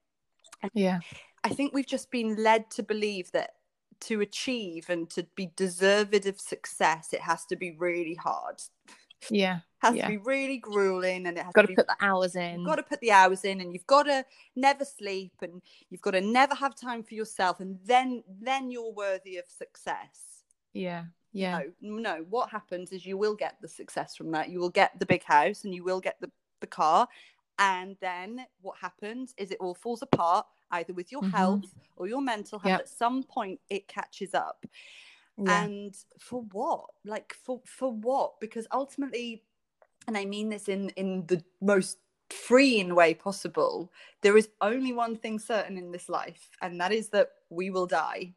Yeah. 0.75 1.01
I 1.45 1.51
think 1.51 1.73
we've 1.73 1.87
just 1.87 2.11
been 2.11 2.43
led 2.43 2.71
to 2.73 2.83
believe 2.83 3.31
that 3.33 3.53
to 4.01 4.21
achieve 4.21 4.91
and 4.91 5.09
to 5.11 5.27
be 5.37 5.51
deserved 5.57 6.27
of 6.27 6.41
success 6.41 7.13
it 7.13 7.21
has 7.21 7.47
to 7.47 7.57
be 7.57 7.77
really 7.79 8.15
hard. 8.15 8.61
Yeah 9.31 9.61
has 9.79 9.95
yeah. 9.95 10.07
to 10.07 10.11
be 10.11 10.17
really 10.19 10.59
grueling 10.59 11.27
and 11.27 11.37
it 11.37 11.45
has 11.45 11.53
got 11.53 11.63
to 11.63 11.69
to 11.69 11.73
be 11.73 11.77
put 11.77 11.87
the 11.87 11.97
hours 12.01 12.35
in 12.35 12.61
You've 12.61 12.69
got 12.69 12.77
to 12.77 12.83
put 12.83 13.01
the 13.01 13.13
hours 13.13 13.45
in 13.45 13.61
and 13.61 13.73
you've 13.73 13.87
got 13.87 14.05
to 14.05 14.25
never 14.57 14.85
sleep 14.85 15.33
and 15.43 15.63
you've 15.91 16.01
got 16.01 16.13
to 16.13 16.21
never 16.21 16.55
have 16.55 16.75
time 16.75 17.03
for 17.03 17.15
yourself 17.15 17.61
and 17.61 17.79
then 17.85 18.23
then 18.41 18.71
you're 18.71 18.93
worthy 18.93 19.37
of 19.37 19.45
success. 19.47 20.36
Yeah 20.77 21.05
yeah 21.33 21.61
No, 21.81 22.01
no. 22.09 22.15
What 22.31 22.51
happens 22.51 22.93
is 22.93 23.05
you 23.05 23.17
will 23.19 23.35
get 23.35 23.55
the 23.61 23.69
success 23.69 24.17
from 24.17 24.31
that. 24.33 24.49
You 24.49 24.59
will 24.61 24.71
get 24.81 24.99
the 24.99 25.07
big 25.07 25.25
house 25.25 25.65
and 25.65 25.75
you 25.75 25.85
will 25.85 26.01
get 26.01 26.17
the, 26.21 26.31
the 26.61 26.67
car. 26.67 27.09
And 27.59 27.97
then 28.01 28.47
what 28.61 28.77
happens 28.87 29.35
is 29.37 29.51
it 29.51 29.59
all 29.61 29.75
falls 29.75 30.03
apart 30.03 30.47
either 30.71 30.93
with 30.95 31.11
your 31.13 31.23
Mhm. 31.23 31.31
health 31.33 31.75
or 31.97 32.07
your 32.09 32.23
mental 32.23 32.59
health. 32.59 32.71
Yep. 32.71 32.81
At 32.81 32.89
some 32.89 33.23
point 33.23 33.61
it 33.77 33.89
catches 33.89 34.33
up. 34.35 34.59
yeah 35.39 35.65
And 35.65 35.95
for 36.19 36.41
what? 36.53 36.85
Like 37.05 37.35
for 37.45 37.61
for 37.65 37.91
what? 37.93 38.41
Because 38.41 38.67
ultimately, 38.73 39.43
and 40.07 40.17
I 40.17 40.25
mean 40.25 40.49
this 40.49 40.69
in 40.69 40.91
in 40.97 41.27
the 41.27 41.43
most 41.61 41.99
freeing 42.31 42.95
way 42.95 43.15
possible, 43.15 43.93
there 44.23 44.37
is 44.37 44.49
only 44.61 44.93
one 44.93 45.17
thing 45.17 45.39
certain 45.39 45.77
in 45.79 45.93
this 45.93 46.09
life, 46.09 46.51
and 46.63 46.81
that 46.81 46.93
is 46.93 47.09
that 47.11 47.29
we 47.51 47.71
will 47.71 47.87
die. 47.87 48.35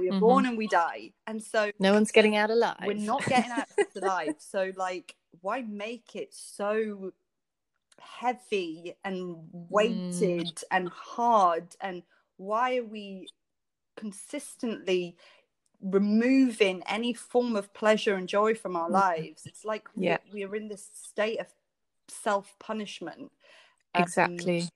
We 0.00 0.08
are 0.08 0.14
Mhm. 0.14 0.20
born 0.20 0.46
and 0.46 0.56
we 0.56 0.66
die. 0.66 1.12
And 1.26 1.42
so 1.42 1.70
no 1.78 1.92
one's 1.92 2.10
getting 2.10 2.34
out 2.34 2.50
alive 2.50 2.78
we're 2.84 2.94
not 2.94 3.24
getting 3.26 3.50
out 3.50 3.68
life. 3.94 4.36
So 4.40 4.72
like 4.76 5.14
why 5.42 5.60
make 5.62 6.16
it 6.16 6.32
so 6.34 7.12
heavy 7.98 8.94
and 9.04 9.48
weighted 9.52 10.62
and 10.70 10.88
hard 10.88 11.76
and 11.80 12.02
why 12.38 12.78
are 12.78 12.84
we 12.84 13.28
consistently 13.96 15.16
removing 15.82 16.82
any 16.86 17.12
form 17.12 17.54
of 17.56 17.72
pleasure 17.74 18.14
and 18.14 18.28
joy 18.28 18.54
from 18.54 18.74
our 18.76 18.88
lives 18.90 19.46
it's 19.46 19.64
like 19.64 19.88
we- 19.94 20.06
Yeah. 20.06 20.18
we 20.32 20.44
are 20.44 20.54
in 20.56 20.68
this 20.68 20.88
state 20.92 21.38
of 21.38 21.48
self-punishment 22.08 23.30
um, 23.94 24.02
exactly 24.02 24.68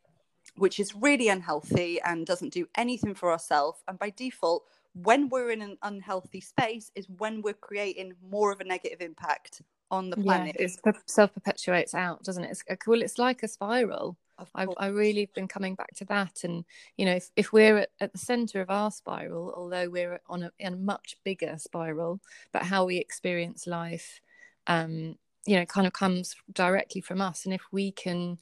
which 0.56 0.78
is 0.78 0.94
really 0.94 1.28
unhealthy 1.28 2.00
and 2.02 2.26
doesn't 2.26 2.52
do 2.52 2.68
anything 2.76 3.14
for 3.14 3.32
ourselves. 3.32 3.82
And 3.88 3.98
by 3.98 4.10
default, 4.10 4.64
when 4.94 5.28
we're 5.28 5.50
in 5.50 5.62
an 5.62 5.76
unhealthy 5.82 6.40
space, 6.40 6.90
is 6.94 7.06
when 7.18 7.42
we're 7.42 7.54
creating 7.54 8.12
more 8.30 8.52
of 8.52 8.60
a 8.60 8.64
negative 8.64 9.00
impact 9.00 9.62
on 9.90 10.10
the 10.10 10.16
planet. 10.16 10.56
yeah 10.58 10.66
it 10.66 10.96
self 11.06 11.32
perpetuates 11.34 11.94
out 11.94 12.24
doesn't 12.24 12.44
it 12.44 12.50
it's 12.50 12.64
uh, 12.70 12.74
cool 12.76 13.02
it's 13.02 13.18
like 13.18 13.42
a 13.42 13.48
spiral 13.48 14.16
I've. 14.54 14.70
I 14.78 14.86
really 14.86 15.30
been 15.34 15.48
coming 15.48 15.74
back 15.74 15.94
to 15.96 16.04
that, 16.06 16.42
and 16.44 16.64
you 16.96 17.06
know, 17.06 17.14
if, 17.14 17.30
if 17.36 17.52
we're 17.52 17.78
at, 17.78 17.90
at 18.00 18.12
the 18.12 18.18
center 18.18 18.60
of 18.60 18.70
our 18.70 18.90
spiral, 18.90 19.54
although 19.56 19.88
we're 19.88 20.20
on 20.28 20.44
a, 20.44 20.52
in 20.58 20.72
a 20.74 20.76
much 20.76 21.16
bigger 21.24 21.54
spiral, 21.58 22.20
but 22.52 22.62
how 22.62 22.84
we 22.84 22.96
experience 22.96 23.66
life, 23.66 24.20
um, 24.66 25.16
you 25.46 25.56
know, 25.56 25.64
kind 25.66 25.86
of 25.86 25.92
comes 25.92 26.34
directly 26.52 27.00
from 27.00 27.20
us. 27.20 27.44
And 27.44 27.54
if 27.54 27.62
we 27.70 27.92
can 27.92 28.38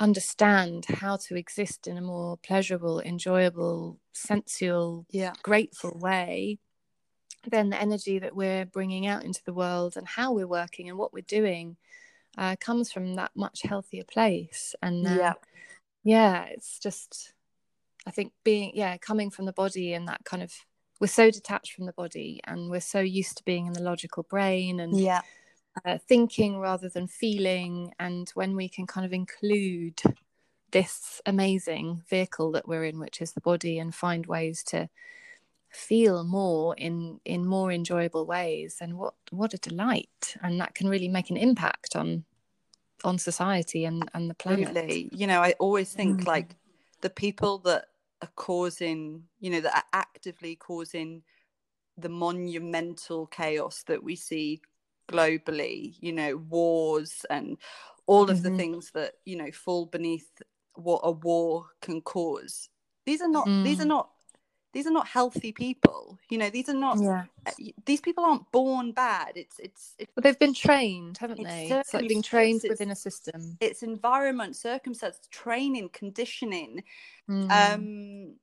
understand 0.00 0.86
how 0.86 1.16
to 1.16 1.36
exist 1.36 1.86
in 1.86 1.98
a 1.98 2.00
more 2.00 2.38
pleasurable, 2.38 3.00
enjoyable, 3.00 3.98
sensual, 4.12 5.06
yeah, 5.10 5.34
grateful 5.42 5.96
way, 6.00 6.58
then 7.46 7.70
the 7.70 7.80
energy 7.80 8.18
that 8.18 8.34
we're 8.34 8.64
bringing 8.64 9.06
out 9.06 9.24
into 9.24 9.42
the 9.44 9.52
world 9.52 9.96
and 9.96 10.08
how 10.08 10.32
we're 10.32 10.46
working 10.46 10.88
and 10.88 10.98
what 10.98 11.12
we're 11.12 11.22
doing 11.22 11.76
uh, 12.38 12.56
comes 12.60 12.90
from 12.90 13.14
that 13.14 13.30
much 13.34 13.62
healthier 13.62 14.04
place. 14.04 14.74
And 14.82 15.06
uh, 15.06 15.10
yeah, 15.10 15.32
yeah, 16.02 16.44
it's 16.44 16.78
just, 16.78 17.34
I 18.06 18.10
think 18.10 18.32
being, 18.42 18.72
yeah, 18.74 18.96
coming 18.96 19.30
from 19.30 19.44
the 19.44 19.52
body 19.52 19.92
and 19.92 20.08
that 20.08 20.24
kind 20.24 20.42
of, 20.42 20.52
we're 21.00 21.06
so 21.06 21.30
detached 21.30 21.72
from 21.72 21.86
the 21.86 21.92
body 21.92 22.40
and 22.44 22.70
we're 22.70 22.80
so 22.80 23.00
used 23.00 23.38
to 23.38 23.44
being 23.44 23.66
in 23.66 23.72
the 23.72 23.82
logical 23.82 24.22
brain 24.24 24.80
and 24.80 24.98
yeah, 24.98 25.22
uh, 25.84 25.98
thinking 25.98 26.58
rather 26.58 26.88
than 26.88 27.06
feeling. 27.06 27.92
And 27.98 28.28
when 28.34 28.56
we 28.56 28.68
can 28.68 28.86
kind 28.86 29.06
of 29.06 29.12
include 29.12 30.00
this 30.70 31.20
amazing 31.26 32.02
vehicle 32.08 32.52
that 32.52 32.68
we're 32.68 32.84
in, 32.84 32.98
which 32.98 33.20
is 33.20 33.32
the 33.32 33.40
body, 33.40 33.78
and 33.78 33.94
find 33.94 34.26
ways 34.26 34.62
to 34.64 34.88
feel 35.70 36.24
more 36.24 36.74
in 36.76 37.20
in 37.24 37.46
more 37.46 37.70
enjoyable 37.70 38.26
ways 38.26 38.78
and 38.80 38.98
what 38.98 39.14
what 39.30 39.54
a 39.54 39.58
delight 39.58 40.36
and 40.42 40.60
that 40.60 40.74
can 40.74 40.88
really 40.88 41.06
make 41.06 41.30
an 41.30 41.36
impact 41.36 41.94
on 41.94 42.24
on 43.04 43.16
society 43.16 43.84
and 43.84 44.10
and 44.14 44.28
the 44.28 44.34
planet 44.34 44.68
absolutely. 44.68 45.08
You 45.12 45.26
know, 45.26 45.40
I 45.40 45.54
always 45.58 45.92
think 45.92 46.22
Mm. 46.22 46.26
like 46.26 46.56
the 47.02 47.10
people 47.10 47.58
that 47.58 47.86
are 48.20 48.30
causing, 48.34 49.24
you 49.38 49.50
know, 49.50 49.60
that 49.60 49.76
are 49.76 49.84
actively 49.92 50.56
causing 50.56 51.22
the 51.96 52.08
monumental 52.08 53.26
chaos 53.26 53.82
that 53.84 54.02
we 54.02 54.16
see 54.16 54.60
globally, 55.10 55.96
you 56.00 56.12
know, 56.12 56.36
wars 56.36 57.24
and 57.30 57.58
all 58.06 58.30
of 58.30 58.42
the 58.42 58.50
Mhm. 58.50 58.56
things 58.56 58.90
that, 58.92 59.14
you 59.24 59.36
know, 59.36 59.50
fall 59.52 59.86
beneath 59.86 60.30
what 60.74 61.00
a 61.04 61.10
war 61.10 61.66
can 61.82 62.00
cause. 62.00 62.68
These 63.06 63.20
are 63.22 63.28
not 63.28 63.46
these 63.64 63.80
are 63.80 63.84
Mm. 63.84 63.88
not 63.88 64.10
these 64.72 64.86
are 64.86 64.92
not 64.92 65.08
healthy 65.08 65.52
people. 65.52 66.18
You 66.30 66.38
know, 66.38 66.50
these 66.50 66.68
are 66.68 66.74
not 66.74 66.98
yeah 67.00 67.24
uh, 67.46 67.52
these 67.86 68.00
people 68.00 68.24
aren't 68.24 68.50
born 68.52 68.92
bad. 68.92 69.32
It's 69.36 69.58
it's 69.58 69.94
it's, 69.98 70.12
they've 70.16 70.38
been 70.38 70.54
trained 70.54 71.18
haven't 71.18 71.42
they 71.42 71.68
it's 71.70 71.94
like 71.94 72.08
being 72.08 72.22
trained 72.22 72.62
within 72.68 72.90
a 72.90 72.96
system 72.96 73.56
it's 73.60 73.82
environment, 73.82 74.56
circumstance, 74.56 75.20
training, 75.30 75.90
conditioning. 75.92 76.84
Mm. 77.28 77.50
Um 77.50 78.36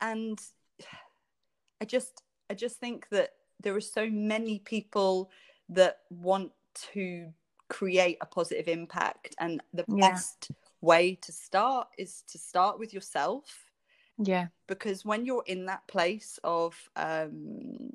and 0.00 0.40
I 1.80 1.84
just 1.84 2.22
I 2.50 2.54
just 2.54 2.76
think 2.80 3.08
that 3.10 3.30
there 3.66 3.74
are 3.74 3.80
so 3.80 4.08
many 4.08 4.60
people 4.60 5.28
that 5.68 6.02
want 6.08 6.52
to 6.92 7.32
create 7.68 8.16
a 8.20 8.26
positive 8.26 8.68
impact 8.68 9.34
and 9.40 9.60
the 9.74 9.84
Yeah. 9.88 10.10
best 10.12 10.52
way 10.82 11.16
to 11.20 11.32
start 11.32 11.88
is 11.98 12.22
to 12.28 12.38
start 12.38 12.78
with 12.78 12.94
yourself. 12.94 13.72
Yeah. 14.18 14.46
Because 14.68 15.04
when 15.04 15.26
you're 15.26 15.42
in 15.46 15.66
that 15.66 15.84
place 15.88 16.38
of 16.44 16.76
um 16.94 17.90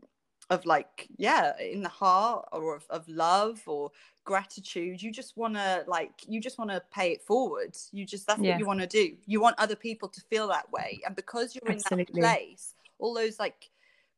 of 0.49 0.65
like 0.65 1.07
yeah 1.15 1.57
in 1.57 1.81
the 1.83 1.95
heart 2.03 2.49
or 2.51 2.75
of, 2.75 2.85
of 2.89 3.07
love 3.07 3.61
or 3.65 3.89
gratitude 4.25 5.01
you 5.01 5.09
just 5.09 5.37
want 5.37 5.53
to 5.53 5.85
like 5.87 6.11
you 6.27 6.41
just 6.41 6.57
want 6.59 6.69
to 6.69 6.83
pay 6.93 7.13
it 7.13 7.21
forward. 7.21 7.77
You 7.93 8.05
just 8.05 8.27
that's 8.27 8.41
Yeah. 8.41 8.51
what 8.51 8.59
you 8.59 8.65
want 8.65 8.81
to 8.81 8.87
do. 8.87 9.15
You 9.25 9.39
want 9.39 9.55
other 9.57 9.77
people 9.77 10.09
to 10.09 10.19
feel 10.29 10.49
that 10.49 10.69
way. 10.69 10.99
And 11.05 11.15
because 11.15 11.55
you're 11.55 11.71
in 11.71 11.77
that 11.77 12.07
place 12.13 12.73
all 12.99 13.13
those 13.13 13.39
like 13.39 13.70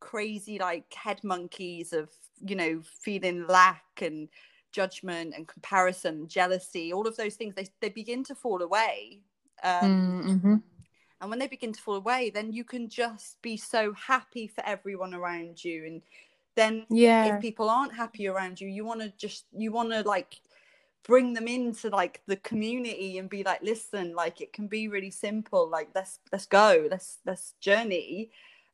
crazy 0.04 0.60
like 0.60 0.94
head 0.94 1.24
monkeys 1.24 1.94
of 1.94 2.10
you 2.46 2.58
know 2.58 2.82
feeling 3.00 3.48
lack 3.48 3.86
and 4.02 4.28
judgment 4.74 5.34
and 5.34 5.48
comparison 5.48 6.28
jealousy 6.28 6.92
all 6.92 7.08
of 7.08 7.16
those 7.16 7.36
things 7.36 7.56
they, 7.56 7.66
they 7.80 7.88
begin 7.88 8.22
to 8.22 8.36
fall 8.36 8.62
away 8.62 9.22
um, 9.64 10.24
mm-hmm. 10.26 10.56
and 11.22 11.30
when 11.30 11.40
they 11.40 11.48
begin 11.48 11.72
to 11.72 11.80
fall 11.80 11.96
away 11.96 12.30
then 12.30 12.52
you 12.52 12.66
can 12.66 12.90
just 12.90 13.42
be 13.42 13.56
so 13.56 13.94
happy 13.94 14.46
for 14.46 14.62
everyone 14.66 15.14
around 15.14 15.64
you 15.64 15.86
and 15.86 16.02
then 16.56 16.86
yeah 16.90 17.36
if 17.36 17.42
people 17.42 17.70
aren't 17.70 17.96
happy 17.96 18.28
around 18.28 18.60
you 18.60 18.68
you 18.68 18.84
want 18.84 19.00
to 19.00 19.10
just 19.18 19.46
you 19.56 19.72
want 19.72 19.90
to 19.90 20.02
like 20.02 20.42
bring 21.06 21.32
them 21.32 21.48
into 21.48 21.88
like 21.90 22.22
the 22.28 22.36
community 22.38 23.20
and 23.20 23.30
be 23.30 23.42
like 23.44 23.62
listen 23.64 24.14
like 24.14 24.42
it 24.42 24.52
can 24.52 24.68
be 24.68 24.90
really 24.90 25.12
simple 25.12 25.70
like 25.70 25.88
let's 25.96 26.20
let's 26.34 26.46
go 26.46 26.88
let's 26.92 27.20
let's 27.26 27.54
journey 27.62 28.30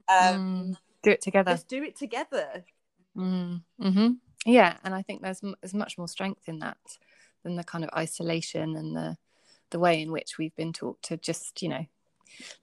um 0.09 0.75
Mm. 0.75 0.77
Do 1.04 1.12
it 1.12 1.22
together 1.22 1.52
let's 1.52 1.64
do 1.64 1.84
it 1.84 1.95
together 1.97 2.64
Mm, 3.18 3.64
hmm 3.82 4.12
Yeah, 4.45 4.78
and 4.84 4.93
I 4.93 5.02
think 5.02 5.22
there's 5.22 5.41
there's 5.41 5.74
much 5.74 5.97
more 5.97 6.08
strength 6.08 6.47
in 6.47 6.60
that 6.60 6.78
than 7.43 7.56
the 7.56 7.64
kind 7.64 7.84
of 7.84 7.89
isolation 7.95 8.76
and 8.76 8.95
the 8.95 9.18
the 9.72 9.80
way 9.80 10.02
in 10.02 10.12
which 10.12 10.38
we've 10.38 10.56
been 10.56 10.74
taught 10.74 11.02
to 11.04 11.18
just 11.18 11.62
you 11.62 11.70
know 11.70 11.86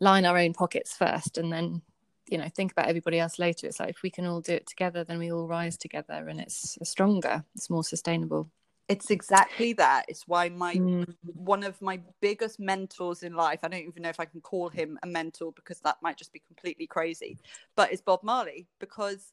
line 0.01 0.25
our 0.25 0.39
own 0.39 0.55
pockets 0.55 0.97
first 0.97 1.39
and 1.39 1.53
then 1.53 1.83
you 2.29 2.39
know 2.39 2.49
think 2.49 2.73
about 2.73 2.89
everybody 2.89 3.19
else 3.19 3.39
later. 3.39 3.67
It's 3.67 3.81
like 3.81 3.91
if 3.91 4.03
we 4.03 4.11
can 4.11 4.27
all 4.27 4.41
do 4.41 4.53
it 4.55 4.67
together, 4.67 5.05
then 5.05 5.19
we 5.19 5.31
all 5.31 5.47
rise 5.47 5.77
together, 5.77 6.29
and 6.29 6.41
it's 6.41 6.79
stronger, 6.83 7.45
it's 7.55 7.71
more 7.71 7.85
sustainable. 7.85 8.51
It's 8.89 9.11
exactly 9.11 9.73
that 9.73 10.05
it's 10.09 10.27
why 10.29 10.49
my 10.49 10.81
Mm, 10.81 11.05
one 11.35 11.65
of 11.65 11.81
my 11.83 12.01
biggest 12.21 12.59
mentors 12.61 13.23
in 13.23 13.35
life 13.35 13.61
i 13.63 13.69
don't 13.69 13.87
even 13.87 14.03
know 14.03 14.09
if 14.09 14.21
i 14.21 14.25
can 14.25 14.41
call 14.41 14.69
him 14.69 14.99
a 15.03 15.07
mentor 15.07 15.53
because 15.53 15.81
that 15.81 15.97
might 16.03 16.17
just 16.17 16.33
be 16.33 16.39
completely 16.39 16.87
crazy 16.87 17.37
but 17.75 17.93
it's 17.93 18.01
bob 18.03 18.23
marley 18.23 18.67
because 18.79 19.33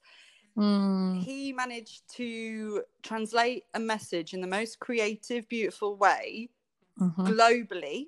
Mm. 0.58 1.24
he 1.24 1.54
managed 1.54 2.04
to 2.16 2.84
translate 3.02 3.64
a 3.74 3.80
message 3.80 4.34
in 4.34 4.42
the 4.42 4.48
most 4.48 4.80
creative, 4.80 5.48
beautiful 5.48 5.96
way 5.96 6.50
Mhm. 6.98 7.26
globally. 7.28 8.08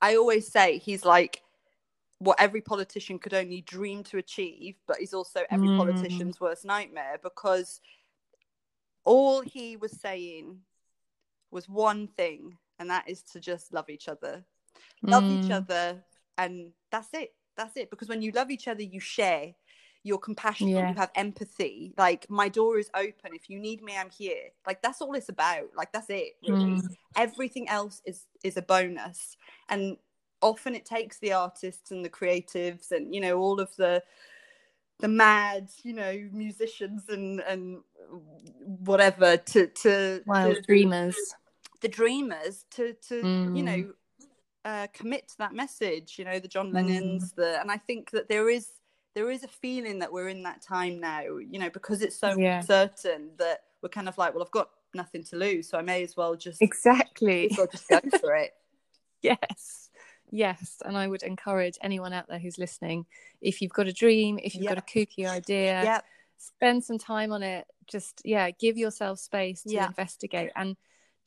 I 0.00 0.16
always 0.16 0.50
say 0.50 0.78
he's 0.78 1.04
like 1.04 1.42
what 2.18 2.40
every 2.40 2.60
politician 2.60 3.18
could 3.18 3.34
only 3.34 3.60
dream 3.62 4.02
to 4.04 4.18
achieve, 4.18 4.76
but 4.86 4.98
he's 4.98 5.14
also 5.14 5.40
every 5.50 5.68
Mm. 5.68 5.76
politician's 5.76 6.40
worst 6.40 6.64
nightmare 6.64 7.18
because 7.22 7.80
all 9.04 9.42
he 9.42 9.76
was 9.76 9.92
saying 10.00 10.58
was 11.50 11.68
one 11.68 12.08
thing, 12.08 12.56
and 12.78 12.90
that 12.90 13.08
is 13.08 13.22
to 13.22 13.40
just 13.40 13.72
love 13.72 13.88
each 13.88 14.08
other. 14.08 14.44
Love 15.02 15.24
each 15.30 15.50
Mm. 15.50 15.56
other, 15.56 16.04
and 16.38 16.72
that's 16.90 17.08
it. 17.12 17.34
That's 17.56 17.76
it. 17.76 17.90
Because 17.90 18.08
when 18.08 18.22
you 18.22 18.32
love 18.32 18.50
each 18.50 18.68
other, 18.68 18.82
you 18.82 19.00
share. 19.00 19.54
You're 20.02 20.18
compassionate. 20.18 20.74
Yeah. 20.74 20.90
You 20.90 20.96
have 20.96 21.10
empathy. 21.14 21.94
Like 21.96 22.28
my 22.28 22.48
door 22.48 22.78
is 22.78 22.90
open. 22.94 23.32
If 23.32 23.48
you 23.48 23.58
need 23.58 23.82
me, 23.82 23.96
I'm 23.96 24.10
here. 24.10 24.50
Like 24.66 24.82
that's 24.82 25.00
all 25.00 25.14
it's 25.14 25.30
about. 25.30 25.70
Like 25.74 25.92
that's 25.92 26.10
it. 26.10 26.36
Really. 26.46 26.72
Mm. 26.72 26.82
Everything 27.16 27.68
else 27.68 28.02
is 28.04 28.26
is 28.42 28.58
a 28.58 28.62
bonus. 28.62 29.38
And 29.70 29.96
often 30.42 30.74
it 30.74 30.84
takes 30.84 31.18
the 31.20 31.32
artists 31.32 31.90
and 31.90 32.04
the 32.04 32.10
creatives 32.10 32.90
and 32.90 33.14
you 33.14 33.20
know 33.20 33.38
all 33.38 33.60
of 33.60 33.74
the 33.76 34.02
the 35.00 35.08
mad 35.08 35.68
you 35.82 35.92
know 35.92 36.28
musicians 36.32 37.08
and 37.08 37.40
and 37.40 37.80
whatever 38.60 39.36
to 39.36 39.66
to 39.68 40.22
Wild 40.26 40.56
to- 40.56 40.62
dreamers. 40.62 41.16
the 41.80 41.88
dreamers 41.88 42.64
to 42.70 42.94
to 43.08 43.16
you 43.16 43.22
Mm. 43.22 43.64
know 43.64 43.92
uh, 44.64 44.86
commit 44.94 45.28
to 45.28 45.36
that 45.38 45.52
message 45.52 46.14
you 46.18 46.24
know 46.24 46.38
the 46.38 46.48
john 46.48 46.70
Mm. 46.70 46.74
lennons 46.76 47.32
the 47.34 47.60
and 47.60 47.70
i 47.70 47.76
think 47.76 48.10
that 48.12 48.28
there 48.28 48.48
is 48.48 48.68
there 49.14 49.30
is 49.30 49.44
a 49.44 49.48
feeling 49.48 49.98
that 49.98 50.12
we're 50.12 50.28
in 50.28 50.42
that 50.44 50.62
time 50.62 50.98
now 51.00 51.22
you 51.36 51.58
know 51.58 51.70
because 51.70 52.00
it's 52.02 52.16
so 52.16 52.36
Yeah. 52.38 52.60
certain 52.60 53.30
that 53.38 53.64
we're 53.82 53.90
kind 53.90 54.08
of 54.08 54.16
like 54.16 54.32
well 54.34 54.42
i've 54.42 54.50
got 54.50 54.70
nothing 54.94 55.22
to 55.24 55.36
lose 55.36 55.68
so 55.68 55.76
i 55.76 55.82
may 55.82 56.02
as 56.02 56.16
well 56.16 56.34
just 56.36 56.62
Exactly. 56.62 57.50
well 57.58 57.66
just 57.70 57.88
go 57.88 58.00
for 58.20 58.34
it 58.36 58.54
Yes. 59.22 59.83
Yes. 60.34 60.82
And 60.84 60.96
I 60.96 61.06
would 61.06 61.22
encourage 61.22 61.78
anyone 61.80 62.12
out 62.12 62.26
there 62.28 62.40
who's 62.40 62.58
listening 62.58 63.06
if 63.40 63.62
you've 63.62 63.72
got 63.72 63.86
a 63.86 63.92
dream, 63.92 64.38
if 64.42 64.54
you've 64.56 64.66
got 64.66 64.78
a 64.78 64.82
kooky 64.82 65.28
idea, 65.28 65.82
yeah 65.84 66.00
spend 66.36 66.84
some 66.84 66.98
time 66.98 67.32
on 67.32 67.42
it. 67.42 67.66
Just, 67.86 68.20
yeah, 68.24 68.50
give 68.50 68.76
yourself 68.76 69.18
space 69.18 69.62
to 69.62 69.70
Yeah. 69.70 69.86
investigate 69.86 70.50
and 70.56 70.76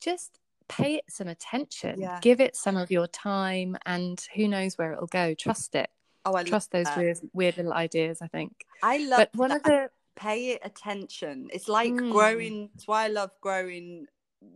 just 0.00 0.38
pay 0.68 0.96
it 0.96 1.04
some 1.08 1.26
attention. 1.26 2.00
Yeah. 2.00 2.18
Give 2.20 2.40
it 2.40 2.54
some 2.54 2.76
of 2.76 2.90
your 2.92 3.08
time 3.08 3.76
and 3.84 4.24
who 4.36 4.46
knows 4.46 4.76
where 4.78 4.92
it'll 4.92 5.06
go. 5.08 5.34
Trust 5.34 5.74
it. 5.74 5.90
oh 6.24 6.34
i 6.36 6.44
Trust 6.44 6.70
those 6.70 6.86
weird, 6.96 7.18
weird 7.32 7.56
little 7.56 7.72
ideas, 7.72 8.18
I 8.22 8.28
think. 8.28 8.64
i 8.82 8.98
love 8.98 9.18
But 9.18 9.30
one 9.34 9.48
that. 9.48 9.56
of 9.58 9.62
the, 9.64 9.90
pay 10.14 10.50
it 10.50 10.60
attention 10.62 11.48
it's 11.52 11.68
like 11.68 11.92
Mm. 11.92 12.10
growing 12.12 12.70
it's 12.74 12.86
why 12.88 13.04
i 13.04 13.08
love 13.08 13.30
growing 13.40 14.06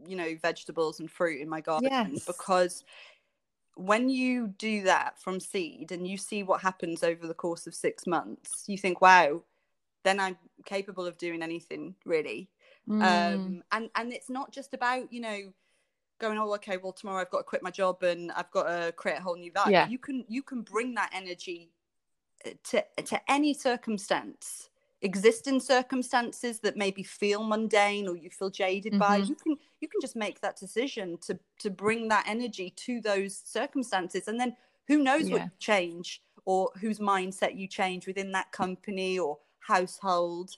you 0.06 0.16
know 0.16 0.30
vegetables 0.42 0.98
and 1.00 1.08
fruit 1.10 1.40
in 1.40 1.48
my 1.48 1.60
garden 1.60 1.88
Yes. 1.90 2.24
because 2.24 2.84
when 3.76 4.08
you 4.08 4.48
do 4.58 4.82
that 4.82 5.18
from 5.20 5.40
seed 5.40 5.92
and 5.92 6.06
you 6.06 6.16
see 6.16 6.42
what 6.42 6.60
happens 6.60 7.02
over 7.02 7.26
the 7.26 7.34
course 7.34 7.66
of 7.66 7.74
six 7.74 8.06
months 8.06 8.64
you 8.66 8.76
think 8.76 9.00
wow 9.00 9.42
then 10.04 10.20
i'm 10.20 10.36
capable 10.64 11.06
of 11.06 11.16
doing 11.18 11.42
anything 11.42 11.94
really. 12.04 12.48
Mm, 12.88 13.02
um 13.02 13.62
and 13.72 13.90
and 13.94 14.12
it's 14.12 14.28
not 14.28 14.52
just 14.52 14.74
about 14.74 15.12
you 15.12 15.20
know 15.20 15.52
going 16.18 16.38
oh 16.38 16.54
okay 16.54 16.76
well 16.76 16.92
tomorrow 16.92 17.20
i've 17.20 17.30
got 17.30 17.38
to 17.38 17.44
quit 17.44 17.62
my 17.62 17.70
job 17.70 18.02
and 18.02 18.30
i've 18.32 18.50
got 18.50 18.64
to 18.64 18.92
create 18.92 19.18
a 19.18 19.22
whole 19.22 19.36
new 19.36 19.50
life 19.54 19.70
Yeah. 19.70 19.88
you 19.88 19.98
can 19.98 20.24
you 20.28 20.42
can 20.42 20.62
bring 20.62 20.94
that 20.94 21.10
energy 21.14 21.70
uh, 22.46 22.50
to 22.70 22.84
to 23.04 23.30
any 23.30 23.54
circumstance 23.54 24.68
existing 25.02 25.58
circumstances 25.60 26.60
that 26.60 26.76
maybe 26.76 27.02
feel 27.02 27.42
mundane 27.42 28.08
or 28.08 28.16
you 28.16 28.30
feel 28.30 28.50
jaded 28.50 28.98
by 28.98 29.18
Mhm. 29.18 29.28
you 29.28 29.34
can 29.36 29.56
you 29.80 29.88
can 29.88 30.00
just 30.00 30.16
make 30.16 30.40
that 30.40 30.56
decision 30.56 31.18
to 31.18 31.38
to 31.58 31.70
bring 31.70 32.08
that 32.08 32.24
energy 32.28 32.70
to 32.70 33.00
those 33.00 33.36
circumstances 33.44 34.28
and 34.28 34.38
then 34.40 34.56
who 34.88 34.98
knows 35.02 35.30
what 35.30 35.38
Yeah. 35.40 35.44
you 35.44 35.50
change 35.58 36.22
or 36.44 36.70
whose 36.80 36.98
mindset 37.00 37.56
you 37.56 37.66
change 37.68 38.06
within 38.06 38.32
that 38.32 38.50
company 38.52 39.18
or 39.18 39.38
household 39.60 40.56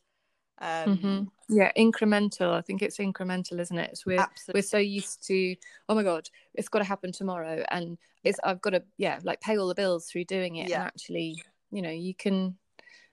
um 0.58 0.96
mhm. 0.96 1.30
Yeah, 1.48 1.72
incremental. 1.76 2.52
I 2.54 2.62
think 2.62 2.80
it's 2.82 2.96
incremental, 2.98 3.60
isn't 3.60 3.78
it? 3.78 3.90
It's 3.92 4.06
we're 4.06 4.18
absolutely 4.20 4.58
we're 4.58 4.62
so 4.62 4.78
used 4.78 5.26
to 5.26 5.56
oh 5.88 5.94
my 5.94 6.02
god 6.02 6.28
it's 6.54 6.68
got 6.68 6.78
to 6.78 6.84
happen 6.84 7.12
tomorrow 7.12 7.62
and 7.70 7.98
it's 8.24 8.38
i've 8.44 8.60
got 8.62 8.70
to 8.70 8.82
yeah 8.96 9.20
like 9.24 9.40
pay 9.40 9.58
all 9.58 9.68
the 9.68 9.74
bills 9.74 10.06
through 10.06 10.24
doing 10.24 10.56
it 10.56 10.68
Yeah. 10.68 10.76
and 10.76 10.84
actually 10.84 11.42
you 11.70 11.82
know 11.82 11.90
you 11.90 12.14
can 12.14 12.56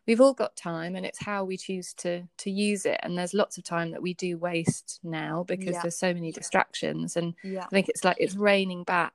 we've 0.08 0.22
all 0.22 0.34
got 0.34 0.56
time 0.56 0.95
and 0.95 1.06
it's 1.06 1.24
how 1.24 1.43
we 1.43 1.58
choose 1.58 1.93
to 1.93 2.24
to 2.38 2.49
use 2.52 2.86
it 2.86 2.99
and 3.04 3.18
there's 3.18 3.34
lots 3.34 3.58
of 3.58 3.64
time 3.64 3.91
that 3.91 4.02
we 4.02 4.14
do 4.14 4.38
waste 4.38 4.99
now 5.04 5.43
because 5.47 5.76
Yeah. 5.76 5.82
there's 5.84 5.97
so 5.97 6.14
many 6.14 6.32
distractions 6.32 7.16
and 7.16 7.36
yeah 7.43 7.64
i 7.66 7.70
think 7.70 7.88
it's 7.89 8.04
like 8.04 8.18
it's 8.20 8.36
raining 8.36 8.84
back 8.84 9.14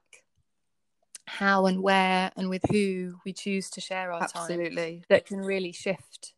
how 1.27 1.67
and 1.67 1.83
where 1.83 2.31
and 2.37 2.49
with 2.49 2.63
who 2.71 3.17
we 3.25 3.33
choose 3.33 3.69
to 3.71 3.81
share 3.81 4.13
our 4.13 4.21
time 4.29 4.43
absolutely 4.43 5.05
that 5.09 5.27
can 5.27 5.39
really 5.39 5.73
shift 5.73 6.35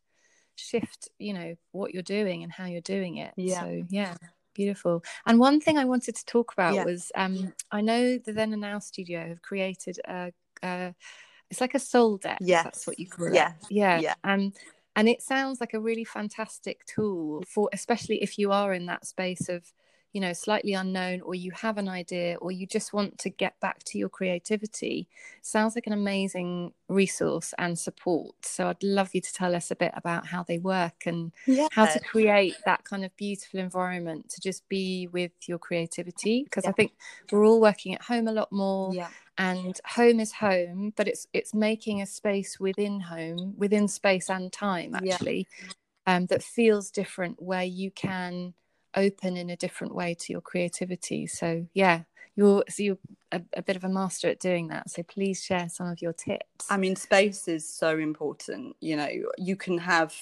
shift 0.56 1.08
you 1.18 1.32
know 1.34 1.54
what 1.72 1.92
you're 1.92 2.02
doing 2.02 2.42
and 2.42 2.50
how 2.52 2.64
you're 2.64 2.80
doing 2.80 3.16
it 3.16 3.32
Yeah. 3.36 3.60
so 3.60 3.84
yeah 3.90 4.14
beautiful 4.54 5.04
and 5.26 5.38
one 5.38 5.60
thing 5.60 5.78
i 5.78 5.84
wanted 5.84 6.16
to 6.16 6.24
talk 6.24 6.52
about 6.52 6.74
Yeah. 6.74 6.84
was 6.84 7.12
um 7.14 7.52
i 7.70 7.80
know 7.80 8.18
the 8.18 8.32
then 8.32 8.52
and 8.52 8.62
now 8.62 8.78
studio 8.80 9.28
have 9.28 9.42
created 9.42 10.00
a, 10.08 10.32
a 10.62 10.94
it's 11.50 11.60
like 11.60 11.74
a 11.74 11.78
soul 11.78 12.16
deck 12.18 12.38
Yes. 12.40 12.64
that's 12.64 12.86
what 12.86 12.98
you 12.98 13.06
call 13.08 13.32
Yes. 13.32 13.54
it 13.60 13.66
yeah 13.74 14.00
Yeah. 14.00 14.14
um 14.24 14.52
and 14.96 15.08
it 15.08 15.22
sounds 15.22 15.60
like 15.60 15.74
a 15.74 15.80
really 15.80 16.04
fantastic 16.04 16.84
tool 16.86 17.44
for 17.46 17.68
especially 17.72 18.22
if 18.22 18.38
you 18.38 18.50
are 18.52 18.72
in 18.74 18.86
that 18.86 19.06
space 19.06 19.48
of 19.48 19.72
you 20.12 20.20
know 20.22 20.32
slightly 20.32 20.72
unknown 20.72 21.20
or 21.20 21.34
you 21.34 21.52
have 21.52 21.76
an 21.78 21.88
idea 21.88 22.36
or 22.40 22.50
you 22.50 22.66
just 22.66 22.92
want 22.94 23.18
to 23.18 23.28
get 23.28 23.60
back 23.60 23.84
to 23.84 23.98
your 23.98 24.08
creativity. 24.08 25.06
Sounds 25.42 25.74
like 25.74 25.86
an 25.86 25.92
amazing 25.92 26.72
resource 26.88 27.52
and 27.58 27.78
support. 27.78 28.34
So 28.42 28.68
i'd 28.68 28.82
love 28.82 29.10
you 29.12 29.20
to 29.20 29.32
tell 29.32 29.54
us 29.54 29.70
a 29.70 29.76
bit 29.76 29.92
about 29.94 30.26
how 30.26 30.42
they 30.42 30.58
work 30.58 31.06
and 31.06 31.30
yeah 31.46 31.68
how 31.70 31.84
to 31.86 32.00
create 32.00 32.54
that 32.64 32.84
kind 32.84 33.04
of 33.04 33.14
beautiful 33.16 33.60
environment 33.60 34.30
to 34.30 34.40
just 34.40 34.66
be 34.68 35.08
with 35.12 35.32
your 35.46 35.58
creativity 35.58 36.42
because 36.44 36.64
i 36.64 36.72
think 36.72 36.92
we're 37.30 37.44
all 37.44 37.60
working 37.60 37.94
at 37.94 38.02
home 38.02 38.28
a 38.28 38.32
lot 38.32 38.50
more. 38.50 38.94
Yeah 38.94 39.08
and 39.38 39.80
home 39.86 40.20
is 40.20 40.32
home 40.32 40.92
but 40.96 41.08
it's 41.08 41.26
it's 41.32 41.54
making 41.54 42.02
a 42.02 42.06
space 42.06 42.58
within 42.60 43.00
home 43.00 43.54
within 43.56 43.88
space 43.88 44.28
and 44.28 44.52
time 44.52 44.94
Yeah. 45.02 45.14
actually 45.14 45.46
um, 46.06 46.26
that 46.26 46.42
feels 46.42 46.90
different 46.90 47.40
where 47.42 47.64
you 47.64 47.90
can 47.90 48.54
open 48.96 49.36
in 49.36 49.50
a 49.50 49.56
different 49.56 49.94
way 49.94 50.14
to 50.14 50.32
your 50.32 50.40
creativity 50.40 51.26
so 51.26 51.66
yeah 51.74 52.02
you're 52.36 52.64
so 52.68 52.82
you're 52.82 52.98
a, 53.32 53.42
a 53.54 53.62
bit 53.62 53.76
of 53.76 53.84
a 53.84 53.88
master 53.88 54.28
at 54.28 54.40
doing 54.40 54.68
that 54.68 54.90
so 54.90 55.02
please 55.02 55.42
share 55.44 55.68
some 55.68 55.86
of 55.88 56.00
your 56.02 56.12
tips 56.12 56.66
I 56.70 56.76
mean, 56.76 56.96
space 56.96 57.48
is 57.48 57.68
so 57.68 57.96
important. 57.98 58.76
You 58.80 58.96
know, 58.96 59.08
you 59.38 59.56
can 59.56 59.78
have, 59.78 60.14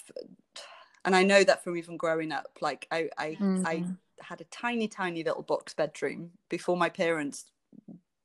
and 1.04 1.16
I 1.16 1.22
know 1.24 1.42
that 1.42 1.64
from 1.64 1.76
even 1.76 1.96
growing 1.96 2.30
up. 2.32 2.58
Like, 2.60 2.86
I, 2.90 3.08
I, 3.18 3.38
I 3.64 3.74
Mhm. 3.76 3.96
had 4.20 4.40
a 4.40 4.44
tiny, 4.44 4.86
tiny 4.88 5.24
little 5.24 5.42
box 5.42 5.74
bedroom 5.74 6.30
before 6.48 6.76
my 6.76 6.88
parents 6.88 7.46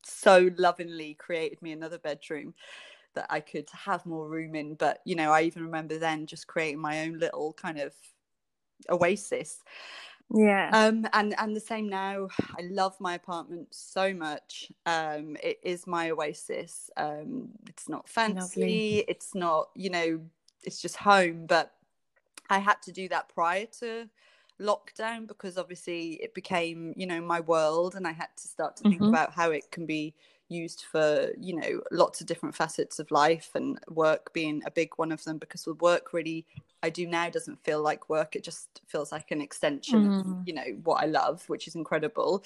so 0.04 0.50
lovingly 0.58 1.14
created 1.16 1.62
me 1.62 1.72
another 1.72 1.98
bedroom 2.00 2.54
that 3.14 3.28
I 3.30 3.40
could 3.42 3.70
have 3.72 4.06
more 4.06 4.28
room 4.28 4.56
in. 4.56 4.76
But 4.76 5.02
you 5.06 5.16
know, 5.16 5.32
I 5.32 5.42
even 5.44 5.64
remember 5.64 5.98
then 5.98 6.26
just 6.26 6.48
creating 6.48 6.80
my 6.80 7.02
own 7.06 7.20
little 7.20 7.54
kind 7.54 7.80
of 7.80 7.94
oasis. 8.90 9.64
yeah 10.34 10.72
um 10.74 11.06
and 11.14 11.36
and 11.38 11.56
the 11.56 11.60
same 11.60 11.90
now 11.90 12.28
i 12.58 12.62
love 12.70 12.96
my 13.00 13.16
apartment 13.16 13.68
so 13.72 14.14
much 14.14 14.72
um 14.86 15.36
it 15.44 15.60
is 15.64 15.86
my 15.86 16.10
oasis 16.12 16.90
um 16.98 17.50
it's 17.68 17.90
not 17.90 18.08
fancy 18.08 19.00
Lovely. 19.00 19.06
it's 19.08 19.36
not 19.36 19.70
you 19.76 19.90
know 19.90 20.22
it's 20.64 20.82
just 20.82 20.96
home 20.96 21.46
but 21.46 21.74
i 22.50 22.58
had 22.60 22.82
to 22.82 22.92
do 22.92 23.10
that 23.10 23.30
prior 23.30 23.66
to 23.66 24.08
lockdown 24.62 25.28
because 25.28 25.58
obviously 25.58 26.14
it 26.22 26.34
became 26.34 26.94
you 26.96 27.08
know 27.08 27.22
my 27.22 27.40
world 27.42 27.96
and 27.96 28.08
i 28.08 28.12
had 28.12 28.30
to 28.38 28.48
start 28.48 28.78
to 28.78 28.84
think 28.86 29.02
Mhm. 29.02 29.10
about 29.10 29.34
how 29.34 29.50
it 29.52 29.72
can 29.72 29.86
be 29.86 30.14
used 30.50 30.84
for 30.92 31.30
you 31.40 31.56
know 31.56 31.82
lots 31.92 32.22
of 32.22 32.28
different 32.28 32.56
facets 32.56 33.00
of 33.00 33.10
life 33.12 33.52
and 33.56 33.80
work 33.90 34.34
being 34.34 34.62
a 34.66 34.72
big 34.72 34.90
one 34.98 35.12
of 35.12 35.24
them 35.24 35.38
because 35.38 35.64
the 35.64 35.74
work 35.76 36.14
really 36.14 36.46
i 36.84 36.90
do 36.90 37.08
now 37.08 37.30
doesn't 37.30 37.64
feel 37.64 37.82
like 37.82 38.10
work 38.10 38.36
it 38.36 38.44
just 38.44 38.82
feels 38.88 39.12
like 39.12 39.32
an 39.32 39.42
extension 39.42 40.06
of 40.06 40.14
Mm. 40.24 40.46
you 40.46 40.54
know 40.54 40.66
what 40.84 41.02
i 41.02 41.06
love 41.06 41.44
which 41.50 41.68
is 41.68 41.76
incredible 41.76 42.44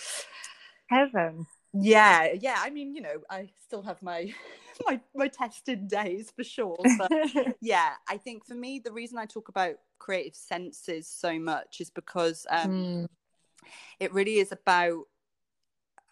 heaven 0.90 1.46
yeah 1.74 2.32
yeah 2.40 2.56
i 2.60 2.70
mean 2.70 2.96
you 2.96 3.02
know 3.02 3.22
i 3.30 3.50
still 3.66 3.82
have 3.82 4.02
my 4.02 4.34
my 4.86 5.00
my 5.16 5.28
tested 5.28 5.88
days 5.88 6.32
for 6.36 6.44
sure 6.44 6.94
but 6.98 7.12
yeah 7.62 7.92
i 8.08 8.18
think 8.18 8.46
for 8.46 8.56
me 8.56 8.80
the 8.80 8.92
reason 8.92 9.18
i 9.18 9.26
talk 9.26 9.50
about 9.50 9.76
creative 10.06 10.36
senses 10.36 11.08
so 11.08 11.40
much 11.40 11.82
is 11.82 11.90
because 11.90 12.46
um 12.50 12.70
Mm, 12.70 13.06
it 14.00 14.14
really 14.14 14.38
is 14.40 14.52
about 14.52 15.04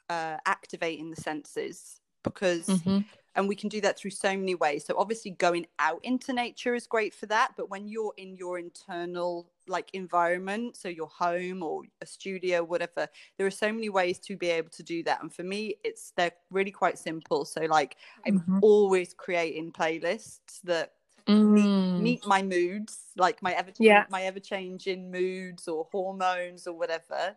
uh 0.09 0.37
activating 0.45 1.09
the 1.09 1.21
senses 1.21 1.99
because 2.23 2.67
Mm-hmm. 2.69 2.99
and 3.35 3.47
we 3.47 3.55
can 3.55 3.69
do 3.69 3.81
that 3.81 3.97
through 3.97 4.11
so 4.11 4.29
many 4.35 4.55
ways 4.55 4.85
so 4.85 4.95
obviously 4.97 5.31
going 5.31 5.65
out 5.79 5.99
into 6.03 6.33
nature 6.33 6.75
is 6.75 6.87
great 6.87 7.13
for 7.13 7.25
that 7.27 7.51
but 7.57 7.69
when 7.69 7.87
you're 7.87 8.13
in 8.17 8.35
your 8.35 8.59
internal 8.59 9.47
like 9.67 9.89
environment 9.93 10.75
so 10.75 10.87
your 10.89 11.07
home 11.07 11.63
or 11.63 11.83
a 12.01 12.05
studio 12.05 12.63
whatever 12.63 13.07
there 13.37 13.47
are 13.47 13.51
so 13.51 13.71
many 13.71 13.89
ways 13.89 14.19
to 14.19 14.35
be 14.37 14.49
able 14.49 14.69
to 14.69 14.83
do 14.83 15.03
that 15.03 15.21
and 15.21 15.33
for 15.33 15.43
me 15.43 15.75
it's 15.83 16.11
they're 16.17 16.33
really 16.51 16.71
quite 16.71 16.97
simple 16.97 17.45
so 17.45 17.61
like 17.61 17.95
i'm 18.25 18.39
Mhm. 18.39 18.59
always 18.61 19.13
creating 19.13 19.71
playlists 19.71 20.61
that 20.63 20.93
Mm. 21.27 22.01
meet 22.01 22.25
my 22.27 22.41
moods 22.41 23.05
like 23.15 23.41
my 23.41 23.53
ever 23.53 23.71
Yeah. 23.79 24.05
my 24.09 24.23
ever 24.23 24.39
changing 24.39 25.09
moods 25.11 25.67
or 25.67 25.87
hormones 25.91 26.67
or 26.67 26.73
whatever 26.73 27.35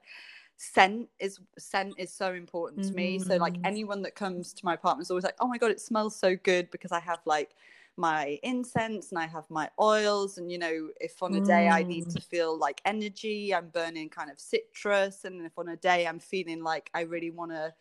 scent 0.57 1.09
is 1.20 1.39
scent 1.59 1.95
is 1.99 2.12
so 2.12 2.32
important 2.32 2.82
to 2.82 2.97
me 2.97 3.18
so 3.18 3.37
like 3.37 3.55
Mm. 3.55 3.61
anyone 3.64 4.03
that 4.03 4.14
comes 4.14 4.53
to 4.55 4.64
my 4.64 4.74
apartment 4.74 5.07
is 5.07 5.11
always 5.11 5.24
like 5.24 5.37
oh 5.41 5.47
my 5.47 5.59
god 5.59 5.70
it 5.70 5.80
smells 5.80 6.16
so 6.16 6.34
good 6.34 6.70
because 6.70 6.93
i 6.93 6.99
have 6.99 7.20
like 7.26 7.55
my 7.99 8.39
incense 8.43 9.11
and 9.12 9.18
i 9.18 9.26
have 9.26 9.49
my 9.51 9.68
oils 9.80 10.39
and 10.39 10.51
you 10.51 10.59
know 10.59 10.89
if 11.01 11.22
on 11.22 11.34
a 11.34 11.41
day 11.41 11.68
i 11.68 11.82
need 11.82 12.05
Mm. 12.05 12.12
to 12.14 12.20
feel 12.20 12.59
like 12.59 12.80
energy 12.84 13.55
i'm 13.55 13.68
burning 13.68 14.09
kind 14.09 14.30
of 14.30 14.41
citrus 14.41 15.24
and 15.24 15.45
if 15.47 15.59
on 15.59 15.68
a 15.68 15.76
day 15.76 16.07
i'm 16.07 16.18
feeling 16.18 16.62
like 16.62 16.91
i 16.95 17.03
really 17.03 17.30
want 17.30 17.53
to 17.53 17.72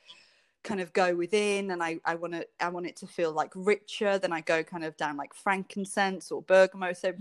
kind 0.66 0.82
of 0.82 0.92
go 0.92 1.16
within 1.16 1.72
and 1.72 1.82
I, 1.82 2.00
I 2.04 2.16
want 2.16 2.34
to 2.34 2.46
I 2.60 2.68
want 2.70 2.88
it 2.88 2.98
to 2.98 3.08
feel 3.08 3.32
like 3.32 3.52
richer 3.56 4.18
then 4.18 4.34
I 4.34 4.42
go 4.42 4.64
kind 4.64 4.84
of 4.84 4.98
down 4.98 5.16
like 5.16 5.34
frankincense 5.34 6.32
or 6.32 6.42
bergamot. 6.42 6.98
So 6.98 7.14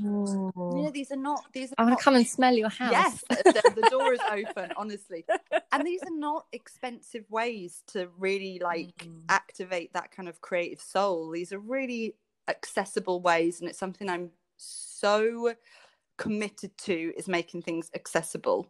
you 0.70 0.82
know 0.82 0.90
these 0.90 1.12
are 1.12 1.16
not 1.16 1.44
these 1.52 1.70
are 1.70 1.74
I 1.78 1.84
want 1.84 1.98
to 1.98 2.02
come 2.02 2.16
and 2.16 2.26
smell 2.26 2.54
your 2.54 2.70
house. 2.70 2.92
yes 2.92 3.24
the, 3.28 3.62
the 3.76 3.88
door 3.90 4.12
is 4.12 4.20
open 4.32 4.70
honestly. 4.76 5.24
And 5.72 5.86
these 5.86 6.02
are 6.02 6.16
not 6.16 6.46
expensive 6.52 7.24
ways 7.30 7.82
to 7.88 8.08
really 8.18 8.60
like 8.62 8.90
Mm. 9.04 9.22
activate 9.28 9.92
that 9.94 10.10
kind 10.10 10.28
of 10.28 10.40
creative 10.40 10.80
soul. 10.80 11.30
These 11.30 11.52
are 11.52 11.58
really 11.58 12.14
accessible 12.48 13.20
ways 13.20 13.60
and 13.60 13.68
it's 13.68 13.78
something 13.78 14.08
I'm 14.08 14.30
so 14.56 15.54
committed 16.16 16.76
to 16.78 17.12
is 17.16 17.26
making 17.28 17.62
things 17.62 17.90
accessible 17.94 18.68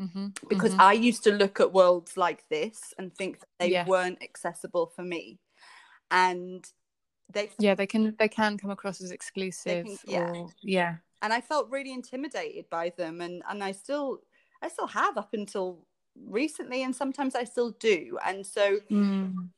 Mhm, 0.00 0.34
because 0.48 0.74
mhm. 0.74 0.80
I 0.80 0.92
used 0.94 1.22
to 1.24 1.32
look 1.32 1.60
at 1.60 1.72
worlds 1.72 2.16
like 2.16 2.48
this 2.48 2.94
and 2.98 3.14
think 3.14 3.40
that 3.40 3.48
they 3.58 3.70
Yeah. 3.70 3.86
weren't 3.86 4.22
accessible 4.22 4.86
for 4.86 5.02
me. 5.02 5.38
And 6.10 6.64
they 7.32 7.50
yeah, 7.58 7.74
they 7.74 7.86
can 7.86 8.14
they 8.18 8.28
can 8.28 8.58
come 8.58 8.70
across 8.70 9.00
as 9.00 9.10
exclusive. 9.10 9.86
yeah. 10.06 10.30
Or, 10.32 10.50
yeah. 10.62 10.96
and 11.22 11.32
I 11.32 11.40
felt 11.40 11.70
really 11.70 11.92
intimidated 11.92 12.68
by 12.70 12.90
them 12.90 13.20
and 13.20 13.42
and 13.48 13.62
I 13.62 13.72
still 13.72 14.22
I 14.62 14.68
still 14.68 14.88
have 14.88 15.16
up 15.16 15.32
until 15.34 15.86
recently 16.14 16.82
and 16.82 16.94
sometimes 16.94 17.34
I 17.34 17.44
still 17.44 17.70
do. 17.72 18.18
And 18.24 18.46
so 18.46 18.80
Mm. 18.90 19.50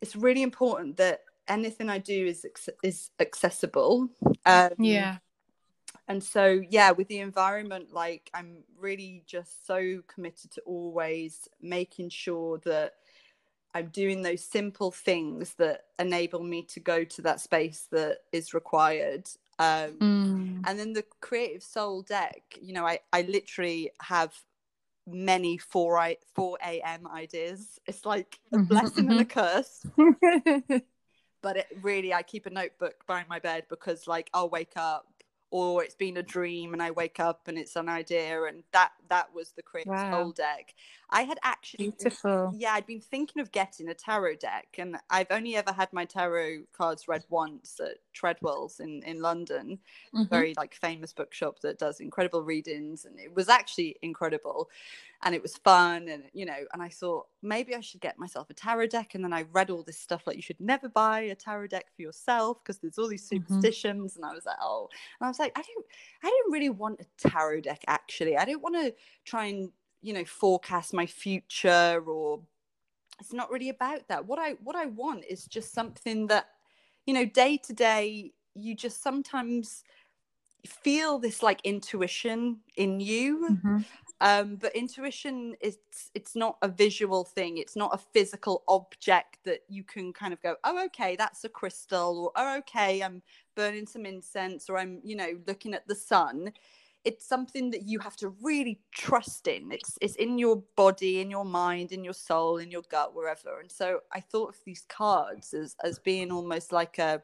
it's 0.00 0.16
really 0.16 0.42
important 0.42 0.96
that 0.96 1.24
anything 1.48 1.90
I 1.90 1.98
do 1.98 2.26
is 2.26 2.46
is 2.82 3.10
accessible. 3.18 4.08
Um, 4.46 4.70
Yeah. 4.78 5.18
And 6.08 6.22
so 6.22 6.60
yeah 6.70 6.90
with 6.90 7.08
the 7.08 7.18
environment 7.18 7.92
like 7.92 8.30
i'm 8.34 8.58
really 8.78 9.22
just 9.26 9.66
so 9.66 10.00
committed 10.08 10.50
to 10.50 10.60
always 10.62 11.48
making 11.60 12.08
sure 12.08 12.58
that 12.64 12.94
i'm 13.74 13.88
doing 13.88 14.22
those 14.22 14.44
simple 14.44 14.90
things 14.90 15.54
that 15.54 15.84
enable 15.98 16.42
me 16.42 16.62
to 16.62 16.80
go 16.80 17.04
to 17.04 17.22
that 17.22 17.40
space 17.40 17.86
that 17.90 18.18
is 18.32 18.54
required 18.54 19.28
um, 19.58 20.00
Mm. 20.00 20.64
and 20.64 20.78
then 20.78 20.92
the 20.92 21.04
creative 21.20 21.62
soul 21.62 22.02
deck 22.02 22.42
you 22.60 22.72
know 22.72 22.86
i 22.86 22.98
i 23.12 23.22
literally 23.22 23.90
have 24.02 24.34
many 25.06 25.58
4 25.58 25.98
i 25.98 26.16
4 26.34 26.58
a.m 26.64 27.06
ideas 27.08 27.80
it's 27.86 28.06
like 28.06 28.40
a 28.52 28.58
Mhm, 28.58 28.66
blessing 28.68 29.10
and 29.10 29.20
a 29.20 29.24
mhm. 29.24 29.26
curse 29.26 29.86
but 31.42 31.56
it 31.56 31.66
really 31.82 32.12
i 32.14 32.22
keep 32.22 32.46
a 32.46 32.50
notebook 32.50 33.06
by 33.06 33.24
my 33.28 33.38
bed 33.38 33.64
because 33.68 34.06
like 34.06 34.30
i'll 34.34 34.50
wake 34.50 34.72
up 34.76 35.06
or 35.50 35.82
it's 35.84 35.94
been 35.94 36.16
a 36.16 36.22
dream 36.22 36.72
and 36.72 36.82
i 36.82 36.90
wake 36.90 37.20
up 37.20 37.48
and 37.48 37.58
it's 37.58 37.76
an 37.76 37.88
idea 37.88 38.42
and 38.44 38.64
that 38.72 38.92
that 39.08 39.34
was 39.34 39.52
the 39.52 39.62
creative 39.62 39.90
Wow. 39.90 40.04
soul 40.10 40.32
deck 40.32 40.74
i 41.10 41.22
had 41.22 41.38
actually 41.42 41.78
Beautiful. 41.78 42.52
yeah 42.52 42.72
i'd 42.74 42.86
been 42.86 43.00
thinking 43.00 43.40
of 43.40 43.52
getting 43.52 43.88
a 43.88 43.94
tarot 43.94 44.36
deck 44.36 44.76
and 44.78 44.96
i've 45.10 45.30
only 45.30 45.56
ever 45.56 45.72
had 45.72 45.92
my 45.92 46.04
tarot 46.04 46.64
cards 46.72 47.06
read 47.08 47.24
once 47.28 47.80
at 47.80 47.98
treadwell's 48.12 48.80
in 48.80 49.02
in 49.04 49.20
london 49.20 49.78
Mhm. 50.12 50.42
very 50.42 50.54
like 50.56 50.74
famous 50.74 51.12
bookshop 51.12 51.60
that 51.60 51.78
does 51.78 52.00
incredible 52.00 52.42
readings 52.42 53.04
and 53.04 53.18
it 53.18 53.34
was 53.34 53.48
actually 53.48 53.96
incredible 54.02 54.68
and 55.22 55.34
it 55.34 55.42
was 55.42 55.56
fun 55.58 56.08
and 56.08 56.24
you 56.32 56.46
know 56.46 56.64
and 56.72 56.82
i 56.82 56.88
thought 56.88 57.26
maybe 57.42 57.74
i 57.74 57.80
should 57.80 58.00
get 58.00 58.18
myself 58.18 58.48
a 58.50 58.54
tarot 58.54 58.86
deck 58.86 59.14
and 59.14 59.24
then 59.24 59.32
i 59.32 59.42
read 59.52 59.70
all 59.70 59.82
this 59.82 59.98
stuff 59.98 60.26
like 60.26 60.36
you 60.36 60.42
should 60.42 60.60
never 60.60 60.88
buy 60.88 61.20
a 61.20 61.34
tarot 61.34 61.66
deck 61.66 61.86
for 61.94 62.02
yourself 62.02 62.62
because 62.62 62.78
there's 62.78 62.98
all 62.98 63.08
these 63.08 63.26
Mhm. 63.32 63.70
superstitions 63.74 64.16
and 64.16 64.24
i 64.24 64.32
was 64.32 64.46
like 64.46 64.56
oh 64.60 64.88
and 65.20 65.26
i 65.26 65.28
was 65.28 65.38
like 65.38 65.52
i 65.58 65.62
don't 65.62 65.86
i 66.22 66.28
don't 66.28 66.52
really 66.52 66.70
want 66.70 67.00
a 67.00 67.06
tarot 67.28 67.60
deck 67.60 67.82
actually 67.86 68.36
i 68.36 68.44
don't 68.44 68.62
want 68.62 68.74
to 68.74 68.94
try 69.24 69.46
and 69.46 69.72
you 70.02 70.12
know 70.12 70.24
forecast 70.24 70.94
my 70.94 71.06
future 71.06 72.02
or 72.06 72.42
it's 73.20 73.32
not 73.32 73.50
really 73.50 73.68
about 73.68 74.08
that 74.08 74.26
what 74.26 74.38
i 74.38 74.52
what 74.54 74.76
i 74.76 74.86
want 74.86 75.24
is 75.26 75.46
just 75.46 75.72
something 75.72 76.26
that 76.28 76.48
you 77.06 77.14
know 77.14 77.24
day 77.24 77.56
to 77.58 77.72
day 77.72 78.32
you 78.54 78.74
just 78.74 79.02
sometimes 79.02 79.84
feel 80.66 81.18
this 81.18 81.42
like 81.42 81.60
intuition 81.64 82.60
in 82.76 83.00
you 83.00 83.48
Mhm. 83.48 83.84
Um 84.20 84.56
but 84.56 84.74
intuition 84.76 85.54
is 85.60 85.78
it's 86.14 86.36
not 86.36 86.56
a 86.62 86.68
visual 86.68 87.24
thing. 87.24 87.58
It's 87.58 87.76
not 87.76 87.94
a 87.94 87.98
physical 87.98 88.62
object 88.68 89.38
that 89.44 89.60
you 89.68 89.82
can 89.84 90.12
kind 90.12 90.32
of 90.32 90.42
go 90.42 90.56
oh 90.64 90.84
okay 90.86 91.16
that's 91.16 91.44
a 91.44 91.48
crystal 91.48 92.26
or 92.26 92.32
oh 92.36 92.58
okay 92.58 93.00
i'm 93.02 93.22
burning 93.56 93.86
some 93.86 94.04
incense 94.06 94.68
or 94.68 94.78
i'm 94.78 95.00
you 95.02 95.16
know 95.16 95.38
looking 95.46 95.74
at 95.74 95.86
the 95.88 95.94
sun. 95.94 96.52
It's 97.02 97.26
something 97.26 97.70
that 97.70 97.88
you 97.88 97.98
have 98.00 98.16
to 98.16 98.28
really 98.42 98.78
trust 98.92 99.48
in. 99.48 99.72
It's 99.72 99.96
it's 100.02 100.16
in 100.16 100.36
your 100.36 100.62
body 100.76 101.20
in 101.22 101.30
your 101.30 101.46
mind 101.46 101.92
in 101.92 102.04
your 102.04 102.12
soul 102.12 102.58
in 102.58 102.70
your 102.70 102.82
gut 102.90 103.14
wherever. 103.14 103.60
And 103.60 103.70
so 103.72 104.00
i 104.12 104.20
thought 104.20 104.50
of 104.50 104.60
these 104.66 104.84
cards 104.88 105.54
as 105.54 105.76
as 105.82 105.98
being 105.98 106.30
almost 106.30 106.72
like 106.72 106.98
a 106.98 107.22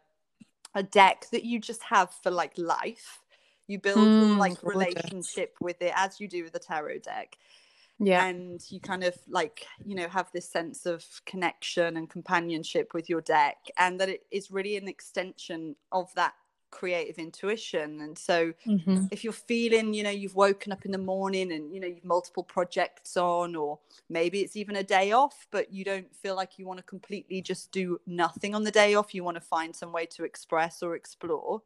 a 0.74 0.82
deck 0.82 1.26
that 1.32 1.44
you 1.44 1.59
just 1.59 1.82
have 1.82 2.11
for 2.22 2.30
like 2.30 2.53
life 2.59 3.22
you 3.67 3.79
build 3.81 4.14
Mm, 4.14 4.39
like 4.39 4.62
relationship 4.62 5.57
with 5.61 5.81
it 5.83 5.93
as 5.97 6.21
you 6.21 6.29
do 6.29 6.45
with 6.45 6.53
the 6.53 6.59
tarot 6.59 6.99
deck 6.99 7.37
Yeah. 7.99 8.25
and 8.25 8.61
you 8.71 8.81
kind 8.81 9.05
of 9.05 9.17
like 9.29 9.67
you 9.85 9.95
know 9.95 10.09
have 10.09 10.31
this 10.33 10.49
sense 10.49 10.87
of 10.87 11.05
connection 11.27 11.97
and 11.97 12.09
companionship 12.11 12.95
with 12.95 13.09
your 13.09 13.21
deck 13.21 13.67
and 13.77 14.01
that 14.01 14.09
it 14.09 14.27
is 14.31 14.51
really 14.51 14.77
an 14.77 14.89
extension 14.89 15.77
of 15.93 16.12
that 16.14 16.35
creative 16.71 17.17
intuition 17.19 18.01
and 18.01 18.19
so 18.19 18.53
Mhm. 18.67 19.09
if 19.11 19.23
you're 19.23 19.33
feeling 19.33 19.95
you 19.95 20.03
know 20.03 20.11
you've 20.11 20.35
woken 20.35 20.73
up 20.73 20.85
in 20.85 20.91
the 20.93 20.99
morning 20.99 21.53
and 21.53 21.73
you 21.73 21.81
know 21.81 21.87
you've 21.87 22.05
multiple 22.05 22.43
projects 22.43 23.17
on 23.17 23.55
or 23.55 23.79
maybe 24.09 24.41
it's 24.41 24.57
even 24.57 24.77
a 24.77 24.83
day 24.83 25.12
off 25.12 25.47
but 25.51 25.73
you 25.73 25.85
don't 25.85 26.14
feel 26.14 26.35
like 26.35 26.59
you 26.59 26.67
want 26.67 26.79
to 26.79 26.83
completely 26.85 27.41
just 27.41 27.71
do 27.73 28.01
nothing 28.07 28.55
on 28.55 28.64
the 28.64 28.71
day 28.71 28.95
off 28.95 29.14
you 29.14 29.23
want 29.25 29.37
to 29.37 29.41
find 29.41 29.77
some 29.77 29.93
way 29.93 30.07
to 30.07 30.25
express 30.25 30.83
or 30.83 30.97
explore 30.97 31.62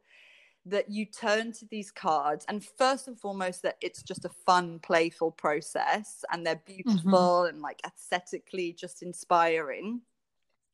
that 0.65 0.89
you 0.89 1.05
turn 1.05 1.51
to 1.51 1.65
these 1.65 1.91
cards 1.91 2.45
and 2.47 2.63
first 2.63 3.07
and 3.07 3.19
foremost 3.19 3.63
that 3.63 3.77
it's 3.81 4.03
just 4.03 4.25
a 4.25 4.29
fun 4.29 4.79
playful 4.79 5.31
process 5.31 6.23
and 6.31 6.45
they're 6.45 6.61
beautiful 6.65 7.45
and 7.45 7.61
like 7.61 7.79
aesthetically 7.85 8.71
just 8.73 9.01
inspiring 9.01 10.01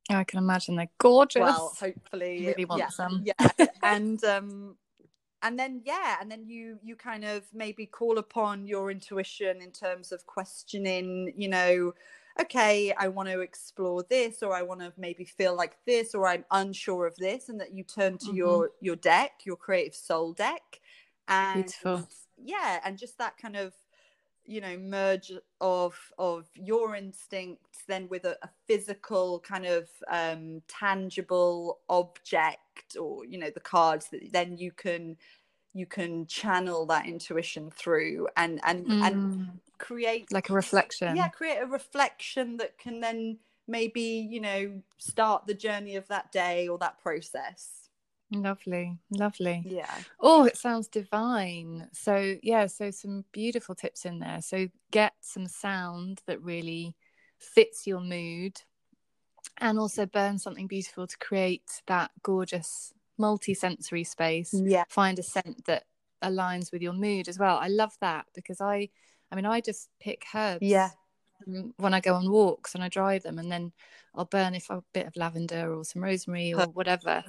I 0.09 0.23
can 0.23 0.39
imagine 0.39 0.75
they're 0.75 0.89
gorgeous. 0.99 1.41
well 1.41 1.73
hopefully 1.79 2.45
Really 2.47 2.65
want 2.65 2.79
yeah, 2.79 2.89
some. 2.89 3.23
yeah 3.25 3.65
and 3.83 4.21
um 4.25 4.75
and 5.41 5.57
then 5.57 5.81
yeah 5.85 6.17
and 6.19 6.29
then 6.29 6.45
you 6.47 6.79
you 6.83 6.95
kind 6.95 7.23
of 7.23 7.43
maybe 7.53 7.85
call 7.85 8.17
upon 8.17 8.67
your 8.67 8.91
intuition 8.91 9.61
in 9.61 9.71
terms 9.71 10.11
of 10.11 10.25
questioning 10.25 11.33
you 11.35 11.47
know 11.47 11.93
okay 12.39 12.93
i 12.97 13.07
want 13.07 13.27
to 13.29 13.41
explore 13.41 14.03
this 14.09 14.43
or 14.43 14.53
i 14.53 14.61
want 14.61 14.79
to 14.79 14.93
maybe 14.97 15.25
feel 15.25 15.55
like 15.55 15.77
this 15.85 16.13
or 16.13 16.27
i'm 16.27 16.45
unsure 16.51 17.05
of 17.07 17.15
this 17.17 17.49
and 17.49 17.59
that 17.59 17.73
you 17.73 17.83
turn 17.83 18.17
to 18.17 18.27
Mhm. 18.27 18.35
your 18.35 18.69
your 18.81 18.95
deck 18.95 19.41
your 19.45 19.55
creative 19.55 19.95
soul 19.95 20.33
deck 20.33 20.79
and 21.27 21.53
Beautiful. 21.53 22.07
yeah 22.37 22.79
and 22.85 22.97
just 22.97 23.17
that 23.17 23.37
kind 23.37 23.55
of 23.55 23.73
you 24.45 24.61
know 24.61 24.77
merge 24.77 25.31
of 25.59 25.95
of 26.17 26.45
your 26.55 26.95
instincts 26.95 27.83
then 27.87 28.07
with 28.09 28.23
a, 28.25 28.37
a 28.43 28.49
physical 28.67 29.39
kind 29.41 29.65
of 29.65 29.89
um 30.09 30.61
tangible 30.67 31.79
object 31.89 32.95
or 32.99 33.25
you 33.25 33.37
know 33.37 33.49
the 33.49 33.59
cards 33.59 34.07
that 34.09 34.31
then 34.31 34.57
you 34.57 34.71
can 34.71 35.17
you 35.73 35.85
can 35.85 36.25
channel 36.27 36.85
that 36.87 37.05
intuition 37.05 37.69
through 37.71 38.27
and 38.35 38.59
and 38.63 38.87
and 39.03 39.15
Mm. 39.15 39.59
create 39.77 40.31
Like 40.31 40.49
a 40.49 40.53
reflection. 40.53 41.15
yeah 41.15 41.27
create 41.29 41.59
a 41.59 41.65
reflection 41.67 42.57
that 42.57 42.77
can 42.77 42.99
then 42.99 43.37
maybe 43.67 44.01
you 44.01 44.39
know 44.39 44.81
start 44.97 45.45
the 45.45 45.53
journey 45.53 45.95
of 45.95 46.07
that 46.07 46.31
day 46.31 46.67
or 46.67 46.77
that 46.77 46.99
process 46.99 47.89
Lovely. 48.31 48.97
Lovely. 49.09 49.63
yeah 49.65 49.95
Oh, 50.19 50.43
it 50.45 50.57
sounds 50.57 50.87
divine. 50.89 51.87
So, 51.93 52.35
yeah, 52.43 52.65
so 52.65 52.91
some 52.91 53.23
beautiful 53.31 53.73
tips 53.75 54.05
in 54.05 54.19
there. 54.19 54.41
So, 54.41 54.67
get 54.91 55.13
some 55.21 55.47
sound 55.47 56.21
that 56.27 56.41
really 56.41 56.95
fits 57.39 57.87
your 57.87 58.01
mood. 58.01 58.61
and 59.59 59.79
also 59.79 60.05
burn 60.05 60.37
something 60.37 60.67
beautiful 60.67 61.07
to 61.07 61.17
create 61.17 61.81
that 61.87 62.11
gorgeous 62.21 62.93
multi-sensory 63.17 64.03
space 64.03 64.53
Yeah. 64.53 64.83
find 64.89 65.17
a 65.19 65.23
scent 65.23 65.65
that 65.65 65.83
aligns 66.23 66.71
with 66.71 66.81
your 66.81 66.93
mood 66.93 67.27
as 67.27 67.37
well 67.37 67.57
i 67.57 67.67
love 67.67 67.93
that 68.01 68.25
because 68.33 68.59
i 68.59 68.89
i 69.31 69.35
mean 69.35 69.45
i 69.45 69.61
just 69.61 69.89
pick 69.99 70.25
herbs 70.33 70.63
Yeah. 70.63 70.89
When 71.77 71.93
i 71.93 71.99
go 71.99 72.13
on 72.13 72.29
walks 72.29 72.73
and 72.75 72.83
i 72.83 72.89
dry 72.89 73.19
them 73.19 73.37
and 73.37 73.51
then 73.51 73.71
i'll 74.15 74.25
burn 74.25 74.55
if 74.55 74.69
a 74.69 74.83
bit 74.93 75.05
of 75.07 75.15
lavender 75.15 75.73
or 75.73 75.83
some 75.83 76.03
rosemary 76.03 76.53
or 76.53 76.65
whatever 76.67 77.23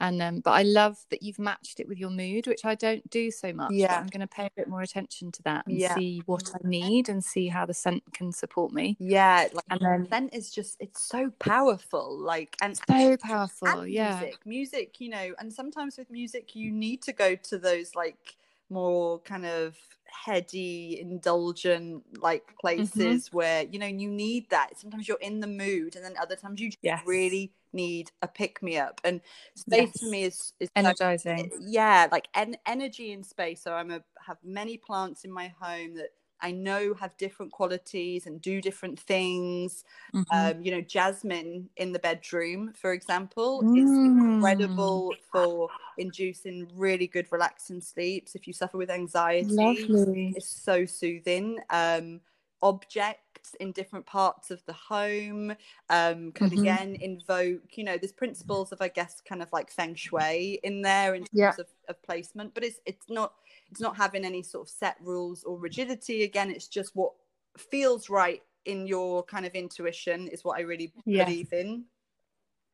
and 0.00 0.22
um 0.22 0.40
but 0.40 0.52
i 0.52 0.62
love 0.62 0.96
that 1.10 1.22
you've 1.22 1.38
matched 1.38 1.80
it 1.80 1.88
with 1.88 1.98
your 1.98 2.10
mood 2.10 2.46
which 2.46 2.64
i 2.64 2.74
don't 2.74 3.08
do 3.10 3.30
so 3.30 3.52
much 3.52 3.72
Yeah. 3.74 3.98
i'm 3.98 4.06
going 4.06 4.20
to 4.20 4.26
pay 4.26 4.46
a 4.46 4.50
bit 4.56 4.68
more 4.68 4.82
attention 4.82 5.32
to 5.32 5.42
that 5.42 5.66
and 5.66 5.80
Yeah. 5.80 5.94
see 5.94 6.22
what 6.26 6.50
i 6.54 6.58
need 6.62 7.08
and 7.08 7.24
see 7.24 7.48
how 7.48 7.66
the 7.66 7.74
scent 7.74 8.02
can 8.12 8.30
support 8.32 8.72
me 8.72 8.96
Yeah. 9.00 9.48
Like 9.52 9.64
and 9.70 9.80
then 9.80 10.08
scent 10.08 10.34
is 10.34 10.50
just 10.50 10.76
it's 10.80 11.02
so 11.02 11.30
powerful. 11.38 12.16
Like 12.16 12.56
and 12.62 12.76
so 12.88 13.16
powerful 13.16 13.68
and 13.68 13.90
yeah 13.90 14.20
music 14.20 14.40
music 14.46 15.00
you 15.00 15.08
know 15.08 15.34
and 15.38 15.52
sometimes 15.52 15.98
with 15.98 16.10
music 16.10 16.54
you 16.54 16.70
need 16.70 17.02
to 17.02 17.12
go 17.12 17.34
to 17.34 17.58
those 17.58 17.94
like 17.94 18.36
more 18.70 19.20
kind 19.20 19.46
of 19.46 19.76
heady 20.06 20.98
indulgent 21.00 22.02
like 22.20 22.44
Mm-hmm. 22.46 22.60
places 22.60 23.32
where 23.32 23.64
you 23.64 23.78
know 23.78 23.86
you 23.86 24.10
need 24.10 24.50
that. 24.50 24.78
Sometimes 24.78 25.08
you're 25.08 25.18
in 25.20 25.40
the 25.40 25.46
mood 25.46 25.96
and 25.96 26.04
then 26.04 26.14
other 26.20 26.36
times 26.36 26.60
you 26.60 26.68
just 26.70 26.78
Yes. 26.82 27.02
really 27.06 27.52
need 27.72 28.10
a 28.22 28.28
pick 28.28 28.62
me 28.62 28.78
up. 28.78 29.00
And 29.04 29.20
space 29.54 29.98
for 29.98 30.06
me 30.06 30.24
is, 30.24 30.52
is 30.60 30.70
energizing. 30.76 31.50
yeah 31.60 32.08
like 32.10 32.28
en- 32.34 32.56
energy 32.66 33.12
in 33.12 33.22
space. 33.22 33.62
So 33.62 33.72
i'm 33.74 33.90
a 33.90 34.02
have 34.26 34.38
many 34.44 34.76
plants 34.76 35.24
in 35.24 35.32
my 35.32 35.52
home 35.60 35.94
that 35.96 36.10
i 36.40 36.50
know 36.52 36.94
have 36.94 37.16
different 37.16 37.52
qualities 37.52 38.26
and 38.26 38.40
do 38.40 38.60
different 38.60 38.98
things 38.98 39.84
Mhm. 40.12 40.24
um, 40.30 40.60
you 40.62 40.70
know, 40.70 40.82
jasmine 40.82 41.70
in 41.78 41.92
the 41.92 41.98
bedroom, 41.98 42.74
for 42.74 42.92
example, 42.92 43.64
Mm. 43.64 43.68
is 43.74 43.98
incredible 44.04 45.16
for 45.32 45.70
inducing 45.96 46.68
really 46.76 47.06
good 47.06 47.26
relaxing 47.32 47.80
sleeps. 47.80 48.34
If 48.34 48.46
you 48.46 48.52
suffer 48.52 48.76
with 48.76 48.90
anxiety, 48.90 49.88
lovely 49.88 50.34
it's 50.34 50.50
so 50.50 50.84
soothing. 50.84 51.60
Um, 51.70 52.20
objects 52.60 53.54
in 53.60 53.72
different 53.72 54.04
parts 54.04 54.50
of 54.50 54.64
the 54.66 54.72
home 54.72 55.54
um, 55.90 56.32
can 56.32 56.52
Mhm. 56.54 56.54
again 56.54 56.96
invoke, 57.00 57.76
you 57.78 57.84
know, 57.84 57.96
there's 57.96 58.12
principles 58.12 58.72
of, 58.72 58.80
I 58.82 58.88
guess, 58.88 59.20
kind 59.20 59.42
of 59.42 59.52
like 59.52 59.70
feng 59.70 59.94
shui 59.94 60.60
in 60.62 60.82
there 60.82 61.14
in 61.14 61.24
terms 61.24 61.32
Yeah. 61.32 61.58
of, 61.58 61.68
of 61.88 62.02
placement, 62.02 62.52
but 62.54 62.64
it's 62.64 62.80
it's 62.84 63.08
not 63.08 63.34
it's 63.70 63.80
not 63.80 63.96
having 63.96 64.24
any 64.24 64.42
sort 64.42 64.66
of 64.66 64.70
set 64.70 64.96
rules 65.00 65.44
or 65.44 65.58
rigidity. 65.58 66.22
Again, 66.22 66.50
it's 66.50 66.68
just 66.68 66.96
what 66.96 67.12
feels 67.56 68.08
right 68.08 68.42
in 68.64 68.86
your 68.86 69.22
kind 69.22 69.46
of 69.46 69.52
intuition 69.52 70.28
is 70.28 70.44
what 70.44 70.58
I 70.58 70.62
really 70.62 70.92
Yeah. 71.04 71.24
believe 71.24 71.52
in. 71.52 71.84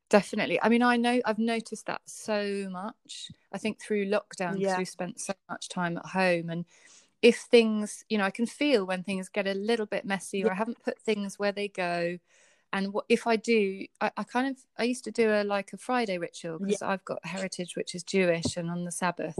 Definitely. 0.09 0.61
I 0.61 0.69
mean, 0.69 0.83
I 0.83 0.97
know 0.97 1.19
I've 1.25 1.39
noticed 1.39 1.87
that 1.87 2.01
so 2.05 2.69
much. 2.69 3.31
I 3.51 3.57
think 3.57 3.81
through 3.81 4.05
lockdown 4.05 4.59
Yeah. 4.61 4.77
we've 4.77 4.87
spent 4.87 5.19
so 5.19 5.33
much 5.49 5.67
time 5.67 5.97
at 5.97 6.05
home, 6.05 6.49
and 6.49 6.65
if 7.21 7.37
things, 7.37 8.05
you 8.07 8.17
know, 8.19 8.23
I 8.23 8.29
can 8.29 8.45
feel 8.45 8.85
when 8.85 9.03
things 9.03 9.29
get 9.29 9.47
a 9.47 9.53
little 9.53 9.87
bit 9.87 10.05
messy, 10.05 10.43
or 10.43 10.51
I 10.51 10.55
haven't 10.55 10.83
put 10.83 10.99
things 10.99 11.39
where 11.39 11.51
they 11.51 11.67
go. 11.67 12.19
And 12.71 12.93
what 12.93 13.05
if 13.09 13.25
I 13.25 13.35
do? 13.35 13.87
I, 13.99 14.11
I 14.17 14.23
kind 14.23 14.47
of 14.47 14.57
I 14.77 14.83
used 14.83 15.05
to 15.05 15.11
do 15.11 15.31
a 15.31 15.43
like 15.43 15.73
a 15.73 15.77
Friday 15.77 16.17
ritual 16.19 16.59
because 16.59 16.81
I've 16.81 17.03
got 17.05 17.25
heritage 17.25 17.75
which 17.75 17.95
is 17.95 18.03
Jewish, 18.03 18.57
and 18.57 18.69
on 18.69 18.83
the 18.85 18.91
Sabbath, 18.91 19.39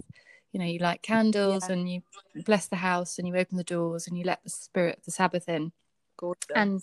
you 0.56 0.60
know, 0.60 0.66
you 0.66 0.80
light 0.80 1.02
candles 1.02 1.68
Yeah. 1.68 1.74
and 1.74 1.90
you 1.90 2.02
bless 2.46 2.68
the 2.68 2.78
house 2.78 3.20
and 3.20 3.28
you 3.28 3.36
open 3.36 3.58
the 3.58 3.64
doors 3.66 4.08
and 4.08 4.18
you 4.18 4.24
let 4.24 4.42
the 4.46 4.50
spirit 4.50 5.00
of 5.00 5.04
the 5.04 5.12
Sabbath 5.12 5.50
in. 5.50 5.74
Gorgeous. 6.16 6.46
And 6.56 6.82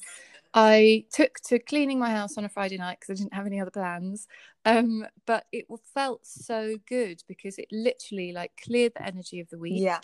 I 0.53 1.07
took 1.11 1.37
to 1.47 1.59
cleaning 1.59 1.99
my 1.99 2.11
house 2.11 2.37
on 2.37 2.45
a 2.45 2.51
Friday 2.51 2.77
night 2.77 2.99
because 3.01 3.19
I 3.19 3.23
didn't 3.23 3.33
have 3.33 3.47
any 3.47 3.59
other 3.59 3.71
plans. 3.71 4.29
Um, 4.67 5.07
but 5.27 5.47
it 5.53 5.65
felt 5.95 6.27
so 6.27 6.77
good 6.87 7.23
because 7.27 7.57
it 7.57 7.69
literally 7.73 8.33
like 8.33 8.53
cleared 8.63 8.93
the 8.95 9.07
energy 9.07 9.41
of 9.41 9.49
the 9.49 9.59
week. 9.59 9.81
yeah, 9.81 10.01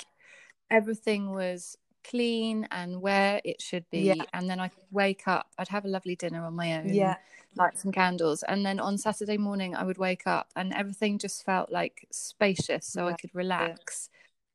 Everything 0.70 1.34
was 1.34 1.76
clean 2.08 2.66
and 2.70 3.00
where 3.00 3.40
it 3.44 3.60
should 3.60 3.84
be. 3.90 4.00
Yeah. 4.00 4.24
And 4.32 4.48
then 4.48 4.60
I 4.60 4.68
could 4.68 4.84
wake 4.90 5.26
up. 5.26 5.48
I'd 5.58 5.68
have 5.68 5.84
a 5.84 5.88
lovely 5.88 6.16
dinner 6.16 6.44
on 6.44 6.54
my 6.54 6.78
own. 6.78 6.88
yeah, 6.88 7.16
Light 7.56 7.78
some 7.78 7.92
candles. 7.92 8.42
And 8.42 8.64
then 8.64 8.80
on 8.80 8.98
Saturday 8.98 9.38
morning 9.38 9.74
I 9.74 9.84
would 9.84 9.98
wake 9.98 10.26
up 10.26 10.50
and 10.56 10.72
everything 10.72 11.18
just 11.18 11.44
felt 11.44 11.70
like 11.70 12.06
spacious 12.10 12.86
so 12.86 13.08
I 13.08 13.14
could 13.14 13.34
relax. 13.34 14.10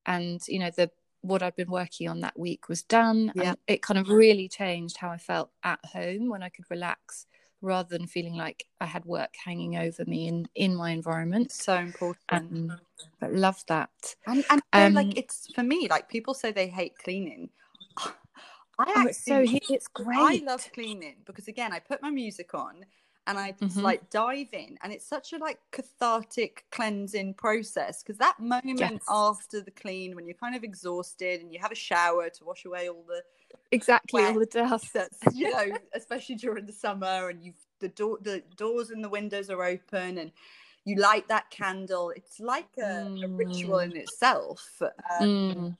And 0.06 0.41
you 0.47 0.60
know, 0.60 0.72
the 0.76 0.91
what 1.22 1.41
I'd 1.41 1.56
been 1.56 1.72
working 1.72 2.10
on 2.10 2.20
that 2.22 2.38
week 2.38 2.68
was 2.68 2.84
done. 2.84 3.32
Yeah. 3.36 3.43
And 3.49 3.58
it 3.68 3.82
kind 3.82 3.97
of 3.97 4.10
really 4.10 4.49
changed 4.49 4.97
how 4.97 5.10
I 5.10 5.18
felt 5.18 5.49
at 5.64 5.80
home 5.86 6.30
when 6.30 6.43
I 6.43 6.49
could 6.49 6.66
relax 6.70 7.26
rather 7.64 7.97
than 7.97 8.05
feeling 8.07 8.36
like 8.36 8.66
I 8.80 8.86
had 8.86 9.05
work 9.05 9.34
hanging 9.43 9.78
over 9.78 10.05
me 10.05 10.28
in, 10.28 10.47
in 10.53 10.76
my 10.76 10.91
environment. 10.91 11.51
so 11.51 11.76
important. 11.76 12.18
Um, 12.30 12.80
but 13.20 13.34
love 13.34 13.64
that. 13.68 13.89
and 14.28 14.43
and 14.49 14.61
um, 14.74 14.93
like 14.93 15.18
it's 15.18 15.47
for 15.55 15.64
me, 15.64 15.88
like 15.89 16.09
people 16.09 16.34
say 16.34 16.51
they 16.51 16.68
hate 16.68 16.97
cleaning. 16.97 17.49
I 17.97 18.86
Oh, 18.95 19.07
it's 19.07 19.24
so 19.26 19.43
it's 19.70 19.88
great. 19.88 20.18
I 20.20 20.43
love 20.45 20.68
cleaning 20.74 21.18
because 21.26 21.47
again, 21.47 21.72
I 21.74 21.80
put 21.80 22.01
my 22.01 22.09
music 22.09 22.53
on 22.53 22.86
and 23.28 23.38
I 23.38 23.51
just 23.51 23.78
Mhm. 23.78 23.84
like 23.84 24.09
dive 24.09 24.49
in, 24.51 24.78
and 24.84 24.91
it's 24.91 25.05
such 25.05 25.32
a 25.32 25.38
like 25.38 25.59
cathartic 25.72 26.66
cleansing 26.72 27.36
process 27.36 28.03
because 28.03 28.18
that 28.18 28.38
moment 28.39 28.80
Yes. 28.80 29.05
after 29.07 29.61
the 29.61 29.72
clean, 29.72 30.16
when 30.16 30.26
you're 30.28 30.36
kind 30.36 30.55
of 30.55 30.64
exhausted 30.64 31.39
and 31.39 31.53
you 31.53 31.59
have 31.59 31.72
a 31.72 31.76
shower 31.76 32.30
to 32.30 32.43
wash 32.43 32.66
away 32.66 32.89
all 32.89 33.03
the 33.07 33.24
exactly 33.72 34.24
all 34.24 34.39
the 34.39 34.45
dust. 34.45 34.93
that's 34.93 35.18
you 35.34 35.51
know, 35.51 35.78
especially 35.93 36.36
during 36.36 36.66
the 36.66 36.74
summer, 36.74 37.30
and 37.30 37.43
you've 37.43 37.56
the 37.80 37.89
door, 37.89 38.18
the 38.22 38.43
doors 38.56 38.89
and 38.89 39.04
the 39.04 39.10
windows 39.10 39.49
are 39.49 39.64
open, 39.64 40.18
and 40.18 40.32
you 40.86 40.95
light 40.97 41.28
that 41.28 41.49
candle. 41.49 42.12
It's 42.16 42.39
like 42.39 42.78
a, 42.78 43.08
a 43.24 43.28
ritual 43.28 43.78
Mm. 43.78 43.91
in 43.91 43.97
itself. 43.97 44.82
Um, 44.82 45.28
Mm, 45.30 45.78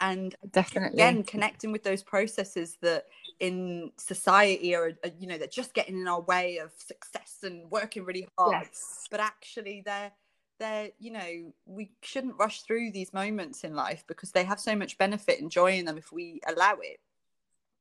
and 0.00 0.34
definitely. 0.50 0.94
again 0.94 1.22
connecting 1.22 1.72
with 1.72 1.82
those 1.82 2.02
processes 2.02 2.76
that 2.82 3.06
in 3.40 3.90
society 3.96 4.74
are, 4.74 4.92
are, 5.04 5.10
you 5.18 5.26
know 5.26 5.38
they're 5.38 5.46
just 5.46 5.74
getting 5.74 5.98
in 5.98 6.08
our 6.08 6.20
way 6.22 6.58
of 6.58 6.72
success 6.78 7.38
and 7.42 7.70
working 7.70 8.04
really 8.04 8.28
hard 8.36 8.62
yes. 8.62 9.06
but 9.10 9.20
actually 9.20 9.82
they're 9.84 10.12
they're 10.58 10.90
you 10.98 11.10
know 11.10 11.52
we 11.66 11.90
shouldn't 12.02 12.36
rush 12.38 12.62
through 12.62 12.90
these 12.92 13.12
moments 13.12 13.64
in 13.64 13.74
life 13.74 14.04
because 14.06 14.30
they 14.32 14.44
have 14.44 14.60
so 14.60 14.74
much 14.76 14.96
benefit 14.98 15.40
and 15.40 15.50
joy 15.50 15.72
in 15.78 15.84
them 15.84 15.98
if 15.98 16.12
we 16.12 16.40
allow 16.46 16.74
it 16.80 17.00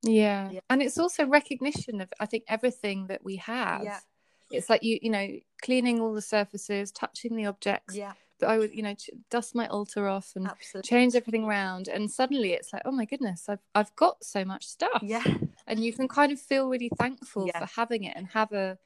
Yeah. 0.04 0.50
Yeah. 0.52 0.60
And 0.70 0.82
it's 0.82 0.98
also 0.98 1.26
recognition 1.26 2.02
of 2.02 2.10
I 2.20 2.26
think 2.26 2.44
everything 2.48 3.08
that 3.08 3.24
we 3.24 3.38
have. 3.38 3.84
Yeah. 3.84 4.00
It's 4.52 4.70
like 4.70 4.84
you, 4.84 5.00
you 5.02 5.10
know, 5.10 5.28
cleaning 5.62 6.00
all 6.02 6.14
the 6.14 6.22
surfaces, 6.22 6.92
touching 6.92 7.36
the 7.36 7.46
objects. 7.46 7.96
yeah 7.96 8.14
That 8.40 8.50
I 8.50 8.58
would, 8.60 8.74
you 8.76 8.84
know, 8.84 8.96
dust 9.30 9.56
my 9.56 9.68
altar 9.68 10.08
off 10.08 10.34
and 10.36 10.46
absolutely 10.48 10.90
change 10.90 11.16
everything 11.16 11.46
around. 11.46 11.88
And 11.88 12.12
suddenly 12.12 12.52
it's 12.54 12.72
like, 12.74 12.82
oh 12.86 12.92
my 12.92 13.06
goodness, 13.06 13.48
I've 13.48 13.64
I've 13.74 13.96
got 13.96 14.24
so 14.24 14.44
much 14.46 14.66
stuff. 14.68 15.02
yeah 15.02 15.24
And 15.68 15.80
you 15.86 15.94
can 15.94 16.08
kind 16.08 16.32
of 16.34 16.40
feel 16.40 16.68
really 16.70 16.92
thankful 17.00 17.48
Yeah. 17.48 17.60
for 17.66 17.70
having 17.80 18.04
it 18.04 18.14
and 18.18 18.28
have 18.40 18.52
a 18.52 18.78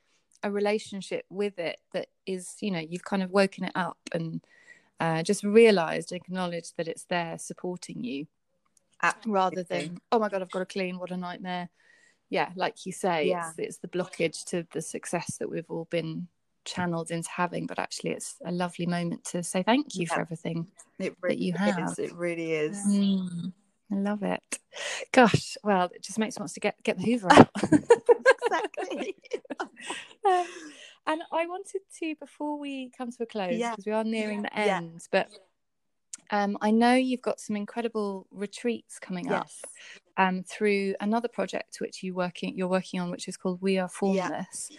a 0.43 0.51
relationship 0.51 1.25
with 1.29 1.57
it 1.59 1.79
that 1.93 2.07
is, 2.25 2.55
you 2.61 2.71
know, 2.71 2.79
you've 2.79 3.03
kind 3.03 3.23
of 3.23 3.31
woken 3.31 3.63
it 3.65 3.71
up 3.75 3.97
and 4.13 4.41
uh, 4.99 5.23
just 5.23 5.43
realized, 5.43 6.11
acknowledged 6.11 6.73
that 6.77 6.87
it's 6.87 7.03
there 7.05 7.37
supporting 7.37 8.03
you. 8.03 8.27
Rather 9.27 9.61
than 9.61 9.99
oh 10.11 10.17
my 10.17 10.27
god 10.27 10.41
i've 10.41 10.49
got 10.49 10.57
to 10.59 10.65
clean 10.65 10.97
what 10.97 11.11
a 11.11 11.17
nightmare. 11.17 11.69
Yeah 12.31 12.49
like 12.55 12.83
you 12.87 12.91
say 12.91 13.27
Yeah. 13.29 13.49
it's, 13.49 13.59
it's 13.59 13.77
the 13.77 13.87
blockage 13.87 14.43
to 14.45 14.65
the 14.71 14.81
success 14.81 15.37
that 15.37 15.49
we've 15.51 15.69
all 15.69 15.85
been 15.91 16.27
channeled 16.65 17.11
into 17.11 17.29
having 17.29 17.67
but 17.67 17.77
actually 17.77 18.09
it's 18.09 18.37
a 18.43 18.51
lovely 18.51 18.87
moment 18.87 19.23
to 19.25 19.43
say 19.43 19.61
thank 19.61 19.95
you 19.95 20.07
for 20.07 20.19
everything 20.19 20.67
it 20.97 21.15
really 21.21 21.37
you 21.37 21.53
is. 21.53 21.59
have. 21.59 21.99
it 21.99 22.11
really 22.15 22.53
is. 22.53 22.75
Mm, 22.87 23.53
i 23.91 23.95
love 23.95 24.23
it. 24.23 24.41
Gosh 25.11 25.57
well 25.63 25.91
it 25.93 26.01
just 26.01 26.17
makes 26.17 26.35
me 26.37 26.41
want 26.41 26.51
to 26.53 26.59
get 26.59 26.81
get 26.81 26.97
the 26.97 27.03
hoover 27.05 27.31
out 27.31 27.49
exactly 28.41 29.15
Um, 29.59 29.67
and 31.07 31.21
I 31.31 31.47
wanted 31.47 31.81
to, 31.99 32.15
before 32.19 32.59
we 32.59 32.91
come 32.97 33.11
to 33.11 33.23
a 33.23 33.25
close, 33.25 33.57
Yeah. 33.59 33.71
because 33.71 33.85
we 33.85 33.91
are 33.91 34.03
nearing 34.03 34.41
the 34.41 34.51
Yeah. 34.55 34.77
end, 34.77 35.07
but 35.11 35.29
um, 36.31 36.57
I 36.61 36.71
know 36.71 36.93
you've 36.93 37.21
got 37.21 37.39
some 37.39 37.55
incredible 37.55 38.27
retreats 38.31 38.99
coming 38.99 39.31
up 39.31 39.49
um, 40.17 40.43
through 40.43 40.95
another 40.99 41.27
project 41.29 41.77
which 41.79 42.03
you 42.03 42.13
working 42.13 42.57
you're 42.57 42.67
working 42.67 42.99
on, 42.99 43.11
which 43.11 43.27
is 43.27 43.37
called 43.37 43.61
We 43.61 43.77
Are 43.77 43.83
Yeah. 43.83 43.87
Formless. 43.89 44.71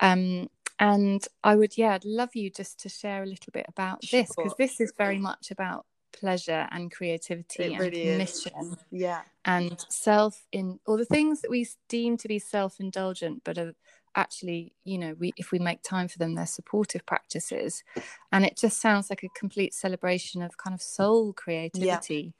Um, 0.00 0.48
and 0.78 1.26
I 1.42 1.56
would, 1.56 1.76
yeah, 1.78 1.94
I'd 1.94 2.04
love 2.04 2.34
you 2.34 2.50
just 2.50 2.78
to 2.80 2.88
share 2.88 3.22
a 3.22 3.26
little 3.26 3.50
bit 3.52 3.66
about 3.68 4.02
this 4.10 4.28
because 4.28 4.54
this 4.58 4.80
is 4.80 4.92
very 4.96 5.18
much 5.18 5.50
about 5.50 5.86
pleasure 6.16 6.66
and 6.70 6.90
creativity 6.90 7.64
It 7.64 7.70
and 7.72 7.80
really 7.80 8.02
is. 8.02 8.46
yeah. 8.90 9.22
and 9.44 9.84
self 9.88 10.44
in 10.52 10.80
or 10.86 10.96
the 10.96 11.04
things 11.04 11.40
that 11.42 11.50
we 11.50 11.68
deem 11.88 12.16
to 12.18 12.28
be 12.28 12.38
self-indulgent 12.38 13.42
but 13.44 13.58
are 13.58 13.74
actually 14.14 14.72
you 14.84 14.96
know 14.98 15.14
we 15.20 15.32
if 15.36 15.52
we 15.52 15.58
make 15.58 15.82
time 15.82 16.08
for 16.08 16.18
them 16.18 16.34
they're 16.34 16.46
supportive 16.46 17.04
practices. 17.06 17.84
And 18.32 18.44
it 18.44 18.56
just 18.56 18.80
sounds 18.80 19.10
like 19.10 19.22
a 19.22 19.28
complete 19.38 19.74
celebration 19.74 20.42
of 20.42 20.56
kind 20.56 20.74
of 20.74 20.82
soul 20.82 21.32
creativity 21.34 22.34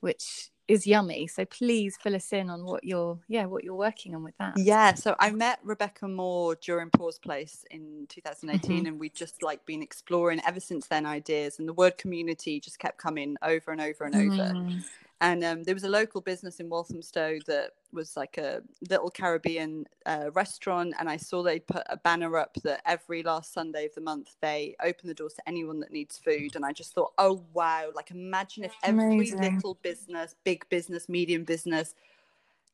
which 0.00 0.50
is 0.68 0.86
yummy. 0.86 1.26
So 1.26 1.44
please 1.46 1.96
fill 1.96 2.14
us 2.14 2.32
in 2.32 2.50
on 2.50 2.64
what 2.64 2.84
you're 2.84 3.18
yeah 3.26 3.46
what 3.46 3.64
you're 3.64 3.74
working 3.74 4.14
on 4.14 4.22
with 4.22 4.36
that. 4.38 4.56
Yeah, 4.56 4.94
so 4.94 5.16
I 5.18 5.30
met 5.30 5.58
Rebecca 5.64 6.06
Moore 6.06 6.54
during 6.56 6.90
Pause 6.90 7.18
Place 7.18 7.64
in 7.70 8.06
2018, 8.08 8.76
mm-hmm. 8.76 8.86
and 8.86 9.00
we've 9.00 9.14
just 9.14 9.42
like 9.42 9.64
been 9.66 9.82
exploring 9.82 10.40
ever 10.46 10.60
since 10.60 10.86
then 10.86 11.06
ideas, 11.06 11.58
and 11.58 11.66
the 11.66 11.72
word 11.72 11.98
community 11.98 12.60
just 12.60 12.78
kept 12.78 12.98
coming 12.98 13.36
over 13.42 13.72
and 13.72 13.80
over 13.80 14.04
and 14.04 14.14
over. 14.14 14.80
And 15.20 15.42
um, 15.42 15.64
there 15.64 15.74
was 15.74 15.84
a 15.84 15.88
local 15.88 16.20
business 16.20 16.60
in 16.60 16.68
Walthamstow 16.68 17.38
that 17.46 17.72
was 17.92 18.16
like 18.16 18.38
a 18.38 18.62
little 18.88 19.10
Caribbean 19.10 19.84
uh, 20.06 20.30
restaurant. 20.32 20.94
And 20.98 21.08
I 21.08 21.16
saw 21.16 21.42
they'd 21.42 21.66
put 21.66 21.82
a 21.88 21.96
banner 21.96 22.36
up 22.36 22.54
that 22.62 22.82
every 22.86 23.24
last 23.24 23.52
Sunday 23.52 23.86
of 23.86 23.94
the 23.94 24.00
month 24.00 24.36
they 24.40 24.76
open 24.82 25.08
the 25.08 25.14
doors 25.14 25.34
to 25.34 25.48
anyone 25.48 25.80
that 25.80 25.90
needs 25.90 26.18
food. 26.18 26.54
And 26.54 26.64
I 26.64 26.72
just 26.72 26.94
thought, 26.94 27.12
oh, 27.18 27.42
wow, 27.52 27.90
like 27.96 28.12
imagine 28.12 28.62
if 28.64 28.72
every 28.84 29.14
Amazing. 29.16 29.40
little 29.40 29.74
business, 29.82 30.36
big 30.44 30.68
business, 30.68 31.08
medium 31.08 31.42
business, 31.42 31.96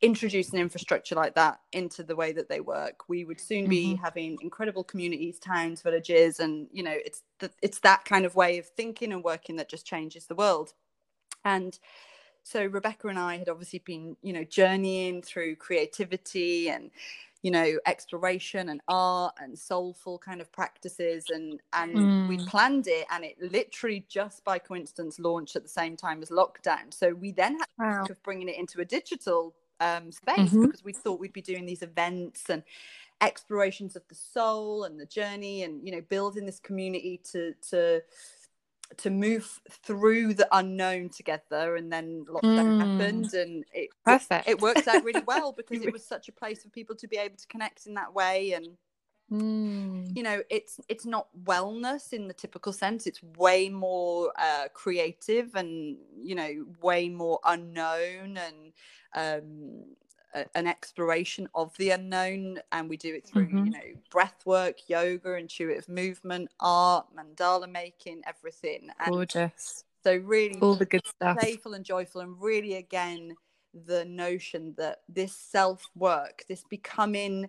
introduce 0.03 0.53
an 0.53 0.59
infrastructure 0.59 1.14
like 1.14 1.34
that 1.34 1.61
into 1.72 2.03
the 2.03 2.16
way 2.16 2.32
that 2.32 2.49
they 2.49 2.61
work 2.61 3.09
we 3.09 3.24
would 3.24 3.40
soon 3.40 3.68
be 3.68 3.95
mm-hmm. 3.95 4.05
having 4.05 4.36
incredible 4.42 4.84
communities 4.84 5.38
towns 5.38 5.80
villages 5.80 6.40
and 6.40 6.66
you 6.72 6.82
know 6.82 6.97
it's 7.07 7.22
the, 7.38 7.51
it's 7.62 7.78
that 7.78 8.05
kind 8.05 8.26
of 8.26 8.34
way 8.34 8.59
of 8.59 8.66
thinking 8.66 9.12
and 9.12 9.24
working 9.24 9.57
that 9.57 9.70
just 9.70 9.86
changes 9.86 10.26
the 10.26 10.34
world 10.34 10.74
and 11.45 11.78
so 12.45 12.64
rebecca 12.66 13.09
and 13.09 13.18
i 13.18 13.36
had 13.36 13.49
obviously 13.49 13.80
been 13.80 14.16
you 14.22 14.32
know 14.32 14.45
journeying 14.45 15.20
through 15.20 15.57
creativity 15.57 16.68
and 16.68 16.90
you 17.42 17.51
know 17.51 17.78
exploration 17.86 18.70
and 18.70 18.80
art 18.88 19.34
and 19.38 19.59
soulful 19.59 20.18
kind 20.18 20.40
of 20.40 20.51
practices 20.51 21.26
and 21.28 21.61
and 21.74 21.95
mm. 21.95 22.28
we 22.28 22.38
planned 22.47 22.86
it 22.86 23.07
and 23.12 23.24
it 23.24 23.36
literally 23.40 24.05
just 24.09 24.42
by 24.45 24.59
coincidence 24.59 25.18
launched 25.18 25.57
at 25.57 25.62
the 25.62 25.68
same 25.68 25.97
time 25.97 26.22
as 26.22 26.30
lockdown 26.30 26.92
so 26.92 27.12
we 27.12 27.32
then 27.32 27.59
had 27.59 27.68
wow. 27.78 27.90
to 27.90 27.97
think 27.99 28.11
of 28.11 28.22
bringing 28.22 28.49
it 28.49 28.57
into 28.59 28.80
a 28.80 28.84
digital 28.84 29.55
um, 29.80 30.11
space 30.11 30.38
mm-hmm. 30.38 30.66
because 30.66 30.84
we 30.84 30.92
thought 30.92 31.20
we'd 31.20 31.32
be 31.32 31.42
doing 31.42 31.66
these 31.66 31.82
events 31.82 32.49
and 32.49 32.62
explorations 33.20 33.97
of 33.97 34.03
the 34.09 34.14
soul 34.14 34.84
and 34.84 34.99
the 34.99 35.07
journey 35.07 35.62
and 35.62 35.86
you 35.86 35.92
know 35.92 36.01
building 36.09 36.47
this 36.47 36.61
community 36.61 37.20
to 37.32 37.53
to 37.68 38.03
to 38.97 39.11
move 39.11 39.61
through 39.70 40.35
the 40.35 40.49
unknown 40.53 41.09
together 41.09 41.76
and 41.76 41.93
then 41.93 42.24
lockdown 42.28 42.66
mm. 42.66 42.80
happened 42.80 43.32
and 43.35 43.64
it 43.72 43.91
perfect 44.05 44.49
it 44.49 44.61
worked 44.61 44.87
out 44.87 45.03
really 45.05 45.22
well 45.26 45.53
because 45.53 45.82
it 45.82 45.93
was 45.93 46.05
such 46.05 46.28
a 46.28 46.32
place 46.32 46.62
for 46.62 46.68
people 46.68 46.95
to 46.95 47.09
be 47.09 47.16
able 47.16 47.37
to 47.37 47.47
connect 47.49 47.87
in 47.87 47.95
that 47.95 48.14
way 48.14 48.53
and 48.53 48.68
mm. 49.32 50.16
you 50.16 50.22
know 50.22 50.43
it's 50.51 50.78
it's 50.89 51.07
not 51.07 51.28
wellness 51.45 52.12
in 52.12 52.28
the 52.28 52.35
typical 52.35 52.72
sense 52.72 53.07
it's 53.07 53.22
way 53.37 53.68
more 53.68 54.32
uh, 54.39 54.68
creative 54.74 55.55
and 55.55 55.97
you 56.22 56.35
know 56.35 56.66
way 56.82 57.09
more 57.09 57.41
unknown 57.45 58.37
and 58.37 58.72
um, 59.16 59.85
an 60.55 60.66
exploration 60.66 61.49
of 61.55 61.76
the 61.76 61.91
unknown 61.91 62.59
and 62.72 62.89
we 62.89 62.97
do 62.97 63.14
it 63.14 63.26
through 63.26 63.47
mm-hmm. 63.47 63.66
you 63.66 63.70
know 63.70 64.01
breath 64.11 64.43
work 64.45 64.76
yoga 64.89 65.35
intuitive 65.37 65.89
movement 65.89 66.49
art 66.61 67.07
mandala 67.16 67.70
making 67.70 68.22
everything. 68.26 68.89
And 69.05 69.14
gorgeous. 69.14 69.85
so 70.03 70.16
really 70.16 70.59
all 70.61 70.74
the 70.74 70.87
good 70.87 71.07
stuff. 71.07 71.39
playful 71.39 71.74
and 71.74 71.85
joyful 71.85 72.20
and 72.20 72.41
really 72.41 72.74
again 72.74 73.37
the 73.87 74.05
notion 74.05 74.74
that 74.76 75.01
this 75.09 75.35
self 75.35 75.89
work 75.97 76.45
this 76.49 76.64
becoming 76.68 77.49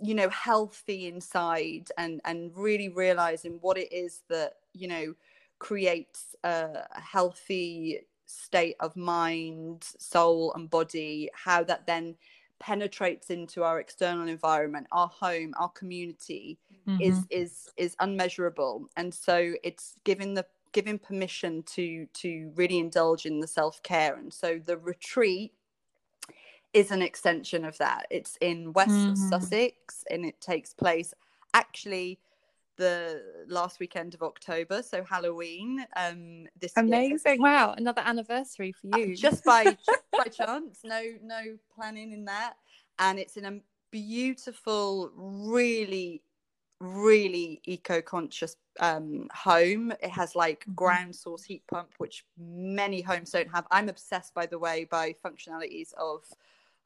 you 0.00 0.14
know 0.14 0.28
healthy 0.28 1.06
inside 1.08 1.88
and 1.96 2.20
and 2.24 2.52
really 2.56 2.88
realizing 2.88 3.58
what 3.60 3.76
it 3.76 3.92
is 3.92 4.22
that 4.28 4.54
you 4.72 4.88
know 4.88 5.14
creates 5.58 6.36
a 6.44 6.84
healthy 6.92 8.00
state 8.28 8.76
of 8.80 8.94
mind, 8.96 9.82
soul, 9.98 10.52
and 10.54 10.70
body, 10.70 11.30
how 11.32 11.64
that 11.64 11.86
then 11.86 12.14
penetrates 12.60 13.30
into 13.30 13.62
our 13.62 13.80
external 13.80 14.28
environment, 14.28 14.86
our 14.92 15.08
home, 15.08 15.54
our 15.58 15.70
community 15.70 16.58
mm-hmm. 16.86 17.00
is 17.00 17.24
is 17.30 17.70
is 17.76 17.96
unmeasurable. 18.00 18.88
And 18.96 19.12
so 19.12 19.54
it's 19.62 19.94
giving 20.04 20.34
the 20.34 20.46
giving 20.72 20.98
permission 20.98 21.62
to 21.74 22.06
to 22.14 22.52
really 22.54 22.78
indulge 22.78 23.26
in 23.26 23.40
the 23.40 23.46
self-care. 23.46 24.16
And 24.16 24.32
so 24.32 24.60
the 24.64 24.76
retreat 24.76 25.52
is 26.74 26.90
an 26.90 27.00
extension 27.00 27.64
of 27.64 27.78
that. 27.78 28.06
It's 28.10 28.36
in 28.40 28.72
West 28.74 28.90
mm-hmm. 28.90 29.14
Sussex 29.14 30.04
and 30.10 30.24
it 30.24 30.40
takes 30.40 30.74
place 30.74 31.14
actually 31.54 32.18
the 32.78 33.22
last 33.48 33.80
weekend 33.80 34.14
of 34.14 34.22
October, 34.22 34.82
so 34.82 35.04
Halloween. 35.04 35.84
Um, 35.96 36.46
this 36.58 36.72
amazing! 36.76 37.34
Year. 37.34 37.42
Wow, 37.42 37.74
another 37.76 38.02
anniversary 38.04 38.72
for 38.72 38.88
uh, 38.94 38.98
you. 38.98 39.12
Uh, 39.12 39.16
just 39.16 39.44
by 39.44 39.64
just 39.86 40.02
by 40.12 40.24
chance, 40.24 40.80
no 40.84 41.02
no 41.22 41.58
planning 41.74 42.12
in 42.12 42.24
that, 42.24 42.54
and 42.98 43.18
it's 43.18 43.36
in 43.36 43.44
a 43.44 43.60
beautiful, 43.90 45.10
really 45.14 46.22
really 46.80 47.60
eco-conscious 47.64 48.54
um, 48.78 49.26
home. 49.34 49.92
It 50.00 50.10
has 50.10 50.36
like 50.36 50.60
mm-hmm. 50.60 50.74
ground 50.74 51.16
source 51.16 51.42
heat 51.42 51.62
pump, 51.66 51.90
which 51.98 52.24
many 52.38 53.00
homes 53.02 53.30
don't 53.30 53.50
have. 53.52 53.66
I'm 53.70 53.88
obsessed, 53.88 54.32
by 54.32 54.46
the 54.46 54.58
way, 54.58 54.86
by 54.88 55.14
functionalities 55.24 55.92
of 55.94 56.22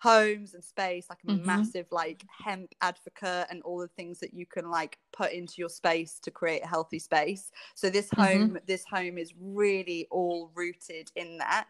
homes 0.03 0.55
and 0.55 0.65
space 0.65 1.07
like 1.09 1.21
a 1.29 1.31
mm-hmm. 1.31 1.47
massive 1.47 1.87
like 1.93 2.25
hemp 2.45 2.75
advocate 2.81 3.47
and 3.51 3.63
all 3.63 3.79
the 3.79 3.87
things 3.87 4.19
that 4.19 4.35
you 4.35 4.45
can 4.45 4.69
like 4.69 4.99
put 5.13 5.31
into 5.31 5.55
your 5.59 5.69
space 5.69 6.19
to 6.19 6.29
create 6.29 6.61
a 6.65 6.67
healthy 6.67 6.99
space 6.99 7.53
so 7.77 7.89
this 7.89 8.09
mm-hmm. 8.09 8.23
home 8.23 8.49
mm-hmm. 8.49 8.57
this 8.67 8.85
home 8.85 9.17
is 9.17 9.33
really 9.41 10.09
all 10.11 10.51
rooted 10.57 11.13
in 11.15 11.39
that 11.39 11.67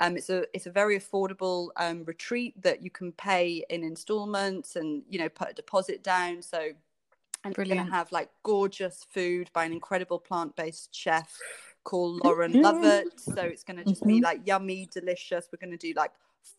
um, 0.00 0.16
it's 0.16 0.28
a 0.28 0.44
it's 0.52 0.66
a 0.66 0.72
very 0.72 0.98
affordable 0.98 1.68
um, 1.76 2.02
retreat 2.04 2.60
that 2.62 2.82
you 2.82 2.90
can 2.90 3.12
pay 3.12 3.64
in 3.70 3.84
installments 3.84 4.74
and 4.74 5.04
you 5.08 5.20
know 5.20 5.28
put 5.28 5.50
a 5.50 5.54
deposit 5.54 6.02
down 6.02 6.42
so 6.42 6.70
and 7.44 7.56
we're 7.56 7.64
going 7.64 7.76
to 7.76 7.92
have 7.92 8.10
like 8.10 8.28
gorgeous 8.42 9.06
food 9.10 9.48
by 9.52 9.64
an 9.64 9.72
incredible 9.72 10.18
plant-based 10.18 10.92
chef 10.92 11.38
called 11.84 12.20
Lauren 12.24 12.60
Lovett. 12.60 13.18
So 13.20 13.40
it's 13.40 13.62
going 13.62 13.76
to 13.76 13.84
just 13.84 14.00
mm-hmm. 14.00 14.16
be 14.16 14.20
like 14.20 14.40
yummy, 14.44 14.88
delicious. 14.92 15.48
We're 15.52 15.64
going 15.64 15.78
to 15.78 15.86
do 15.86 15.94
like 15.96 16.10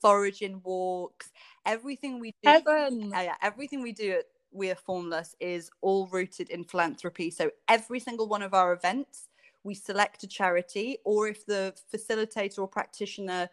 foraging 0.01 0.61
walks, 0.63 1.31
everything 1.65 2.19
we 2.19 2.33
do. 2.43 2.49
Heaven. 2.49 3.13
Uh, 3.15 3.21
yeah, 3.21 3.35
everything 3.41 3.81
we 3.81 3.91
do 3.91 4.11
at 4.11 4.25
We 4.51 4.71
Are 4.71 4.75
Formless 4.75 5.35
is 5.39 5.69
all 5.81 6.07
rooted 6.07 6.49
in 6.49 6.63
philanthropy. 6.63 7.31
So 7.31 7.51
every 7.67 7.99
single 7.99 8.27
one 8.27 8.41
of 8.41 8.53
our 8.53 8.73
events, 8.73 9.29
we 9.63 9.73
select 9.75 10.23
a 10.23 10.27
charity, 10.27 10.99
or 11.03 11.27
if 11.27 11.45
the 11.45 11.73
facilitator 11.93 12.59
or 12.59 12.67
practitioner 12.67 13.49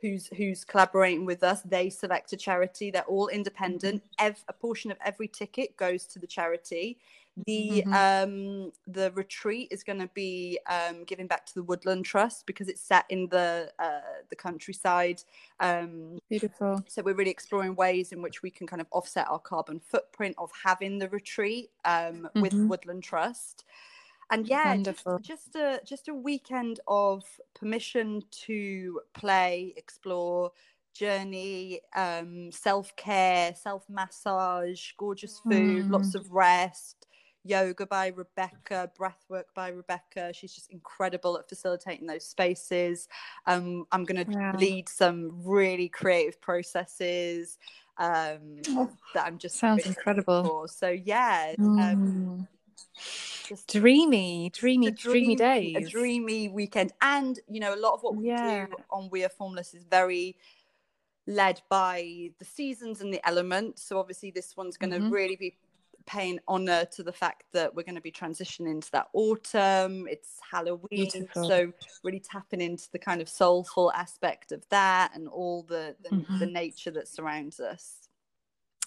who's 0.00 0.28
who's 0.36 0.64
collaborating 0.64 1.24
with 1.24 1.42
us 1.42 1.62
they 1.62 1.88
select 1.88 2.32
a 2.32 2.36
charity 2.36 2.90
they're 2.90 3.02
all 3.04 3.28
independent. 3.28 4.02
Ev- 4.18 4.44
a 4.48 4.52
portion 4.52 4.90
of 4.90 4.98
every 5.04 5.28
ticket 5.28 5.76
goes 5.76 6.04
to 6.04 6.18
the 6.18 6.26
charity 6.26 6.98
the 7.44 7.84
mm-hmm. 7.86 7.92
um 7.92 8.72
the 8.86 9.10
retreat 9.12 9.68
is 9.70 9.82
going 9.82 9.98
to 9.98 10.08
be 10.14 10.58
um 10.70 11.04
giving 11.04 11.26
back 11.26 11.44
to 11.44 11.54
the 11.54 11.62
woodland 11.62 12.04
trust 12.04 12.46
because 12.46 12.68
it's 12.68 12.80
set 12.80 13.04
in 13.10 13.28
the 13.28 13.70
uh 13.78 14.00
the 14.30 14.36
countryside 14.36 15.22
um 15.60 16.18
beautiful 16.30 16.82
so 16.88 17.02
we're 17.02 17.14
really 17.14 17.30
exploring 17.30 17.74
ways 17.74 18.12
in 18.12 18.22
which 18.22 18.42
we 18.42 18.50
can 18.50 18.66
kind 18.66 18.80
of 18.80 18.86
offset 18.90 19.28
our 19.28 19.38
carbon 19.38 19.78
footprint 19.80 20.34
of 20.38 20.50
having 20.64 20.98
the 20.98 21.08
retreat 21.10 21.70
um 21.84 21.92
mm-hmm. 21.92 22.40
with 22.40 22.54
woodland 22.54 23.02
trust 23.02 23.64
and 24.30 24.48
yeah 24.48 24.68
Wonderful. 24.68 25.18
just, 25.18 25.52
just 25.52 25.56
a 25.56 25.80
just 25.84 26.08
a 26.08 26.14
weekend 26.14 26.80
of 26.88 27.24
permission 27.54 28.22
to 28.30 29.00
play 29.12 29.74
explore 29.76 30.52
journey 30.94 31.80
um 31.94 32.50
self-care 32.50 33.54
self-massage 33.54 34.92
gorgeous 34.96 35.40
food 35.40 35.84
mm. 35.84 35.90
lots 35.90 36.14
of 36.14 36.32
rest 36.32 37.06
yoga 37.46 37.86
by 37.86 38.08
Rebecca, 38.08 38.90
breathwork 38.98 39.44
by 39.54 39.68
Rebecca. 39.68 40.32
She's 40.32 40.54
just 40.54 40.70
incredible 40.70 41.38
at 41.38 41.48
facilitating 41.48 42.06
those 42.06 42.24
spaces. 42.24 43.08
Um, 43.46 43.86
I'm 43.92 44.04
going 44.04 44.24
to 44.24 44.32
yeah. 44.32 44.52
lead 44.56 44.88
some 44.88 45.42
really 45.44 45.88
creative 45.88 46.40
processes 46.40 47.58
um, 47.98 48.60
oh, 48.70 48.90
that 49.14 49.26
I'm 49.26 49.38
just 49.38 49.56
sounds 49.58 49.84
really 49.84 49.96
incredible. 49.96 50.44
For. 50.44 50.68
So 50.68 50.88
yeah. 50.88 51.54
Um, 51.58 51.76
mm. 51.78 52.48
Just 53.46 53.72
dreamy, 53.72 54.50
dreamy, 54.52 54.90
dreamy 54.90 55.36
days. 55.36 55.76
A 55.76 55.88
dreamy 55.88 56.48
weekend. 56.48 56.92
And, 57.00 57.38
you 57.48 57.60
know, 57.60 57.74
a 57.74 57.76
lot 57.76 57.94
of 57.94 58.02
what 58.02 58.16
we 58.16 58.26
yeah. 58.26 58.66
do 58.66 58.74
on 58.90 59.08
We 59.10 59.24
Are 59.24 59.28
Formless 59.28 59.72
is 59.74 59.84
very 59.84 60.36
led 61.26 61.60
by 61.68 62.30
the 62.38 62.44
seasons 62.44 63.00
and 63.00 63.12
the 63.12 63.26
elements. 63.26 63.82
So 63.82 63.98
obviously 63.98 64.30
this 64.30 64.56
one's 64.56 64.76
going 64.76 64.90
to 64.90 64.98
mm-hmm. 64.98 65.10
really 65.10 65.36
be 65.36 65.56
paying 66.06 66.38
honor 66.46 66.84
to 66.92 67.02
the 67.02 67.12
fact 67.12 67.44
that 67.52 67.74
we're 67.74 67.82
going 67.82 67.96
to 67.96 68.00
be 68.00 68.12
transitioning 68.12 68.70
into 68.70 68.90
that 68.92 69.08
autumn. 69.12 70.06
It's 70.08 70.38
Halloween, 70.50 71.08
Beautiful. 71.10 71.48
so 71.48 71.72
really 72.02 72.20
tapping 72.20 72.60
into 72.60 72.90
the 72.92 72.98
kind 72.98 73.20
of 73.20 73.28
soulful 73.28 73.92
aspect 73.92 74.52
of 74.52 74.66
that 74.70 75.12
and 75.14 75.28
all 75.28 75.62
the 75.62 75.96
the, 76.02 76.10
mm-hmm. 76.10 76.38
the 76.38 76.46
nature 76.46 76.90
that 76.92 77.08
surrounds 77.08 77.60
us. 77.60 78.08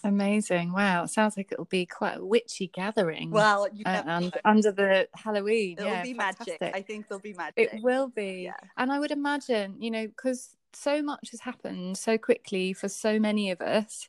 Amazing! 0.03 0.71
Wow, 0.71 1.03
it 1.03 1.09
sounds 1.09 1.35
like 1.35 1.51
it'll 1.51 1.65
be 1.65 1.85
quite 1.85 2.17
a 2.17 2.25
witchy 2.25 2.67
gathering. 2.67 3.31
Well, 3.31 3.67
uh, 3.85 4.03
and 4.05 4.33
under 4.45 4.71
the 4.71 5.09
Halloween, 5.13 5.77
it'll 5.77 5.89
yeah, 5.89 6.03
be 6.03 6.13
fantastic. 6.13 6.61
magic. 6.61 6.75
I 6.75 6.81
think 6.81 7.09
there'll 7.09 7.21
be 7.21 7.33
magic. 7.33 7.73
It 7.73 7.83
will 7.83 8.07
be, 8.07 8.43
yeah. 8.45 8.53
and 8.77 8.93
I 8.93 8.99
would 8.99 9.11
imagine, 9.11 9.75
you 9.79 9.91
know, 9.91 10.07
because 10.07 10.55
so 10.71 11.01
much 11.01 11.31
has 11.31 11.41
happened 11.41 11.97
so 11.97 12.17
quickly 12.17 12.71
for 12.71 12.87
so 12.87 13.19
many 13.19 13.51
of 13.51 13.59
us. 13.59 14.07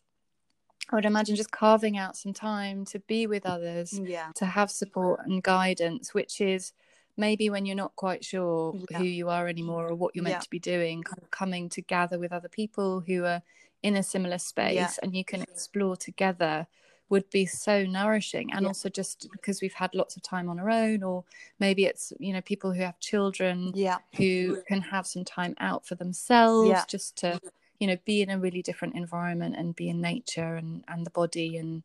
I 0.91 0.97
would 0.97 1.05
imagine 1.05 1.36
just 1.36 1.51
carving 1.53 1.97
out 1.97 2.16
some 2.16 2.32
time 2.32 2.84
to 2.86 2.99
be 3.01 3.26
with 3.26 3.47
others, 3.47 3.99
yeah 3.99 4.30
to 4.36 4.45
have 4.47 4.70
support 4.70 5.20
and 5.24 5.43
guidance, 5.43 6.12
which 6.14 6.41
is 6.41 6.72
maybe 7.16 7.51
when 7.51 7.66
you're 7.66 7.76
not 7.76 7.95
quite 7.97 8.24
sure 8.24 8.74
Yeah. 8.91 8.99
who 8.99 9.05
you 9.05 9.28
are 9.28 9.47
anymore 9.49 9.88
or 9.88 9.95
what 9.95 10.14
you're 10.14 10.24
meant 10.24 10.36
Yeah. 10.36 10.41
to 10.41 10.51
be 10.51 10.59
doing, 10.59 11.03
kind 11.03 11.22
of 11.22 11.30
coming 11.30 11.68
to 11.70 11.82
gather 11.82 12.18
with 12.18 12.32
other 12.32 12.49
people 12.49 13.01
who 13.01 13.24
are 13.24 13.43
in 13.82 13.97
a 13.97 14.03
similar 14.03 14.38
space 14.38 14.74
Yeah. 14.74 14.91
and 15.03 15.14
you 15.14 15.24
can 15.24 15.43
explore 15.43 15.97
together 15.97 16.66
would 17.09 17.28
be 17.30 17.45
so 17.45 17.84
nourishing 17.84 18.53
and 18.53 18.64
also 18.66 18.88
just 18.88 19.26
because 19.32 19.61
we've 19.61 19.74
had 19.74 19.93
lots 19.97 20.14
of 20.16 20.22
time 20.22 20.49
on 20.49 20.61
our 20.61 20.70
own 20.70 21.03
or 21.03 21.24
maybe 21.59 21.84
it's 21.84 22.12
you 22.20 22.32
know 22.32 22.41
people 22.41 22.72
who 22.72 22.82
have 22.82 23.01
children 23.01 23.72
yeah 23.74 23.99
who 24.16 24.62
can 24.68 24.80
have 24.80 25.05
some 25.09 25.24
time 25.24 25.55
out 25.59 25.84
for 25.84 25.97
themselves 25.97 26.68
just 26.86 27.16
to 27.16 27.41
you 27.81 27.87
know 27.89 27.97
be 28.05 28.22
in 28.22 28.31
a 28.31 28.39
really 28.41 28.62
different 28.62 28.97
environment 28.97 29.57
and 29.57 29.76
be 29.76 29.89
in 29.91 30.01
nature 30.03 30.57
and 30.57 30.85
and 30.89 31.07
the 31.07 31.11
body 31.11 31.57
and 31.59 31.83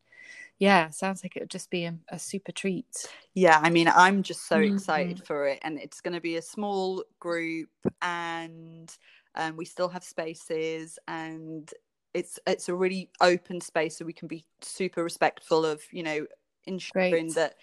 yeah 0.60 0.90
sounds 0.92 1.24
like 1.24 1.36
it 1.38 1.42
would 1.42 1.52
just 1.52 1.70
be 1.72 1.86
a, 1.86 2.00
a 2.10 2.20
super 2.20 2.52
treat 2.54 3.16
Yeah, 3.34 3.60
I 3.62 3.70
mean, 3.70 3.88
I'm 3.88 4.24
just 4.24 4.48
so 4.48 4.60
Mhm. 4.60 4.62
excited 4.62 5.20
for 5.20 5.48
it, 5.48 5.60
and 5.62 5.80
it's 5.80 6.02
going 6.02 6.14
to 6.14 6.22
be 6.22 6.38
a 6.38 6.42
small 6.42 7.04
group, 7.20 7.70
and 8.02 8.96
um, 9.36 9.58
we 9.58 9.66
still 9.66 9.90
have 9.90 10.04
spaces, 10.04 10.98
and 11.08 11.72
it's 12.14 12.40
it's 12.48 12.70
a 12.70 12.76
really 12.76 13.12
open 13.22 13.60
space, 13.62 13.98
so 13.98 14.06
we 14.06 14.14
can 14.14 14.28
be 14.28 14.46
super 14.62 15.04
respectful 15.04 15.66
of 15.66 15.84
you 15.92 16.04
know 16.04 16.26
ensuring 16.66 16.92
Great. 16.94 17.32
that 17.34 17.56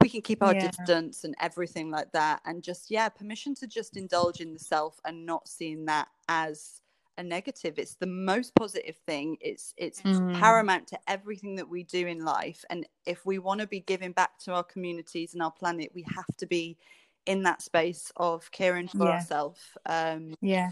we 0.00 0.08
can 0.08 0.22
keep 0.22 0.42
our 0.42 0.54
Yeah. 0.54 0.54
distance 0.54 1.24
and 1.24 1.34
everything 1.40 1.90
like 1.90 2.12
that, 2.12 2.40
and 2.44 2.62
just 2.62 2.90
yeah, 2.90 3.08
permission 3.08 3.54
to 3.56 3.66
just 3.66 3.96
indulge 3.96 4.40
in 4.40 4.52
the 4.54 4.60
self 4.60 5.00
and 5.04 5.26
not 5.26 5.48
seeing 5.48 5.86
that 5.86 6.08
as 6.28 6.80
a 7.18 7.22
negative 7.22 7.78
it's 7.78 7.94
the 7.94 8.06
most 8.06 8.54
positive 8.54 8.96
thing 9.06 9.36
it's 9.40 9.72
it's 9.76 10.02
Mm. 10.02 10.34
paramount 10.34 10.86
to 10.86 10.98
everything 11.08 11.56
that 11.56 11.68
we 11.68 11.82
do 11.82 12.06
in 12.06 12.24
life 12.24 12.64
and 12.70 12.86
if 13.06 13.24
we 13.24 13.38
want 13.38 13.60
to 13.60 13.66
be 13.66 13.80
giving 13.80 14.12
back 14.12 14.38
to 14.38 14.52
our 14.52 14.62
communities 14.64 15.32
and 15.32 15.42
our 15.42 15.50
planet 15.50 15.90
we 15.94 16.02
have 16.14 16.36
to 16.36 16.46
be 16.46 16.76
in 17.24 17.42
that 17.42 17.62
space 17.62 18.12
of 18.16 18.50
caring 18.50 18.86
for 18.88 19.06
Yeah. 19.06 19.12
ourselves 19.12 19.60
um 19.86 20.34
yeah 20.40 20.70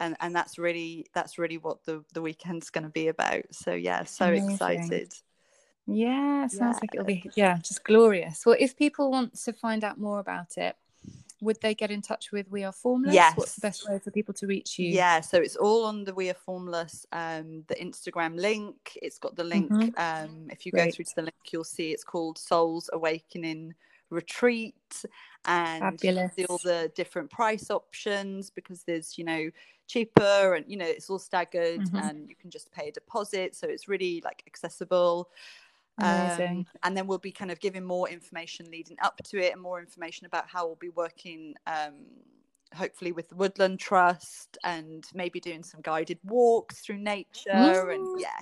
and 0.00 0.16
and 0.20 0.34
that's 0.34 0.58
really 0.58 1.06
that's 1.14 1.38
really 1.38 1.58
what 1.58 1.84
the 1.84 2.04
the 2.14 2.22
weekend's 2.22 2.70
going 2.70 2.84
to 2.84 2.90
be 2.90 3.08
about 3.08 3.42
so 3.52 3.72
yeah 3.72 4.02
so 4.04 4.26
Amazing. 4.26 4.50
excited 4.50 5.12
yeah 5.86 6.46
sounds 6.46 6.76
Yeah. 6.76 6.80
like 6.80 6.94
it'll 6.94 7.06
be 7.06 7.30
yeah 7.36 7.58
just 7.58 7.84
glorious 7.84 8.44
well 8.46 8.56
if 8.58 8.76
people 8.76 9.10
want 9.10 9.34
to 9.34 9.52
find 9.52 9.84
out 9.84 9.98
more 9.98 10.18
about 10.18 10.56
it 10.56 10.76
would 11.42 11.60
they 11.62 11.74
get 11.74 11.90
in 11.90 12.02
touch 12.02 12.32
with 12.32 12.50
we 12.50 12.64
are 12.64 12.72
formless 12.72 13.32
Yes. 13.32 13.36
what's 13.36 13.54
the 13.56 13.60
best 13.62 13.88
way 13.88 13.98
for 13.98 14.10
people 14.12 14.34
to 14.34 14.46
reach 14.46 14.78
you 14.78 14.98
Yeah, 14.98 15.20
so 15.20 15.38
it's 15.38 15.56
all 15.56 15.84
on 15.84 16.04
the 16.04 16.14
We 16.14 16.30
Are 16.30 16.34
Formless, 16.34 17.06
um, 17.12 17.64
the 17.68 17.76
Instagram 17.76 18.36
link. 18.38 18.98
It's 19.02 19.18
got 19.18 19.36
the 19.36 19.44
link. 19.44 19.74
Mhm. 19.74 19.94
Um, 19.96 20.48
if 20.50 20.66
you 20.66 20.72
go 20.72 20.88
through 20.88 21.04
to 21.06 21.14
the 21.16 21.22
link, 21.22 21.34
you'll 21.52 21.64
see 21.64 21.92
it's 21.92 22.04
called 22.04 22.38
Souls 22.38 22.90
Awakening 22.92 23.74
Retreat, 24.10 25.04
and 25.44 26.00
see 26.36 26.46
all 26.46 26.58
the 26.58 26.90
different 26.96 27.30
price 27.30 27.70
options 27.70 28.50
because 28.50 28.84
there's 28.84 29.18
you 29.18 29.24
know 29.24 29.50
cheaper 29.86 30.54
and 30.54 30.64
you 30.70 30.76
know 30.76 30.86
it's 30.86 31.10
all 31.10 31.18
staggered, 31.18 31.88
Mhm. 31.88 32.00
and 32.02 32.28
you 32.28 32.36
can 32.36 32.50
just 32.50 32.72
pay 32.72 32.88
a 32.88 32.92
deposit, 32.92 33.54
so 33.54 33.68
it's 33.68 33.88
really 33.88 34.20
like 34.24 34.42
accessible. 34.46 35.30
Amazing. 35.98 36.58
Um, 36.58 36.66
and 36.82 36.96
then 36.96 37.06
we'll 37.06 37.18
be 37.18 37.32
kind 37.32 37.50
of 37.50 37.60
giving 37.60 37.84
more 37.84 38.08
information 38.08 38.66
leading 38.70 38.96
up 39.02 39.20
to 39.24 39.38
it 39.38 39.52
and 39.52 39.60
more 39.60 39.80
information 39.80 40.26
about 40.26 40.48
how 40.48 40.66
we'll 40.66 40.76
be 40.76 40.90
working 40.90 41.54
um, 41.66 41.94
hopefully 42.74 43.12
with 43.12 43.28
the 43.28 43.34
woodland 43.34 43.78
trust 43.78 44.56
and 44.64 45.04
maybe 45.14 45.38
doing 45.40 45.62
some 45.62 45.80
guided 45.82 46.18
walks 46.24 46.80
through 46.80 46.98
nature 46.98 47.90
and 47.90 48.20
yeah 48.20 48.38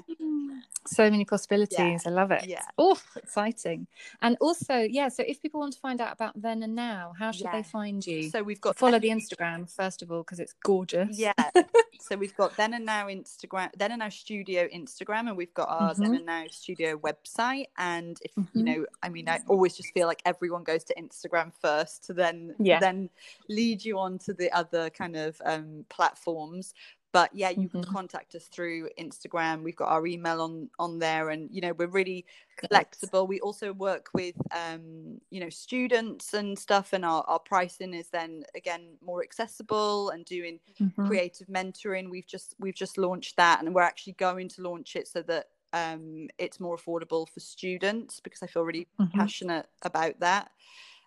so 0.86 1.10
many 1.10 1.24
possibilities 1.24 2.06
i 2.06 2.10
love 2.10 2.30
it 2.30 2.46
yeah. 2.46 2.62
oh 2.78 2.98
exciting 3.16 3.86
and 4.22 4.36
also 4.40 4.78
yeah 4.78 5.08
so 5.08 5.22
if 5.26 5.40
people 5.42 5.60
want 5.60 5.72
to 5.72 5.78
find 5.80 6.00
out 6.00 6.12
about 6.12 6.32
then 6.40 6.62
and 6.62 6.74
now 6.74 7.12
how 7.18 7.30
should 7.32 7.44
Yeah. 7.46 7.52
they 7.56 7.62
find 7.62 8.06
you 8.06 8.30
so 8.30 8.42
we've 8.42 8.60
got 8.60 8.76
follow 8.78 8.92
then- 8.92 9.00
the 9.02 9.10
instagram 9.10 9.70
first 9.70 10.02
of 10.02 10.10
all 10.12 10.22
because 10.22 10.40
it's 10.40 10.54
gorgeous 10.64 11.18
yeah 11.18 11.32
so 12.00 12.16
we've 12.16 12.36
got 12.36 12.56
then 12.56 12.72
and 12.74 12.86
now 12.86 13.06
instagram 13.08 13.70
then 13.76 13.90
and 13.92 13.98
now 14.00 14.08
studio 14.08 14.68
instagram 14.74 15.28
and 15.28 15.36
we've 15.36 15.52
got 15.54 15.68
our 15.68 15.94
then 15.94 16.12
Mhm. 16.12 16.16
and 16.16 16.26
now 16.26 16.44
studio 16.50 16.96
website 16.98 17.66
and 17.76 18.18
if 18.22 18.32
you 18.36 18.44
Mhm. 18.54 18.64
know 18.64 18.86
i 19.02 19.08
mean 19.08 19.28
i 19.28 19.40
always 19.48 19.76
just 19.76 19.92
feel 19.92 20.06
like 20.06 20.22
everyone 20.24 20.62
goes 20.64 20.82
to 20.84 20.94
instagram 20.94 21.52
first 21.60 22.04
to 22.04 22.14
then 22.14 22.54
Yeah. 22.58 22.80
then 22.80 23.10
lead 23.48 23.84
you 23.84 23.98
on 23.98 24.18
to 24.20 24.34
the 24.34 24.50
other 24.52 24.90
kind 24.90 25.16
of 25.16 25.40
um 25.44 25.84
platforms. 25.88 26.74
But 27.12 27.30
yeah 27.34 27.50
you 27.50 27.66
can 27.68 27.80
Mhm. 27.80 27.84
contact 27.84 28.34
us 28.36 28.46
through 28.48 28.88
instagram. 28.98 29.62
We've 29.62 29.76
got 29.76 29.88
our 29.90 30.06
email 30.06 30.40
on 30.42 30.70
on 30.78 30.98
there 31.00 31.30
and 31.30 31.50
you 31.50 31.60
know 31.60 31.72
we're 31.72 31.88
really 31.88 32.24
flexible. 32.68 33.26
We 33.26 33.40
also 33.40 33.72
work 33.72 34.08
with 34.14 34.36
um 34.56 35.20
you 35.30 35.40
know 35.40 35.50
students 35.50 36.34
and 36.34 36.58
stuff 36.58 36.92
and 36.92 37.04
our, 37.04 37.22
our 37.26 37.40
pricing 37.40 37.94
is 37.94 38.10
then 38.10 38.44
again 38.54 38.96
more 39.02 39.22
accessible 39.22 40.10
and 40.10 40.24
doing 40.24 40.60
Mhm. 40.78 41.10
creative 41.10 41.48
mentoring. 41.48 42.10
We've 42.10 42.26
just 42.26 42.54
we've 42.60 42.74
just 42.74 42.98
launched 42.98 43.36
that 43.36 43.60
and 43.64 43.74
we're 43.74 43.82
actually 43.82 44.14
going 44.14 44.48
to 44.50 44.62
launch 44.62 44.96
it 44.96 45.08
so 45.08 45.22
that 45.22 45.46
um 45.72 46.28
it's 46.38 46.60
more 46.60 46.76
affordable 46.76 47.28
for 47.28 47.38
students 47.40 48.18
because 48.20 48.42
i 48.42 48.46
feel 48.48 48.64
really 48.64 48.88
Mhm. 48.98 49.10
passionate 49.12 49.66
about 49.82 50.18
that. 50.20 50.50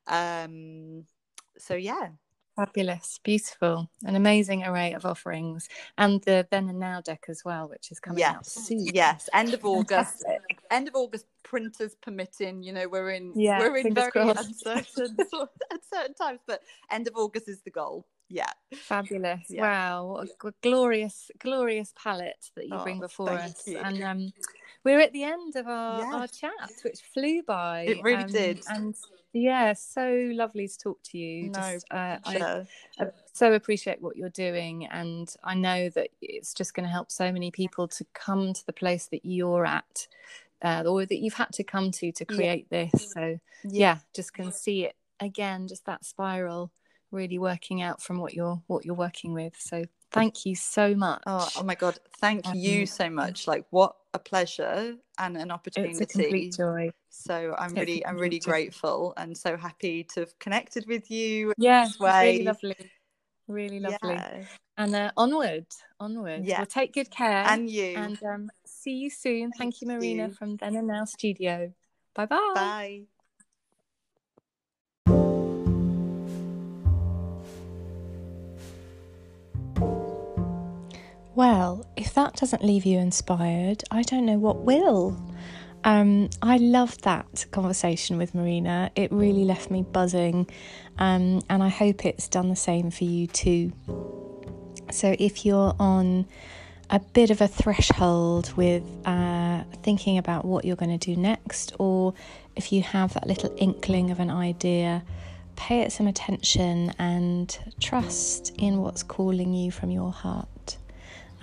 Um 0.07 1.05
so 1.57 1.75
yeah 1.75 2.09
Fabulous, 2.55 3.19
beautiful, 3.23 3.89
an 4.03 4.15
amazing 4.15 4.63
array 4.63 4.93
of 4.93 5.05
offerings, 5.07 5.67
and 5.97 6.21
the 6.23 6.47
then 6.51 6.69
and 6.69 6.79
now 6.79 7.01
deck 7.01 7.23
as 7.27 7.41
well, 7.43 7.67
which 7.67 7.91
is 7.91 7.99
coming 7.99 8.23
out 8.23 8.45
yes 8.45 8.53
soon. 8.53 8.85
yes 8.93 9.27
end 9.33 9.55
of 9.55 9.65
august 9.65 10.23
end 10.69 10.87
of 10.87 10.95
august 10.95 11.25
printers 11.43 11.95
permitting 12.01 12.61
you 12.61 12.71
know 12.71 12.87
we're 12.87 13.09
in 13.09 13.33
Yeah, 13.35 13.59
we're 13.59 13.77
in 13.77 13.93
very 13.95 14.11
crossed. 14.11 14.65
uncertain 14.65 15.17
uncertain 15.71 16.13
times 16.13 16.41
but 16.45 16.61
end 16.91 17.07
of 17.07 17.15
august 17.15 17.49
is 17.49 17.61
the 17.61 17.71
goal 17.71 18.05
yeah 18.29 18.51
Fabulous! 18.75 19.41
Yeah. 19.49 19.61
Wow, 19.61 20.05
what 20.05 20.23
a 20.23 20.27
g- 20.51 20.55
glorious, 20.63 21.29
glorious 21.39 21.93
palette 21.95 22.49
that 22.55 22.67
you 22.67 22.75
Oh, 22.75 22.83
bring 22.83 22.99
before 22.99 23.31
us, 23.31 23.63
you. 23.67 23.77
and 23.77 24.01
um, 24.03 24.33
we're 24.83 24.99
at 24.99 25.13
the 25.13 25.23
end 25.23 25.55
of 25.55 25.67
our, 25.67 26.03
our 26.13 26.27
chat, 26.27 26.51
which 26.83 27.01
flew 27.13 27.43
by. 27.43 27.81
It 27.81 28.03
really 28.03 28.23
um, 28.23 28.31
did. 28.31 28.61
and 28.69 28.95
yeah, 29.33 29.73
so 29.73 30.29
lovely 30.31 30.67
to 30.67 30.77
talk 30.77 31.01
to 31.03 31.17
you. 31.17 31.49
No, 31.49 31.59
Just, 31.59 31.85
uh, 31.91 32.17
I. 32.25 32.65
I 32.99 33.07
so 33.33 33.53
appreciate 33.53 34.01
what 34.01 34.15
you're 34.15 34.29
doing, 34.29 34.85
and 34.85 35.33
I 35.43 35.55
know 35.55 35.89
that 35.89 36.09
it's 36.21 36.53
just 36.53 36.73
going 36.73 36.85
to 36.85 36.91
help 36.91 37.11
so 37.11 37.31
many 37.31 37.49
people 37.49 37.87
to 37.87 38.05
come 38.13 38.53
to 38.53 38.65
the 38.65 38.73
place 38.73 39.07
that 39.07 39.25
you're 39.25 39.65
at, 39.65 40.07
uh, 40.61 40.83
or 40.85 41.05
that 41.05 41.17
you've 41.17 41.33
had 41.33 41.51
to 41.53 41.63
come 41.63 41.91
to 41.91 42.11
to 42.11 42.25
Yeah. 42.29 42.35
create 42.35 42.69
this. 42.69 43.11
So 43.13 43.39
yeah. 43.63 43.97
just 44.13 44.33
can 44.33 44.51
see 44.51 44.85
it 44.85 44.95
again, 45.19 45.67
just 45.67 45.85
that 45.85 46.05
spiral 46.05 46.71
really 47.11 47.39
working 47.39 47.81
out 47.81 48.01
from 48.01 48.17
what 48.19 48.33
you're 48.33 48.61
what 48.67 48.85
you're 48.85 48.95
working 48.95 49.33
with. 49.33 49.55
So 49.57 49.85
thank 50.11 50.45
you 50.45 50.55
so 50.55 50.95
much. 50.95 51.21
Oh, 51.25 51.47
oh 51.57 51.63
my 51.63 51.75
god 51.75 51.99
thank 52.19 52.53
you 52.53 52.81
Um, 52.81 52.87
so 52.87 53.09
much 53.09 53.47
like 53.47 53.65
what 53.69 53.95
a 54.13 54.19
pleasure 54.19 54.95
and 55.19 55.37
an 55.37 55.51
opportunity. 55.51 55.91
it's 55.91 56.01
a 56.01 56.05
complete 56.05 56.55
joy. 56.55 56.89
so 57.09 57.55
i'm 57.57 57.71
It's 57.71 57.79
really 57.79 58.05
i'm 58.05 58.17
really 58.17 58.39
grateful 58.39 59.13
and 59.17 59.37
so 59.37 59.57
happy 59.57 60.03
to 60.13 60.21
have 60.21 60.37
connected 60.39 60.85
with 60.87 61.09
you 61.09 61.53
Yeah, 61.57 61.89
really 61.99 62.43
lovely. 62.43 62.75
Really 63.47 63.79
lovely. 63.79 63.97
Yeah. 64.15 64.43
And 64.77 64.95
uh, 64.95 65.11
onward, 65.17 65.65
onward. 65.99 66.45
Yeah. 66.45 66.59
Well, 66.59 66.65
take 66.65 66.93
good 66.93 67.11
care. 67.11 67.43
and 67.45 67.69
you 67.69 67.93
and 67.95 68.23
um, 68.23 68.49
see 68.65 68.91
you 68.91 69.09
soon. 69.09 69.51
Thank, 69.51 69.81
you, 69.81 69.87
Marina, 69.87 70.27
you. 70.29 70.33
from 70.33 70.55
Then 70.55 70.75
and 70.75 70.87
Now 70.87 71.05
Studio. 71.05 71.73
Bye-bye. 72.15 72.51
bye. 72.55 73.03
Well, 81.35 81.87
if 81.97 82.13
that 82.13 82.35
doesn't 82.35 82.63
leave 82.63 82.85
you 82.85 82.99
inspired, 82.99 83.83
I 83.89 84.03
don't 84.03 84.23
know 84.25 84.37
what 84.37 84.57
will. 84.57 85.19
Um, 85.83 86.29
I 86.43 86.57
loved 86.57 87.03
that 87.05 87.47
conversation 87.49 88.17
with 88.17 88.35
Marina. 88.35 88.91
It 88.95 89.11
really 89.11 89.43
left 89.43 89.71
me 89.71 89.81
buzzing, 89.81 90.47
um, 90.99 91.41
and 91.49 91.63
I 91.63 91.69
hope 91.69 92.05
it's 92.05 92.27
done 92.27 92.49
the 92.49 92.55
same 92.55 92.91
for 92.91 93.05
you 93.05 93.25
too. 93.25 93.73
So, 94.91 95.15
if 95.17 95.43
you're 95.43 95.75
on 95.79 96.27
a 96.91 96.99
bit 96.99 97.31
of 97.31 97.41
a 97.41 97.47
threshold 97.47 98.53
with 98.55 98.83
uh, 99.03 99.63
thinking 99.81 100.19
about 100.19 100.45
what 100.45 100.65
you're 100.65 100.75
going 100.75 100.97
to 100.97 101.03
do 101.03 101.19
next, 101.19 101.73
or 101.79 102.13
if 102.55 102.71
you 102.71 102.83
have 102.83 103.15
that 103.15 103.25
little 103.25 103.51
inkling 103.57 104.11
of 104.11 104.19
an 104.19 104.29
idea, 104.29 105.03
pay 105.55 105.81
it 105.81 105.91
some 105.91 106.05
attention 106.05 106.93
and 106.99 107.57
trust 107.79 108.53
in 108.59 108.81
what's 108.81 109.01
calling 109.01 109.55
you 109.55 109.71
from 109.71 109.89
your 109.89 110.11
heart. 110.11 110.47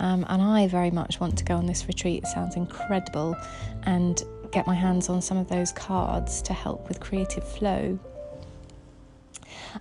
Um, 0.01 0.25
and 0.27 0.41
I 0.41 0.67
very 0.67 0.91
much 0.91 1.19
want 1.19 1.37
to 1.37 1.43
go 1.45 1.55
on 1.55 1.67
this 1.67 1.87
retreat. 1.87 2.23
It 2.23 2.27
sounds 2.27 2.55
incredible, 2.55 3.37
and 3.83 4.21
get 4.51 4.67
my 4.67 4.73
hands 4.73 5.09
on 5.09 5.21
some 5.21 5.37
of 5.37 5.47
those 5.47 5.71
cards 5.71 6.41
to 6.41 6.53
help 6.53 6.87
with 6.87 6.99
creative 6.99 7.47
flow. 7.47 7.97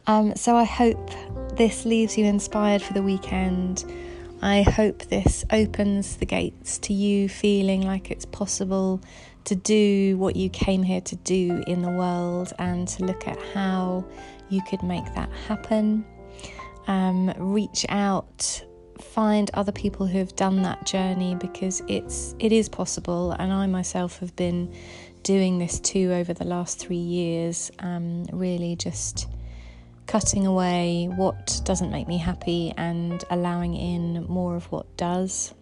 Um, 0.06 0.36
so 0.36 0.56
I 0.56 0.64
hope 0.64 1.10
this 1.56 1.84
leaves 1.84 2.16
you 2.16 2.24
inspired 2.24 2.82
for 2.82 2.92
the 2.92 3.02
weekend. 3.02 3.84
I 4.42 4.62
hope 4.62 5.02
this 5.04 5.44
opens 5.50 6.16
the 6.16 6.26
gates 6.26 6.78
to 6.78 6.94
you 6.94 7.28
feeling 7.28 7.82
like 7.82 8.10
it's 8.10 8.24
possible 8.24 9.00
to 9.44 9.54
do 9.54 10.16
what 10.18 10.36
you 10.36 10.48
came 10.50 10.82
here 10.82 11.00
to 11.00 11.16
do 11.16 11.62
in 11.66 11.82
the 11.82 11.90
world 11.90 12.52
and 12.58 12.86
to 12.88 13.04
look 13.04 13.26
at 13.26 13.38
how 13.54 14.04
you 14.48 14.62
could 14.62 14.82
make 14.82 15.04
that 15.14 15.30
happen. 15.48 16.04
Um, 16.86 17.32
reach 17.38 17.84
out, 17.88 18.64
find 19.00 19.50
other 19.54 19.72
people 19.72 20.06
who 20.06 20.18
have 20.18 20.34
done 20.36 20.62
that 20.62 20.86
journey 20.86 21.34
because 21.34 21.82
it's 21.88 22.34
it 22.38 22.52
is 22.52 22.68
possible, 22.68 23.32
and 23.32 23.52
I 23.52 23.66
myself 23.66 24.18
have 24.20 24.34
been 24.36 24.72
doing 25.22 25.58
this 25.58 25.80
too 25.80 26.12
over 26.12 26.32
the 26.32 26.44
last 26.44 26.78
three 26.78 26.96
years. 26.96 27.70
Um, 27.78 28.24
really, 28.32 28.76
just 28.76 29.28
cutting 30.06 30.46
away 30.46 31.08
what 31.14 31.60
doesn't 31.64 31.92
make 31.92 32.08
me 32.08 32.18
happy 32.18 32.74
and 32.76 33.22
allowing 33.30 33.76
in 33.76 34.24
more 34.26 34.56
of 34.56 34.64
what 34.72 34.96
does. 34.96 35.54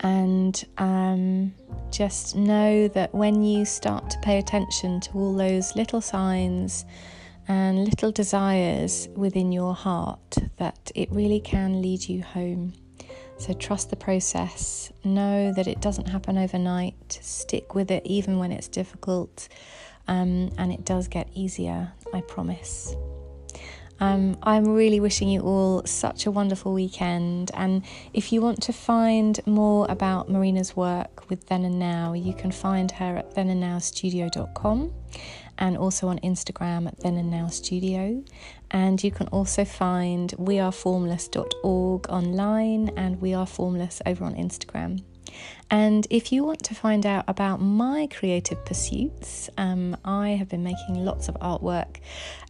And 0.00 0.64
um, 0.78 1.54
just 1.92 2.34
know 2.34 2.88
that 2.88 3.14
when 3.14 3.44
you 3.44 3.64
start 3.64 4.10
to 4.10 4.18
pay 4.18 4.38
attention 4.38 5.00
to 5.02 5.12
all 5.12 5.34
those 5.34 5.76
little 5.76 6.00
signs 6.00 6.84
and 7.52 7.84
little 7.84 8.10
desires 8.10 9.10
within 9.14 9.52
your 9.52 9.74
heart, 9.74 10.38
that 10.56 10.90
it 10.94 11.10
really 11.12 11.38
can 11.38 11.82
lead 11.82 12.08
you 12.08 12.22
home. 12.22 12.72
So 13.36 13.52
trust 13.52 13.90
the 13.90 13.96
process. 13.96 14.90
Know 15.04 15.52
that 15.52 15.66
it 15.66 15.82
doesn't 15.82 16.08
happen 16.08 16.38
overnight. 16.38 17.18
Stick 17.20 17.74
with 17.74 17.90
it 17.90 18.06
even 18.06 18.38
when 18.38 18.52
it's 18.52 18.68
difficult. 18.68 19.48
Um, 20.08 20.50
and 20.56 20.72
it 20.72 20.86
does 20.86 21.08
get 21.08 21.28
easier, 21.34 21.92
I 22.14 22.22
promise. 22.22 22.96
Um, 24.00 24.38
I'm 24.42 24.66
really 24.74 24.98
wishing 24.98 25.28
you 25.28 25.42
all 25.42 25.84
such 25.84 26.24
a 26.24 26.30
wonderful 26.30 26.72
weekend. 26.72 27.50
And 27.52 27.84
if 28.14 28.32
you 28.32 28.40
want 28.40 28.62
to 28.62 28.72
find 28.72 29.38
more 29.46 29.86
about 29.90 30.30
Marina's 30.30 30.74
work 30.74 31.28
with 31.28 31.46
Then 31.48 31.66
and 31.66 31.78
Now, 31.78 32.14
you 32.14 32.32
can 32.32 32.50
find 32.50 32.90
her 32.92 33.18
at 33.18 33.34
thenandnowstudio.com 33.34 34.92
and 35.58 35.76
also 35.76 36.08
on 36.08 36.18
Instagram 36.20 36.86
at 36.86 37.00
Then 37.00 37.16
and 37.16 37.30
Now 37.30 37.48
Studio. 37.48 38.22
And 38.70 39.02
you 39.02 39.10
can 39.10 39.28
also 39.28 39.64
find 39.64 40.30
weareformless.org 40.32 42.08
online 42.08 42.90
and 42.96 43.20
We 43.20 43.34
Are 43.34 43.46
Formless 43.46 44.00
over 44.06 44.24
on 44.24 44.34
Instagram. 44.34 45.02
And 45.70 46.06
if 46.10 46.32
you 46.32 46.44
want 46.44 46.62
to 46.64 46.74
find 46.74 47.06
out 47.06 47.24
about 47.28 47.60
my 47.60 48.08
creative 48.12 48.64
pursuits, 48.64 49.48
um, 49.56 49.96
I 50.04 50.30
have 50.30 50.48
been 50.48 50.62
making 50.62 51.04
lots 51.04 51.28
of 51.28 51.34
artwork 51.36 51.96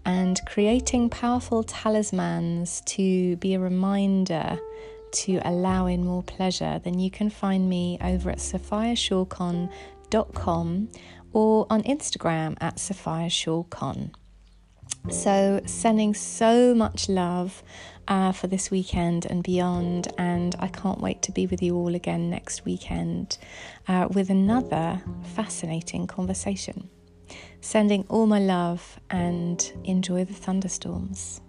and 0.05 0.41
creating 0.47 1.11
powerful 1.11 1.63
talismans 1.63 2.83
to 2.87 3.37
be 3.37 3.55
a 3.55 3.61
reminder 3.61 4.59
to 5.13 5.41
allow 5.45 5.87
in 5.87 6.05
more 6.05 6.23
pleasure, 6.23 6.81
then 6.83 6.99
you 6.99 7.11
can 7.11 7.31
find 7.31 7.69
me 7.69 7.99
over 8.03 8.31
at 8.31 8.39
sophiashawcon.com 8.39 10.89
or 11.33 11.67
on 11.71 11.83
Instagram 11.83 12.57
at 12.61 12.79
Sophia 12.79 13.29
Shaw 13.29 13.63
Con. 13.65 14.13
So, 15.11 15.61
sending 15.67 16.15
so 16.15 16.75
much 16.75 17.09
love 17.09 17.63
uh, 18.07 18.33
for 18.33 18.47
this 18.47 18.71
weekend 18.71 19.27
and 19.27 19.43
beyond, 19.43 20.09
and 20.17 20.55
I 20.59 20.69
can't 20.69 21.01
wait 21.01 21.23
to 21.23 21.33
be 21.33 21.47
with 21.47 21.63
you 21.63 21.77
all 21.77 21.95
again 21.95 22.31
next 22.31 22.65
weekend 22.65 23.39
uh, 23.89 24.09
with 24.11 24.31
another 24.31 25.03
fascinating 25.35 26.07
conversation. 26.07 26.89
Sending 27.61 28.05
all 28.09 28.27
my 28.27 28.39
love 28.39 29.01
and 29.11 29.73
enjoy 29.85 30.25
the 30.25 30.35
thunderstorms. 30.35 31.41